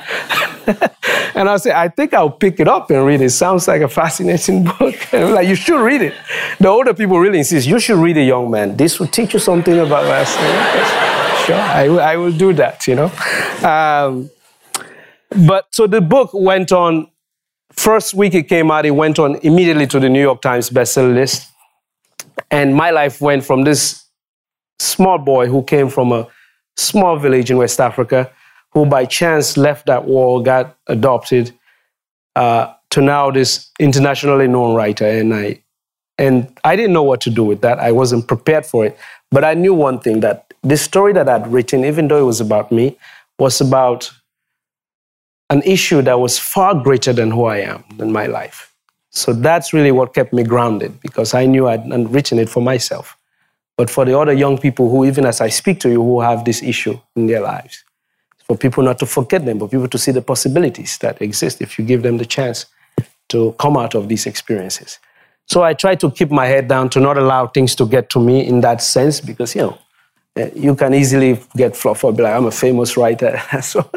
and 1.34 1.49
I'll 1.49 1.57
say, 1.57 1.72
I 1.72 1.88
think 1.88 2.14
I'll 2.14 2.30
pick 2.30 2.59
it 2.59 2.68
up 2.68 2.91
and 2.91 3.03
read 3.07 3.22
it. 3.22 3.32
Sounds 3.32 3.68
like 3.68 3.82
a 3.82 3.89
fascinating 3.89 4.64
book. 4.78 4.95
And 5.11 5.24
I'm 5.24 5.34
like, 5.34 5.47
you 5.47 5.55
should 5.55 5.84
read 5.84 6.03
it. 6.03 6.14
The 6.59 6.68
older 6.68 6.93
people 6.93 7.20
really 7.20 7.39
insist, 7.39 7.66
you 7.66 7.80
should 7.80 7.97
read 7.97 8.18
it, 8.18 8.26
young 8.26 8.51
man. 8.51 8.78
This 8.78 8.99
will 8.99 9.07
teach 9.07 9.34
you 9.34 9.39
something 9.39 9.80
about 9.80 10.05
us. 10.05 10.32
sure, 11.47 11.55
I, 11.55 11.86
I 11.86 12.18
will 12.18 12.32
do 12.32 12.53
that, 12.53 12.86
you 12.86 12.93
know. 12.93 13.11
Um, 13.68 14.30
but 15.47 15.66
so 15.72 15.88
the 15.88 16.01
book 16.01 16.30
went 16.36 16.72
on 16.72 17.07
First 17.76 18.14
week 18.14 18.34
it 18.34 18.44
came 18.44 18.72
out, 18.72 18.86
it 18.86 18.92
went 18.92 19.20
on 19.20 19.36
immediately 19.38 19.88
to 19.88 20.00
the 20.00 20.10
New 20.10 20.22
York 20.22 20.42
Times 20.42 20.70
bestseller 20.70 21.14
list. 21.14 21.50
And 22.50 22.76
my 22.76 22.92
life 22.92 23.20
went 23.20 23.44
from 23.44 23.64
this 23.64 24.06
small 24.80 25.18
boy 25.18 25.48
who 25.48 25.64
came 25.64 25.90
from 25.90 26.12
a 26.12 26.28
small 26.78 27.18
village 27.18 27.50
in 27.52 27.58
West 27.58 27.80
Africa, 27.80 28.32
who 28.72 28.86
by 28.86 29.06
chance 29.06 29.58
left 29.58 29.88
that 29.88 30.06
war, 30.06 30.42
got 30.42 30.78
adopted, 30.88 31.52
uh, 32.36 32.74
to 32.92 33.02
now 33.02 33.32
this 33.32 33.70
internationally 33.80 34.48
known 34.48 34.76
writer. 34.76 35.06
And 35.08 35.34
I, 35.34 35.64
and 36.18 36.56
I 36.64 36.76
didn't 36.76 36.94
know 36.94 37.04
what 37.04 37.22
to 37.22 37.30
do 37.30 37.44
with 37.44 37.62
that. 37.62 37.80
I 37.80 37.92
wasn't 37.92 38.28
prepared 38.28 38.66
for 38.66 38.86
it. 38.86 38.98
But 39.32 39.44
I 39.44 39.56
knew 39.56 39.74
one 39.74 40.00
thing 40.00 40.20
that 40.20 40.54
this 40.62 40.82
story 40.82 41.12
that 41.14 41.28
I'd 41.28 41.48
written, 41.48 41.84
even 41.86 42.08
though 42.08 42.20
it 42.20 42.26
was 42.26 42.40
about 42.40 42.72
me, 42.72 42.98
was 43.40 43.60
about 43.60 44.12
an 45.54 45.62
issue 45.62 46.01
that 46.01 46.20
was 46.20 46.39
far 46.39 46.74
greater 46.74 47.14
than 47.14 47.30
who 47.30 47.45
I 47.45 47.60
am, 47.60 47.84
than 47.97 48.12
my 48.12 48.26
life. 48.26 48.74
So 49.12 49.34
that's 49.34 49.72
really 49.72 49.91
what 49.91 50.16
kept 50.16 50.34
me 50.34 50.43
grounded 50.43 50.99
because 50.99 51.36
I 51.36 51.45
knew 51.45 51.68
I'd 51.68 51.86
written 52.12 52.39
it 52.39 52.49
for 52.49 52.62
myself. 52.62 53.16
But 53.78 53.89
for 53.89 54.04
the 54.04 54.18
other 54.18 54.34
young 54.34 54.58
people 54.58 54.89
who, 54.89 55.06
even 55.06 55.26
as 55.26 55.41
I 55.41 55.49
speak 55.49 55.80
to 55.82 55.89
you, 55.89 56.01
who 56.01 56.22
have 56.22 56.43
this 56.43 56.64
issue 56.64 56.99
in 57.16 57.28
their 57.28 57.41
lives, 57.41 57.84
for 58.45 58.58
people 58.58 58.84
not 58.84 58.97
to 58.99 59.06
forget 59.06 59.45
them, 59.45 59.60
but 59.60 59.70
people 59.70 59.88
to 59.88 59.97
see 59.97 60.12
the 60.12 60.24
possibilities 60.24 60.97
that 60.97 61.22
exist 61.22 61.62
if 61.62 61.78
you 61.78 61.86
give 61.86 62.01
them 62.01 62.18
the 62.18 62.26
chance 62.26 62.66
to 63.30 63.56
come 63.60 63.78
out 63.78 63.93
of 63.93 64.10
these 64.10 64.26
experiences. 64.26 64.99
So 65.45 65.64
I 65.64 65.74
try 65.74 65.93
to 65.95 66.10
keep 66.10 66.32
my 66.32 66.47
head 66.47 66.68
down 66.68 66.89
to 66.89 66.99
not 66.99 67.18
allow 67.18 67.47
things 67.47 67.76
to 67.76 67.86
get 67.86 68.10
to 68.12 68.20
me 68.20 68.45
in 68.45 68.62
that 68.62 68.82
sense 68.82 69.22
because, 69.22 69.56
you 69.56 69.62
know, 69.62 69.78
you 70.56 70.76
can 70.76 70.94
easily 70.94 71.40
get 71.56 71.76
fluff 71.76 72.04
up, 72.04 72.18
like, 72.18 72.34
I'm 72.34 72.46
a 72.46 72.52
famous 72.52 72.98
writer. 72.98 73.40
so, 73.62 73.88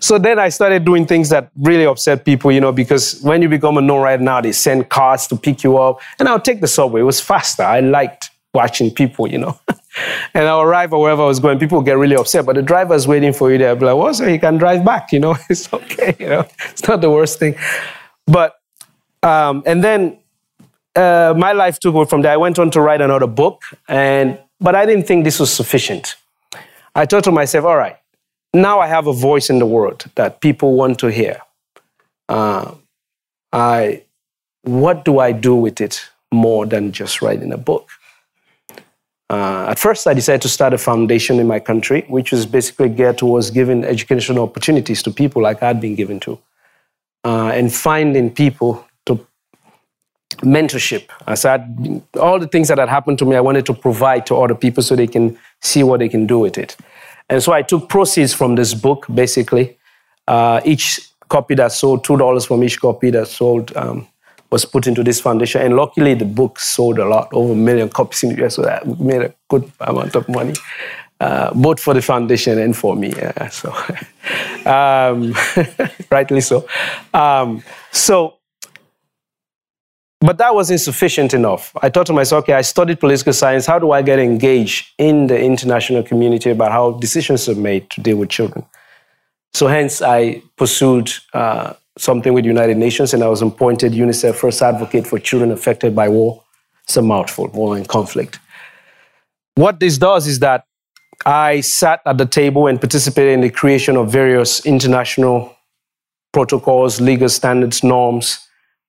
so 0.00 0.18
then 0.18 0.38
I 0.38 0.48
started 0.48 0.84
doing 0.84 1.06
things 1.06 1.28
that 1.28 1.50
really 1.56 1.84
upset 1.84 2.24
people, 2.24 2.50
you 2.50 2.60
know, 2.60 2.72
because 2.72 3.20
when 3.22 3.40
you 3.40 3.48
become 3.48 3.76
a 3.78 3.80
known 3.80 4.02
writer 4.02 4.22
now, 4.22 4.40
they 4.40 4.52
send 4.52 4.88
cars 4.88 5.26
to 5.28 5.36
pick 5.36 5.62
you 5.62 5.78
up. 5.78 6.00
And 6.18 6.28
I'll 6.28 6.40
take 6.40 6.60
the 6.60 6.68
subway. 6.68 7.02
It 7.02 7.04
was 7.04 7.20
faster. 7.20 7.62
I 7.62 7.80
liked 7.80 8.30
watching 8.52 8.90
people, 8.90 9.28
you 9.28 9.38
know. 9.38 9.60
and 10.34 10.48
I'll 10.48 10.62
arrive 10.62 10.92
or 10.92 11.02
wherever 11.02 11.22
I 11.22 11.26
was 11.26 11.38
going, 11.38 11.58
people 11.58 11.80
get 11.82 11.98
really 11.98 12.16
upset, 12.16 12.46
but 12.46 12.56
the 12.56 12.62
driver's 12.62 13.06
waiting 13.06 13.32
for 13.32 13.52
you 13.52 13.58
there. 13.58 13.70
I'll 13.70 13.76
be 13.76 13.86
like, 13.86 13.96
well, 13.96 14.12
so 14.12 14.26
you 14.26 14.40
can 14.40 14.58
drive 14.58 14.84
back, 14.84 15.12
you 15.12 15.20
know, 15.20 15.36
it's 15.50 15.72
okay, 15.72 16.16
you 16.18 16.28
know, 16.28 16.46
it's 16.70 16.86
not 16.86 17.00
the 17.00 17.10
worst 17.10 17.38
thing. 17.38 17.54
But, 18.26 18.56
um, 19.22 19.62
and 19.66 19.84
then 19.84 20.18
uh, 20.96 21.34
my 21.36 21.52
life 21.52 21.78
took 21.78 21.94
away 21.94 22.06
from 22.06 22.22
there. 22.22 22.32
I 22.32 22.36
went 22.36 22.58
on 22.58 22.70
to 22.72 22.80
write 22.80 23.00
another 23.00 23.26
book, 23.26 23.62
and 23.88 24.38
but 24.60 24.74
I 24.74 24.86
didn't 24.86 25.06
think 25.06 25.24
this 25.24 25.40
was 25.40 25.52
sufficient. 25.52 26.16
I 26.94 27.06
thought 27.06 27.24
to 27.24 27.32
myself, 27.32 27.64
all 27.64 27.76
right, 27.76 27.96
now 28.52 28.80
I 28.80 28.86
have 28.86 29.06
a 29.06 29.12
voice 29.12 29.48
in 29.48 29.58
the 29.58 29.66
world 29.66 30.04
that 30.16 30.40
people 30.40 30.74
want 30.74 30.98
to 31.00 31.10
hear. 31.10 31.40
Uh, 32.28 32.74
I, 33.52 34.02
what 34.62 35.04
do 35.04 35.18
I 35.18 35.32
do 35.32 35.54
with 35.54 35.80
it 35.80 36.08
more 36.32 36.66
than 36.66 36.92
just 36.92 37.22
writing 37.22 37.52
a 37.52 37.58
book? 37.58 37.88
Uh, 39.30 39.66
at 39.68 39.78
first, 39.78 40.08
I 40.08 40.14
decided 40.14 40.42
to 40.42 40.48
start 40.48 40.74
a 40.74 40.78
foundation 40.78 41.38
in 41.38 41.46
my 41.46 41.60
country, 41.60 42.04
which 42.08 42.32
was 42.32 42.46
basically 42.46 42.88
geared 42.88 43.18
towards 43.18 43.50
giving 43.50 43.84
educational 43.84 44.42
opportunities 44.42 45.04
to 45.04 45.12
people 45.12 45.40
like 45.40 45.62
I'd 45.62 45.80
been 45.80 45.94
given 45.94 46.18
to, 46.20 46.38
uh, 47.24 47.52
and 47.54 47.72
finding 47.72 48.30
people 48.32 48.84
mentorship. 50.38 51.08
I 51.26 51.34
said 51.34 52.02
all 52.18 52.38
the 52.38 52.48
things 52.48 52.68
that 52.68 52.78
had 52.78 52.88
happened 52.88 53.18
to 53.18 53.24
me, 53.24 53.36
I 53.36 53.40
wanted 53.40 53.66
to 53.66 53.74
provide 53.74 54.26
to 54.26 54.36
other 54.36 54.54
people 54.54 54.82
so 54.82 54.96
they 54.96 55.06
can 55.06 55.38
see 55.60 55.82
what 55.82 56.00
they 56.00 56.08
can 56.08 56.26
do 56.26 56.38
with 56.38 56.58
it. 56.58 56.76
And 57.28 57.42
so 57.42 57.52
I 57.52 57.62
took 57.62 57.88
proceeds 57.88 58.32
from 58.32 58.56
this 58.56 58.74
book, 58.74 59.06
basically. 59.12 59.78
Uh, 60.26 60.60
each 60.64 61.00
copy 61.28 61.54
that 61.54 61.72
sold, 61.72 62.04
$2 62.04 62.46
from 62.46 62.64
each 62.64 62.80
copy 62.80 63.10
that 63.10 63.28
sold, 63.28 63.76
um, 63.76 64.06
was 64.50 64.64
put 64.64 64.86
into 64.86 65.04
this 65.04 65.20
foundation. 65.20 65.62
And 65.62 65.76
luckily, 65.76 66.14
the 66.14 66.24
book 66.24 66.58
sold 66.58 66.98
a 66.98 67.04
lot, 67.04 67.28
over 67.32 67.52
a 67.52 67.56
million 67.56 67.88
copies 67.88 68.22
in 68.24 68.34
the 68.34 68.44
US, 68.44 68.56
so 68.56 68.62
that 68.62 68.86
made 68.98 69.22
a 69.22 69.34
good 69.48 69.70
amount 69.80 70.16
of 70.16 70.28
money, 70.28 70.54
uh, 71.20 71.54
both 71.54 71.78
for 71.78 71.94
the 71.94 72.02
foundation 72.02 72.58
and 72.58 72.76
for 72.76 72.96
me. 72.96 73.12
Yeah, 73.16 73.48
so, 73.48 73.72
um, 74.68 75.34
rightly 76.10 76.40
so. 76.40 76.66
Um, 77.14 77.62
so, 77.92 78.39
but 80.20 80.36
that 80.38 80.54
wasn't 80.54 80.80
sufficient 80.80 81.32
enough. 81.32 81.72
I 81.82 81.88
thought 81.88 82.06
to 82.06 82.12
myself, 82.12 82.44
okay, 82.44 82.52
I 82.52 82.60
studied 82.60 83.00
political 83.00 83.32
science. 83.32 83.64
How 83.64 83.78
do 83.78 83.92
I 83.92 84.02
get 84.02 84.18
engaged 84.18 84.92
in 84.98 85.28
the 85.28 85.40
international 85.40 86.02
community 86.02 86.50
about 86.50 86.72
how 86.72 86.92
decisions 86.92 87.48
are 87.48 87.54
made 87.54 87.88
to 87.90 88.02
deal 88.02 88.18
with 88.18 88.28
children? 88.28 88.64
So, 89.54 89.66
hence, 89.66 90.02
I 90.02 90.42
pursued 90.56 91.10
uh, 91.32 91.72
something 91.96 92.34
with 92.34 92.44
the 92.44 92.48
United 92.48 92.76
Nations, 92.76 93.14
and 93.14 93.22
I 93.22 93.28
was 93.28 93.42
appointed 93.42 93.92
UNICEF 93.92 94.34
First 94.34 94.62
Advocate 94.62 95.06
for 95.06 95.18
Children 95.18 95.52
Affected 95.52 95.96
by 95.96 96.08
War. 96.08 96.42
It's 96.84 96.96
a 96.96 97.02
mouthful, 97.02 97.48
war 97.48 97.76
and 97.76 97.88
conflict. 97.88 98.38
What 99.54 99.80
this 99.80 99.98
does 99.98 100.26
is 100.26 100.38
that 100.40 100.64
I 101.24 101.60
sat 101.60 102.00
at 102.06 102.18
the 102.18 102.26
table 102.26 102.66
and 102.66 102.80
participated 102.80 103.32
in 103.32 103.40
the 103.40 103.50
creation 103.50 103.96
of 103.96 104.12
various 104.12 104.64
international 104.64 105.56
protocols, 106.32 107.00
legal 107.00 107.28
standards, 107.28 107.82
norms 107.82 108.46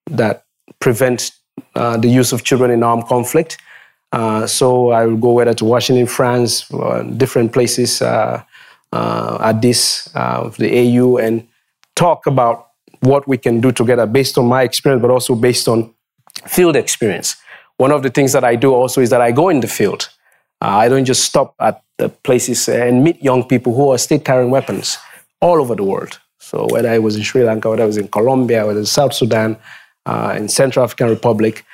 that 0.10 0.46
prevent 0.80 1.32
uh, 1.76 1.98
the 1.98 2.08
use 2.08 2.34
of 2.34 2.44
children 2.44 2.72
in 2.72 2.84
armed 2.84 3.06
conflict. 3.08 3.58
Uh, 4.12 4.46
so 4.46 4.92
I 4.92 5.06
will 5.06 5.18
go 5.18 5.32
whether 5.32 5.54
to 5.54 5.66
Washington, 5.66 6.06
France, 6.06 6.68
different 7.18 7.54
places 7.54 8.02
uh, 8.02 8.44
uh 8.92 9.38
at 9.42 9.62
this, 9.62 10.10
uh, 10.16 10.50
the 10.58 10.70
AU, 10.82 11.18
and 11.18 11.48
talk 11.96 12.28
about 12.28 12.68
what 13.00 13.28
we 13.28 13.38
can 13.38 13.62
do 13.62 13.72
together 13.72 14.06
based 14.06 14.38
on 14.38 14.46
my 14.46 14.64
experience, 14.64 15.02
but 15.02 15.12
also 15.12 15.34
based 15.36 15.68
on 15.68 15.94
field 16.46 16.76
experience. 16.76 17.36
One 17.78 17.92
of 17.92 18.04
the 18.04 18.10
things 18.10 18.34
that 18.34 18.44
I 18.44 18.56
do 18.56 18.74
also 18.74 19.02
is 19.02 19.10
that 19.10 19.22
I 19.22 19.32
go 19.32 19.50
in 19.50 19.62
the 19.62 19.68
field. 19.68 20.10
I 20.62 20.90
don't 20.90 21.06
just 21.06 21.24
stop 21.24 21.56
at 21.60 21.82
the 21.98 22.10
places 22.10 22.70
and 22.70 23.04
meet 23.04 23.24
young 23.24 23.44
people 23.44 23.74
who 23.74 23.90
are 23.92 23.98
still 23.98 24.20
carrying 24.20 24.52
weapons 24.52 24.98
all 25.40 25.60
over 25.60 25.76
the 25.76 25.84
world. 25.84 26.20
So 26.40 26.68
whether 26.70 26.90
I 26.90 27.00
was 27.00 27.16
in 27.16 27.24
Sri 27.24 27.44
Lanka, 27.44 27.70
whether 27.70 27.84
I 27.84 27.88
was 27.88 27.98
in 27.98 28.08
Colombia, 28.08 28.66
whether 28.66 28.80
in 28.80 28.86
South 28.86 29.14
Sudan, 29.14 29.58
uh, 30.06 30.34
in 30.38 30.48
Central 30.48 30.84
African 30.84 31.10
Republic, 31.10 31.66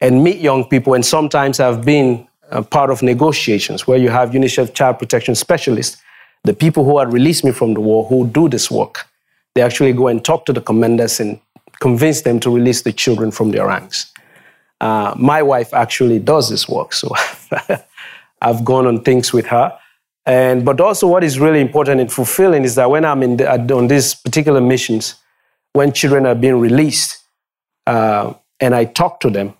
and 0.00 0.22
meet 0.22 0.38
young 0.38 0.64
people. 0.64 0.94
And 0.94 1.04
sometimes 1.04 1.60
I've 1.60 1.84
been 1.84 2.26
part 2.70 2.90
of 2.90 3.02
negotiations 3.02 3.86
where 3.86 3.98
you 3.98 4.08
have 4.10 4.30
UNICEF 4.30 4.74
child 4.74 4.98
protection 4.98 5.34
specialists, 5.34 6.00
the 6.44 6.54
people 6.54 6.84
who 6.84 6.98
had 6.98 7.12
released 7.12 7.44
me 7.44 7.52
from 7.52 7.74
the 7.74 7.80
war 7.80 8.04
who 8.04 8.26
do 8.26 8.48
this 8.48 8.70
work. 8.70 9.06
They 9.54 9.62
actually 9.62 9.92
go 9.92 10.08
and 10.08 10.24
talk 10.24 10.46
to 10.46 10.52
the 10.52 10.60
commanders 10.60 11.20
and 11.20 11.40
convince 11.80 12.22
them 12.22 12.40
to 12.40 12.50
release 12.50 12.82
the 12.82 12.92
children 12.92 13.30
from 13.30 13.50
their 13.50 13.66
ranks. 13.66 14.12
Uh, 14.80 15.14
my 15.16 15.42
wife 15.42 15.72
actually 15.72 16.18
does 16.18 16.50
this 16.50 16.68
work, 16.68 16.92
so 16.92 17.10
I've 18.42 18.64
gone 18.64 18.86
on 18.86 19.02
things 19.02 19.32
with 19.32 19.46
her. 19.46 19.76
And 20.26 20.64
but 20.64 20.80
also, 20.80 21.06
what 21.06 21.22
is 21.22 21.38
really 21.38 21.60
important 21.60 22.00
and 22.00 22.12
fulfilling 22.12 22.64
is 22.64 22.74
that 22.76 22.90
when 22.90 23.04
I'm 23.04 23.22
in 23.22 23.36
the, 23.36 23.74
on 23.74 23.88
these 23.88 24.14
particular 24.14 24.60
missions, 24.60 25.16
when 25.72 25.92
children 25.92 26.26
are 26.26 26.34
being 26.34 26.58
released, 26.58 27.23
uh, 27.86 28.34
and 28.60 28.74
I 28.74 28.84
talk 28.84 29.20
to 29.20 29.30
them, 29.30 29.54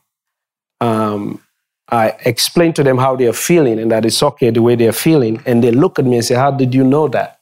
um, 0.80 1.40
I 1.88 2.16
explain 2.24 2.72
to 2.74 2.82
them 2.82 2.98
how 2.98 3.16
they 3.16 3.26
are 3.26 3.32
feeling 3.34 3.78
and 3.78 3.90
that 3.90 4.04
it's 4.04 4.22
okay 4.22 4.50
the 4.50 4.62
way 4.62 4.74
they 4.74 4.88
are 4.88 4.92
feeling. 4.92 5.42
And 5.46 5.62
they 5.62 5.70
look 5.70 5.98
at 5.98 6.04
me 6.04 6.16
and 6.16 6.24
say, 6.24 6.34
How 6.34 6.50
did 6.50 6.74
you 6.74 6.84
know 6.84 7.08
that? 7.08 7.40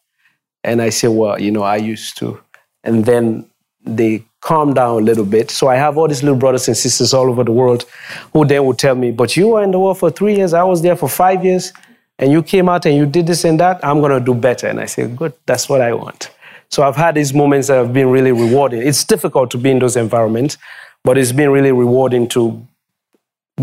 And 0.65 0.83
I 0.83 0.91
say, 0.91 1.09
Well, 1.09 1.41
you 1.41 1.51
know, 1.51 1.63
I 1.63 1.77
used 1.77 2.17
to. 2.19 2.41
And 2.85 3.05
then 3.05 3.49
they 3.85 4.25
calm 4.41 4.75
down 4.75 5.03
a 5.03 5.05
little 5.05 5.25
bit. 5.25 5.51
So 5.51 5.69
I 5.69 5.77
have 5.77 5.97
all 5.97 6.09
these 6.09 6.23
little 6.23 6.39
brothers 6.39 6.67
and 6.69 6.77
sisters 6.77 7.15
all 7.15 7.31
over 7.31 7.45
the 7.45 7.53
world 7.53 7.85
who 8.33 8.45
then 8.45 8.65
would 8.67 8.79
tell 8.79 8.97
me, 8.97 9.13
But 9.13 9.37
you 9.37 9.49
were 9.49 9.63
in 9.63 9.71
the 9.71 9.79
war 9.79 9.95
for 9.95 10.11
three 10.11 10.37
years, 10.37 10.53
I 10.53 10.65
was 10.65 10.83
there 10.83 10.97
for 10.97 11.09
five 11.09 11.45
years, 11.45 11.73
and 12.19 12.33
you 12.33 12.43
came 12.43 12.69
out 12.69 12.85
and 12.87 12.97
you 12.97 13.07
did 13.07 13.27
this 13.27 13.45
and 13.45 13.59
that. 13.61 13.85
I'm 13.85 14.01
going 14.01 14.13
to 14.13 14.21
do 14.21 14.35
better. 14.35 14.67
And 14.67 14.81
I 14.81 14.87
say, 14.87 15.07
Good, 15.07 15.35
that's 15.47 15.69
what 15.69 15.81
I 15.81 15.93
want. 15.93 16.31
So 16.73 16.83
I've 16.83 16.97
had 16.97 17.15
these 17.15 17.35
moments 17.35 17.69
that 17.69 17.77
have 17.77 17.93
been 17.93 18.09
really 18.09 18.33
rewarding. 18.33 18.81
It's 18.81 19.05
difficult 19.05 19.51
to 19.51 19.59
be 19.59 19.71
in 19.71 19.79
those 19.79 19.95
environments, 19.95 20.57
but 21.05 21.19
it's 21.19 21.31
been 21.31 21.51
really 21.51 21.71
rewarding 21.71 22.27
to 22.29 22.67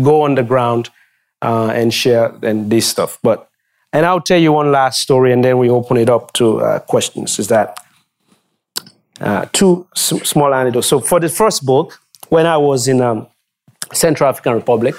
go 0.00 0.22
on 0.22 0.36
the 0.36 0.44
ground 0.44 0.90
uh, 1.42 1.72
and 1.74 1.92
share 1.92 2.32
and 2.42 2.70
this 2.70 2.86
stuff. 2.86 3.18
But 3.20 3.48
and 3.92 4.06
I'll 4.06 4.20
tell 4.20 4.38
you 4.38 4.52
one 4.52 4.70
last 4.70 5.00
story, 5.02 5.32
and 5.32 5.44
then 5.44 5.58
we 5.58 5.68
open 5.68 5.96
it 5.96 6.08
up 6.08 6.32
to 6.34 6.60
uh, 6.60 6.78
questions. 6.78 7.40
Is 7.40 7.48
that 7.48 7.76
uh, 9.20 9.46
two 9.52 9.88
s- 9.96 10.22
small 10.22 10.54
anecdotes? 10.54 10.86
So 10.86 11.00
for 11.00 11.18
the 11.18 11.28
first 11.28 11.66
book, 11.66 12.00
when 12.28 12.46
I 12.46 12.56
was 12.58 12.86
in 12.86 13.00
um, 13.00 13.26
Central 13.92 14.28
African 14.28 14.52
Republic, 14.52 14.94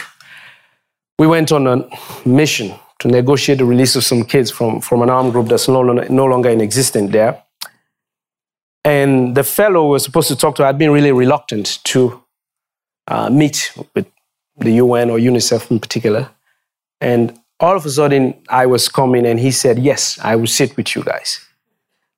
we 1.17 1.27
went 1.27 1.53
on 1.53 1.65
a 1.65 1.87
mission 2.27 2.73
to 2.99 3.07
negotiate 3.07 3.59
the 3.59 3.65
release 3.65 3.95
of 3.95 4.03
some 4.03 4.25
kids 4.25 4.51
from, 4.51 4.81
from 4.81 5.01
an 5.01 5.09
armed 5.09 5.31
group 5.31 5.47
that's 5.47 5.69
no 5.69 5.81
no 5.83 6.25
longer 6.25 6.49
in 6.49 6.59
existence 6.59 7.09
there. 7.13 7.41
And 8.83 9.35
the 9.35 9.43
fellow 9.43 9.91
we 9.91 9.99
supposed 9.99 10.27
to 10.29 10.35
talk 10.35 10.55
to 10.55 10.65
had 10.65 10.77
been 10.77 10.91
really 10.91 11.11
reluctant 11.11 11.79
to 11.85 12.23
uh, 13.07 13.29
meet 13.29 13.71
with 13.95 14.07
the 14.57 14.73
UN 14.73 15.09
or 15.09 15.17
UNICEF 15.19 15.69
in 15.71 15.79
particular. 15.79 16.29
And 16.99 17.37
all 17.59 17.75
of 17.75 17.85
a 17.85 17.89
sudden, 17.89 18.33
I 18.49 18.65
was 18.65 18.89
coming 18.89 19.25
and 19.25 19.39
he 19.39 19.51
said, 19.51 19.79
Yes, 19.79 20.19
I 20.23 20.35
will 20.35 20.47
sit 20.47 20.75
with 20.77 20.95
you 20.95 21.03
guys. 21.03 21.39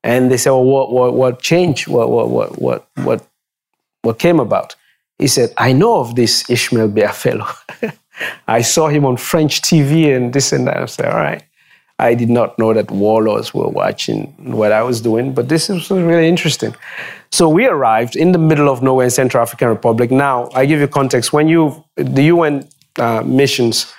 And 0.04 0.32
they 0.32 0.38
said, 0.38 0.52
Well, 0.52 0.64
what, 0.64 0.92
what, 0.92 1.14
what 1.14 1.42
changed? 1.42 1.88
What, 1.88 2.10
what, 2.10 2.30
what, 2.30 2.62
what, 2.62 2.88
what, 2.96 3.28
what 4.02 4.20
came 4.20 4.40
about? 4.40 4.76
He 5.20 5.28
said, 5.28 5.54
I 5.58 5.74
know 5.74 6.00
of 6.00 6.16
this 6.16 6.50
Ishmael 6.50 6.90
Beah 6.90 7.12
fellow. 7.12 7.48
I 8.48 8.62
saw 8.62 8.88
him 8.88 9.06
on 9.06 9.18
French 9.18 9.62
TV 9.62 10.16
and 10.16 10.34
this 10.34 10.54
and 10.54 10.68
that. 10.68 10.78
I 10.78 10.86
said, 10.86 11.08
All 11.08 11.20
right. 11.20 11.44
I 12.04 12.16
did 12.16 12.30
not 12.30 12.60
know 12.60 12.74
that 12.74 12.92
warlords 12.92 13.54
were 13.54 13.70
watching 13.70 14.34
what 14.58 14.74
I 14.74 14.84
was 14.84 15.00
doing, 15.00 15.34
but 15.34 15.48
this 15.48 15.70
was 15.70 15.90
really 15.90 16.28
interesting. 16.28 16.76
So 17.32 17.48
we 17.48 17.66
arrived 17.66 18.18
in 18.18 18.34
the 18.34 18.38
middle 18.38 18.70
of 18.70 18.84
nowhere 18.84 19.06
in 19.06 19.10
Central 19.12 19.42
African 19.42 19.70
Republic. 19.70 20.12
Now, 20.12 20.50
I 20.54 20.66
give 20.66 20.82
you 20.82 20.88
context. 20.90 21.32
When 21.32 21.48
you, 21.48 21.84
the 21.96 22.24
UN 22.24 22.68
uh, 23.00 23.24
missions 23.26 23.94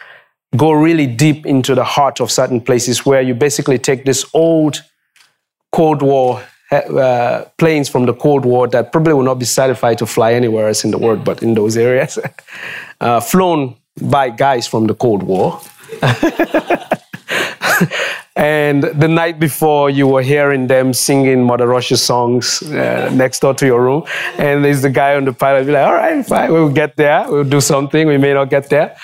go 0.55 0.73
really 0.73 1.07
deep 1.07 1.47
into 1.47 1.75
the 1.75 1.85
heart 1.85 2.21
of 2.21 2.31
certain 2.31 2.61
places 2.61 3.07
where 3.07 3.23
you 3.23 3.35
basically 3.35 3.79
take 3.79 4.05
this 4.05 4.25
old 4.35 4.83
Cold 5.73 6.03
War 6.03 6.45
uh, 6.71 7.45
planes 7.57 7.89
from 7.89 8.05
the 8.07 8.15
Cold 8.15 8.45
War 8.45 8.69
that 8.69 8.93
probably 8.93 9.15
will 9.15 9.23
not 9.23 9.39
be 9.39 9.45
certified 9.47 9.99
to 9.99 10.07
fly 10.07 10.35
anywhere 10.35 10.69
else 10.69 10.85
in 10.85 10.91
the 10.91 10.99
world 10.99 11.25
but 11.25 11.43
in 11.43 11.55
those 11.55 11.77
areas, 11.77 12.19
uh, 13.01 13.21
flown 13.21 13.77
by 14.01 14.31
guys 14.31 14.67
from 14.67 14.87
the 14.87 14.95
Cold 14.95 15.23
War. 15.23 15.61
And 18.37 18.83
the 18.83 19.07
night 19.07 19.39
before, 19.39 19.91
you 19.91 20.09
were 20.09 20.23
hearing 20.23 20.67
them 20.67 20.93
singing 20.93 21.45
Mother 21.45 21.69
Russia 21.69 21.97
songs 21.97 22.63
uh, 22.63 23.11
next 23.15 23.41
door 23.41 23.55
to 23.55 23.67
your 23.67 23.81
room. 23.81 24.05
And 24.39 24.65
there's 24.65 24.83
the 24.83 24.91
guy 24.91 25.15
on 25.15 25.25
the 25.25 25.33
pilot, 25.33 25.67
be 25.67 25.73
like, 25.73 25.87
all 25.87 25.95
right, 25.95 26.27
fine, 26.27 26.53
we'll 26.53 26.73
get 26.73 26.97
there. 26.97 27.27
We'll 27.29 27.45
do 27.45 27.61
something. 27.61 28.09
We 28.09 28.19
may 28.19 28.35
not 28.35 28.51
get 28.51 28.71
there 28.71 28.97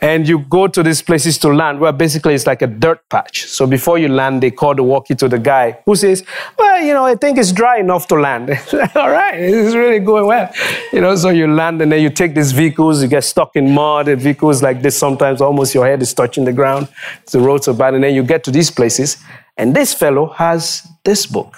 and 0.00 0.26
you 0.26 0.38
go 0.38 0.66
to 0.66 0.82
these 0.82 1.02
places 1.02 1.36
to 1.38 1.48
land 1.48 1.78
where 1.78 1.92
basically 1.92 2.34
it's 2.34 2.46
like 2.46 2.62
a 2.62 2.66
dirt 2.66 3.06
patch. 3.10 3.46
So 3.46 3.66
before 3.66 3.98
you 3.98 4.08
land, 4.08 4.42
they 4.42 4.50
call 4.50 4.74
the 4.74 4.82
walkie 4.82 5.14
to 5.16 5.28
the 5.28 5.38
guy 5.38 5.78
who 5.84 5.94
says, 5.94 6.24
Well, 6.58 6.82
you 6.82 6.94
know, 6.94 7.04
I 7.04 7.16
think 7.16 7.38
it's 7.38 7.52
dry 7.52 7.78
enough 7.78 8.06
to 8.08 8.14
land. 8.14 8.50
All 8.94 9.10
right, 9.10 9.38
it's 9.38 9.74
really 9.74 9.98
going 9.98 10.26
well. 10.26 10.50
You 10.92 11.02
know, 11.02 11.14
so 11.16 11.28
you 11.28 11.46
land 11.46 11.82
and 11.82 11.92
then 11.92 12.02
you 12.02 12.10
take 12.10 12.34
these 12.34 12.52
vehicles, 12.52 13.02
you 13.02 13.08
get 13.08 13.24
stuck 13.24 13.56
in 13.56 13.72
mud, 13.72 14.08
and 14.08 14.20
vehicles 14.20 14.62
like 14.62 14.80
this, 14.80 14.96
sometimes 14.96 15.40
almost 15.40 15.74
your 15.74 15.86
head 15.86 16.00
is 16.00 16.14
touching 16.14 16.44
the 16.44 16.52
ground. 16.52 16.88
The 17.30 17.40
roads 17.40 17.68
are 17.68 17.74
bad, 17.74 17.94
and 17.94 18.02
then 18.02 18.14
you 18.14 18.22
get 18.22 18.42
to 18.44 18.50
these 18.50 18.70
places, 18.70 19.18
and 19.56 19.76
this 19.76 19.92
fellow 19.92 20.28
has 20.30 20.86
this 21.04 21.26
book 21.26 21.56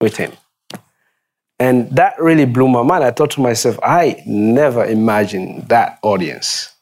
with 0.00 0.16
him. 0.16 0.32
And 1.58 1.94
that 1.96 2.14
really 2.18 2.46
blew 2.46 2.68
my 2.68 2.82
mind. 2.82 3.04
I 3.04 3.10
thought 3.10 3.32
to 3.32 3.40
myself, 3.40 3.78
I 3.82 4.22
never 4.24 4.84
imagined 4.86 5.68
that 5.68 5.98
audience 6.02 6.72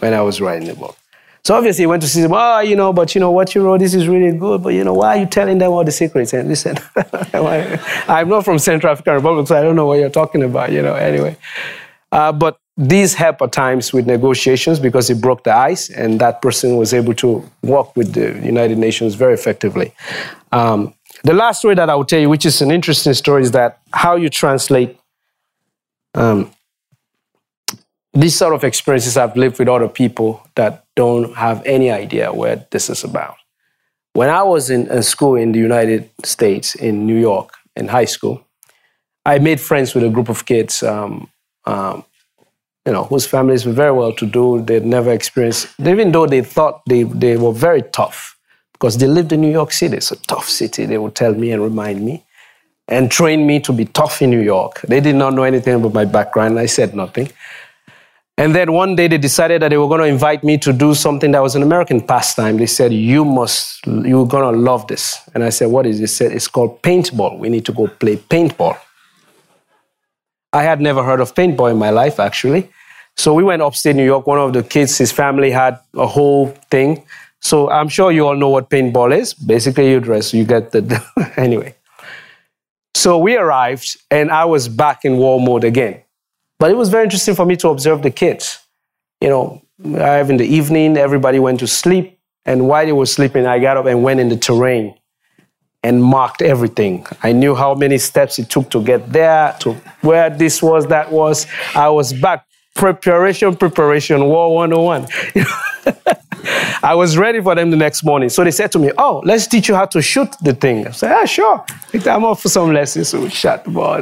when 0.00 0.14
I 0.14 0.22
was 0.22 0.40
writing 0.40 0.68
the 0.68 0.74
book. 0.74 0.96
So 1.44 1.54
obviously 1.54 1.82
he 1.82 1.86
went 1.86 2.02
to 2.02 2.08
see 2.08 2.22
them, 2.22 2.32
oh, 2.34 2.58
you 2.58 2.74
know, 2.74 2.92
but 2.92 3.14
you 3.14 3.20
know, 3.20 3.30
what 3.30 3.54
you 3.54 3.64
wrote, 3.64 3.78
this 3.78 3.94
is 3.94 4.08
really 4.08 4.36
good, 4.36 4.64
but 4.64 4.70
you 4.70 4.82
know, 4.82 4.94
why 4.94 5.16
are 5.16 5.20
you 5.20 5.26
telling 5.26 5.58
them 5.58 5.70
all 5.70 5.84
the 5.84 5.92
secrets? 5.92 6.32
And 6.32 6.48
listen, 6.48 6.76
I'm 7.34 8.28
not 8.28 8.44
from 8.44 8.58
Central 8.58 8.90
African 8.90 9.14
Republic, 9.14 9.46
so 9.46 9.56
I 9.56 9.62
don't 9.62 9.76
know 9.76 9.86
what 9.86 10.00
you're 10.00 10.10
talking 10.10 10.42
about, 10.42 10.72
you 10.72 10.82
know, 10.82 10.94
anyway. 10.94 11.36
Uh, 12.10 12.32
but 12.32 12.58
these 12.76 13.14
help 13.14 13.40
at 13.42 13.52
times 13.52 13.92
with 13.92 14.06
negotiations 14.06 14.80
because 14.80 15.08
it 15.08 15.20
broke 15.20 15.44
the 15.44 15.54
ice 15.54 15.88
and 15.88 16.20
that 16.20 16.42
person 16.42 16.76
was 16.76 16.92
able 16.92 17.14
to 17.14 17.48
work 17.62 17.96
with 17.96 18.12
the 18.12 18.44
United 18.44 18.76
Nations 18.76 19.14
very 19.14 19.32
effectively. 19.32 19.94
Um, 20.50 20.94
the 21.22 21.32
last 21.32 21.60
story 21.60 21.76
that 21.76 21.88
I 21.88 21.94
will 21.94 22.04
tell 22.04 22.20
you, 22.20 22.28
which 22.28 22.44
is 22.44 22.60
an 22.60 22.72
interesting 22.72 23.14
story, 23.14 23.42
is 23.42 23.52
that 23.52 23.78
how 23.92 24.16
you 24.16 24.28
translate 24.28 24.98
um, 26.14 26.50
these 28.16 28.34
sort 28.34 28.54
of 28.54 28.64
experiences 28.64 29.16
I've 29.18 29.36
lived 29.36 29.58
with 29.58 29.68
other 29.68 29.88
people 29.88 30.48
that 30.54 30.84
don't 30.94 31.36
have 31.36 31.62
any 31.66 31.90
idea 31.90 32.32
where 32.32 32.66
this 32.70 32.88
is 32.88 33.04
about. 33.04 33.36
When 34.14 34.30
I 34.30 34.42
was 34.42 34.70
in, 34.70 35.02
school 35.02 35.34
in 35.34 35.52
the 35.52 35.58
United 35.58 36.08
States, 36.24 36.74
in 36.74 37.06
New 37.06 37.20
York, 37.20 37.50
in 37.76 37.88
high 37.88 38.06
school, 38.06 38.42
I 39.26 39.38
made 39.38 39.60
friends 39.60 39.94
with 39.94 40.02
a 40.02 40.08
group 40.08 40.30
of 40.30 40.46
kids, 40.46 40.82
um, 40.82 41.28
um, 41.66 42.04
you 42.86 42.92
know, 42.92 43.04
whose 43.04 43.26
families 43.26 43.66
were 43.66 43.72
very 43.72 43.92
well 43.92 44.14
to 44.14 44.24
do. 44.24 44.62
They'd 44.62 44.86
never 44.86 45.12
experienced, 45.12 45.68
even 45.78 46.10
though 46.12 46.26
they 46.26 46.42
thought 46.42 46.80
they, 46.86 47.02
they 47.02 47.36
were 47.36 47.52
very 47.52 47.82
tough, 47.82 48.38
because 48.72 48.96
they 48.96 49.06
lived 49.06 49.32
in 49.32 49.42
New 49.42 49.52
York 49.52 49.72
City. 49.72 49.98
It's 49.98 50.12
a 50.12 50.16
tough 50.16 50.48
city, 50.48 50.86
they 50.86 50.96
would 50.96 51.14
tell 51.14 51.34
me 51.34 51.50
and 51.50 51.62
remind 51.62 52.02
me, 52.02 52.24
and 52.88 53.10
train 53.10 53.46
me 53.46 53.60
to 53.60 53.72
be 53.74 53.84
tough 53.84 54.22
in 54.22 54.30
New 54.30 54.40
York. 54.40 54.80
They 54.82 55.00
did 55.00 55.16
not 55.16 55.34
know 55.34 55.42
anything 55.42 55.74
about 55.74 55.92
my 55.92 56.06
background. 56.06 56.58
I 56.58 56.66
said 56.66 56.94
nothing. 56.94 57.28
And 58.38 58.54
then 58.54 58.72
one 58.72 58.96
day 58.96 59.08
they 59.08 59.16
decided 59.16 59.62
that 59.62 59.70
they 59.70 59.78
were 59.78 59.88
going 59.88 60.02
to 60.02 60.06
invite 60.06 60.44
me 60.44 60.58
to 60.58 60.72
do 60.72 60.94
something 60.94 61.30
that 61.32 61.42
was 61.42 61.54
an 61.54 61.62
American 61.62 62.02
pastime. 62.02 62.58
They 62.58 62.66
said, 62.66 62.92
You 62.92 63.24
must, 63.24 63.86
you're 63.86 64.26
going 64.26 64.52
to 64.52 64.60
love 64.60 64.86
this. 64.88 65.18
And 65.34 65.42
I 65.42 65.48
said, 65.48 65.68
What 65.68 65.86
is 65.86 65.98
it? 65.98 66.00
They 66.00 66.06
said, 66.06 66.32
It's 66.32 66.46
called 66.46 66.82
paintball. 66.82 67.38
We 67.38 67.48
need 67.48 67.64
to 67.64 67.72
go 67.72 67.86
play 67.86 68.16
paintball. 68.16 68.78
I 70.52 70.62
had 70.62 70.80
never 70.80 71.02
heard 71.02 71.20
of 71.20 71.34
paintball 71.34 71.70
in 71.70 71.78
my 71.78 71.90
life, 71.90 72.20
actually. 72.20 72.68
So 73.16 73.32
we 73.32 73.42
went 73.42 73.62
upstate 73.62 73.96
New 73.96 74.04
York. 74.04 74.26
One 74.26 74.38
of 74.38 74.52
the 74.52 74.62
kids, 74.62 74.98
his 74.98 75.12
family 75.12 75.50
had 75.50 75.78
a 75.94 76.06
whole 76.06 76.48
thing. 76.70 77.04
So 77.40 77.70
I'm 77.70 77.88
sure 77.88 78.12
you 78.12 78.26
all 78.26 78.36
know 78.36 78.50
what 78.50 78.68
paintball 78.68 79.16
is. 79.16 79.32
Basically, 79.32 79.90
you 79.90 80.00
dress, 80.00 80.34
you 80.34 80.44
get 80.44 80.72
the. 80.72 81.32
anyway. 81.38 81.74
So 82.94 83.18
we 83.18 83.36
arrived, 83.36 83.96
and 84.10 84.30
I 84.30 84.44
was 84.44 84.68
back 84.68 85.04
in 85.04 85.16
war 85.16 85.40
mode 85.40 85.64
again. 85.64 86.02
But 86.58 86.70
it 86.70 86.76
was 86.76 86.88
very 86.88 87.04
interesting 87.04 87.34
for 87.34 87.44
me 87.44 87.56
to 87.56 87.68
observe 87.68 88.02
the 88.02 88.10
kids. 88.10 88.58
You 89.20 89.28
know, 89.28 89.62
in 89.82 90.36
the 90.36 90.46
evening, 90.46 90.96
everybody 90.96 91.38
went 91.38 91.60
to 91.60 91.66
sleep. 91.66 92.18
And 92.44 92.68
while 92.68 92.86
they 92.86 92.92
were 92.92 93.06
sleeping, 93.06 93.46
I 93.46 93.58
got 93.58 93.76
up 93.76 93.86
and 93.86 94.02
went 94.02 94.20
in 94.20 94.28
the 94.28 94.36
terrain 94.36 94.94
and 95.82 96.02
marked 96.02 96.42
everything. 96.42 97.06
I 97.22 97.32
knew 97.32 97.54
how 97.54 97.74
many 97.74 97.98
steps 97.98 98.38
it 98.38 98.50
took 98.50 98.70
to 98.70 98.82
get 98.82 99.12
there, 99.12 99.56
to 99.60 99.74
where 100.00 100.30
this 100.30 100.62
was, 100.62 100.86
that 100.86 101.12
was. 101.12 101.46
I 101.74 101.88
was 101.88 102.12
back. 102.12 102.46
Preparation, 102.74 103.56
preparation, 103.56 104.24
War 104.24 104.54
101. 104.54 105.06
I 106.82 106.94
was 106.94 107.16
ready 107.16 107.40
for 107.40 107.54
them 107.54 107.70
the 107.70 107.76
next 107.76 108.04
morning. 108.04 108.28
So 108.28 108.44
they 108.44 108.50
said 108.50 108.72
to 108.72 108.78
me, 108.78 108.92
Oh, 108.98 109.22
let's 109.24 109.46
teach 109.46 109.68
you 109.68 109.74
how 109.74 109.86
to 109.86 110.02
shoot 110.02 110.28
the 110.42 110.54
thing. 110.54 110.86
I 110.86 110.90
said, 110.90 111.10
Yeah, 111.10 111.24
sure. 111.24 111.64
I'm 112.06 112.24
off 112.24 112.42
for 112.42 112.48
some 112.48 112.72
lessons. 112.72 113.08
So 113.08 113.20
we 113.20 113.30
shot 113.30 113.64
the 113.64 113.70
ball. 113.70 113.96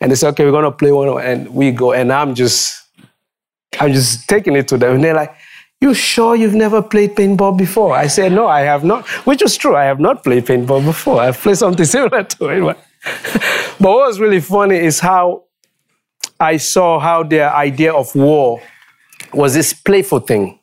And 0.00 0.10
they 0.10 0.14
said, 0.14 0.30
Okay, 0.30 0.44
we're 0.44 0.50
going 0.50 0.64
to 0.64 0.72
play 0.72 0.92
one. 0.92 1.20
And 1.22 1.48
we 1.54 1.70
go. 1.70 1.92
And 1.92 2.12
I'm 2.12 2.34
just, 2.34 2.82
I'm 3.80 3.92
just 3.92 4.28
taking 4.28 4.56
it 4.56 4.68
to 4.68 4.78
them. 4.78 4.96
And 4.96 5.04
they're 5.04 5.14
like, 5.14 5.34
You 5.80 5.94
sure 5.94 6.36
you've 6.36 6.54
never 6.54 6.82
played 6.82 7.14
paintball 7.16 7.56
before? 7.56 7.94
I 7.94 8.08
said, 8.08 8.32
No, 8.32 8.46
I 8.46 8.60
have 8.60 8.84
not. 8.84 9.06
Which 9.26 9.42
is 9.42 9.56
true. 9.56 9.76
I 9.76 9.84
have 9.84 10.00
not 10.00 10.24
played 10.24 10.46
paintball 10.46 10.84
before. 10.84 11.20
I've 11.20 11.38
played 11.38 11.56
something 11.56 11.84
similar 11.96 12.24
to 12.24 12.48
it. 12.48 12.60
But, 12.60 12.78
but 13.80 13.90
what 13.90 14.08
was 14.08 14.20
really 14.20 14.40
funny 14.40 14.76
is 14.76 15.00
how 15.00 15.44
I 16.38 16.58
saw 16.58 16.98
how 16.98 17.22
their 17.22 17.54
idea 17.54 17.94
of 17.94 18.14
war 18.14 18.60
was 19.32 19.54
this 19.54 19.72
playful 19.72 20.20
thing. 20.20 20.58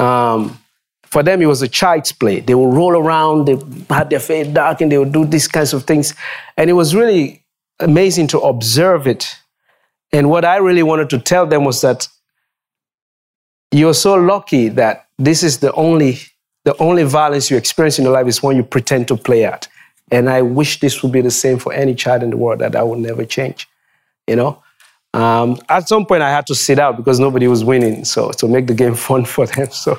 Um, 0.00 0.58
for 1.02 1.22
them, 1.22 1.42
it 1.42 1.46
was 1.46 1.60
a 1.60 1.68
child's 1.68 2.12
play. 2.12 2.40
They 2.40 2.54
would 2.54 2.72
roll 2.72 2.96
around, 2.96 3.46
they 3.46 3.58
had 3.94 4.10
their 4.10 4.20
face 4.20 4.46
dark, 4.46 4.80
and 4.80 4.90
they 4.90 4.98
would 4.98 5.12
do 5.12 5.24
these 5.24 5.48
kinds 5.48 5.72
of 5.72 5.84
things. 5.84 6.14
And 6.56 6.70
it 6.70 6.74
was 6.74 6.94
really 6.94 7.44
amazing 7.80 8.28
to 8.28 8.38
observe 8.38 9.06
it. 9.06 9.28
And 10.12 10.30
what 10.30 10.44
I 10.44 10.56
really 10.56 10.82
wanted 10.82 11.10
to 11.10 11.18
tell 11.18 11.46
them 11.46 11.64
was 11.64 11.80
that 11.80 12.08
you're 13.72 13.94
so 13.94 14.14
lucky 14.14 14.68
that 14.68 15.06
this 15.18 15.42
is 15.42 15.58
the 15.58 15.72
only 15.74 16.18
the 16.64 16.76
only 16.76 17.04
violence 17.04 17.50
you 17.50 17.56
experience 17.56 17.98
in 17.98 18.04
your 18.04 18.12
life 18.12 18.26
is 18.26 18.42
when 18.42 18.54
you 18.54 18.62
pretend 18.62 19.08
to 19.08 19.16
play 19.16 19.44
at. 19.44 19.66
And 20.10 20.28
I 20.28 20.42
wish 20.42 20.80
this 20.80 21.02
would 21.02 21.10
be 21.10 21.22
the 21.22 21.30
same 21.30 21.58
for 21.58 21.72
any 21.72 21.94
child 21.94 22.22
in 22.22 22.30
the 22.30 22.36
world 22.36 22.58
that 22.58 22.76
I 22.76 22.82
would 22.82 22.98
never 22.98 23.24
change. 23.24 23.66
You 24.26 24.36
know, 24.36 24.62
um, 25.12 25.58
at 25.68 25.88
some 25.88 26.06
point, 26.06 26.22
I 26.22 26.30
had 26.30 26.46
to 26.46 26.54
sit 26.54 26.78
out 26.78 26.96
because 26.96 27.18
nobody 27.18 27.48
was 27.48 27.64
winning, 27.64 28.04
so 28.04 28.30
to 28.30 28.46
make 28.46 28.66
the 28.66 28.74
game 28.74 28.94
fun 29.08 29.24
for 29.24 29.46
them. 29.46 29.70
So, 29.70 29.98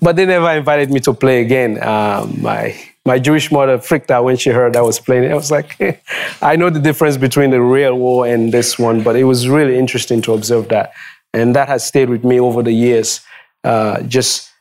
but 0.00 0.16
they 0.16 0.26
never 0.26 0.50
invited 0.50 0.90
me 0.90 1.00
to 1.00 1.14
play 1.14 1.40
again. 1.40 1.82
Um, 1.82 2.42
my 2.42 2.78
my 3.04 3.18
Jewish 3.18 3.50
mother 3.50 3.78
freaked 3.78 4.10
out 4.10 4.24
when 4.24 4.36
she 4.36 4.50
heard 4.50 4.76
I 4.76 4.82
was 4.82 5.00
playing. 5.00 5.30
I 5.32 5.34
was 5.34 5.50
like, 5.50 5.76
I 6.42 6.56
know 6.56 6.70
the 6.70 6.80
difference 6.80 7.16
between 7.16 7.50
the 7.50 7.60
real 7.60 7.94
war 7.94 8.26
and 8.26 8.52
this 8.52 8.78
one, 8.78 9.02
but 9.02 9.16
it 9.16 9.24
was 9.24 9.48
really 9.48 9.78
interesting 9.78 10.22
to 10.22 10.34
observe 10.34 10.68
that, 10.68 10.92
and 11.32 11.56
that 11.56 11.68
has 11.68 11.84
stayed 11.84 12.10
with 12.10 12.24
me 12.24 12.38
over 12.38 12.62
the 12.62 12.72
years. 12.72 13.20
Uh, 13.64 14.02
just 14.02 14.52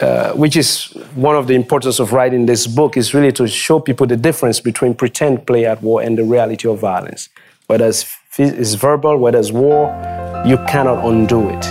uh, 0.00 0.32
which 0.32 0.56
is 0.56 0.84
one 1.14 1.36
of 1.36 1.46
the 1.46 1.54
importance 1.54 2.00
of 2.00 2.14
writing 2.14 2.46
this 2.46 2.66
book 2.66 2.96
is 2.96 3.12
really 3.12 3.30
to 3.30 3.46
show 3.46 3.78
people 3.78 4.06
the 4.06 4.16
difference 4.16 4.58
between 4.58 4.94
pretend 4.94 5.46
play 5.46 5.66
at 5.66 5.82
war 5.82 6.00
and 6.00 6.16
the 6.16 6.24
reality 6.24 6.66
of 6.66 6.78
violence, 6.78 7.28
whether 7.70 7.86
it's 7.86 8.04
it's 8.36 8.74
verbal, 8.74 9.16
whether 9.18 9.38
it's 9.38 9.52
war, 9.52 9.86
you 10.44 10.56
cannot 10.66 11.06
undo 11.06 11.48
it. 11.50 11.64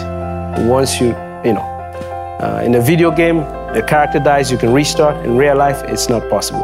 Once 0.66 1.02
you, 1.02 1.08
you 1.44 1.52
know, 1.52 1.68
uh, 2.40 2.64
in 2.66 2.76
a 2.76 2.82
video 2.82 3.12
game, 3.12 3.40
the 3.74 3.84
character 3.86 4.18
dies, 4.18 4.50
you 4.50 4.58
can 4.58 4.72
restart. 4.72 5.26
In 5.26 5.36
real 5.36 5.58
life, 5.58 5.84
it's 5.88 6.08
not 6.08 6.30
possible. 6.30 6.64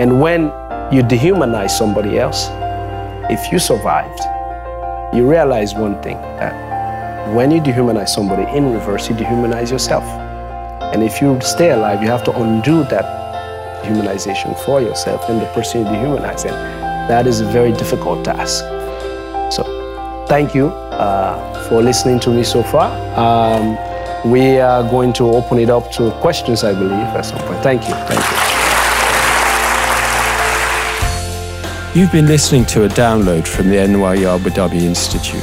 And 0.00 0.20
when 0.20 0.46
you 0.90 1.02
dehumanize 1.02 1.70
somebody 1.70 2.18
else, 2.18 2.48
if 3.30 3.52
you 3.52 3.60
survived, 3.60 4.20
you 5.14 5.30
realize 5.30 5.74
one 5.74 6.02
thing 6.02 6.16
that 6.40 6.52
when 7.36 7.52
you 7.52 7.60
dehumanize 7.60 8.08
somebody 8.08 8.42
in 8.56 8.72
reverse, 8.72 9.08
you 9.08 9.14
dehumanize 9.14 9.70
yourself. 9.70 10.02
And 10.92 11.04
if 11.04 11.22
you 11.22 11.40
stay 11.42 11.70
alive, 11.70 12.02
you 12.02 12.08
have 12.08 12.24
to 12.24 12.32
undo 12.32 12.82
that 12.84 13.06
dehumanization 13.84 14.58
for 14.64 14.80
yourself 14.80 15.28
and 15.28 15.40
the 15.40 15.46
person 15.52 15.86
you 15.86 15.92
dehumanize. 15.92 16.44
And 16.44 16.87
that 17.08 17.26
is 17.26 17.40
a 17.40 17.46
very 17.46 17.72
difficult 17.72 18.24
task. 18.24 18.64
So 19.50 19.64
thank 20.28 20.54
you 20.54 20.68
uh, 20.68 21.68
for 21.68 21.82
listening 21.82 22.20
to 22.20 22.30
me 22.30 22.44
so 22.44 22.62
far. 22.62 22.88
Um, 23.18 23.76
we 24.30 24.58
are 24.58 24.82
going 24.82 25.12
to 25.14 25.30
open 25.30 25.58
it 25.58 25.70
up 25.70 25.90
to 25.92 26.10
questions, 26.20 26.64
I 26.64 26.72
believe, 26.72 26.92
at 26.92 27.22
some 27.22 27.38
point. 27.40 27.62
Thank 27.62 27.88
you. 27.88 27.94
Thank 27.94 28.20
you. 28.20 28.38
You've 31.98 32.12
been 32.12 32.26
listening 32.26 32.66
to 32.66 32.84
a 32.84 32.88
download 32.88 33.46
from 33.46 33.70
the 33.70 33.76
NYU 33.76 34.34
Abu 34.34 34.50
Dhabi 34.50 34.82
Institute. 34.82 35.42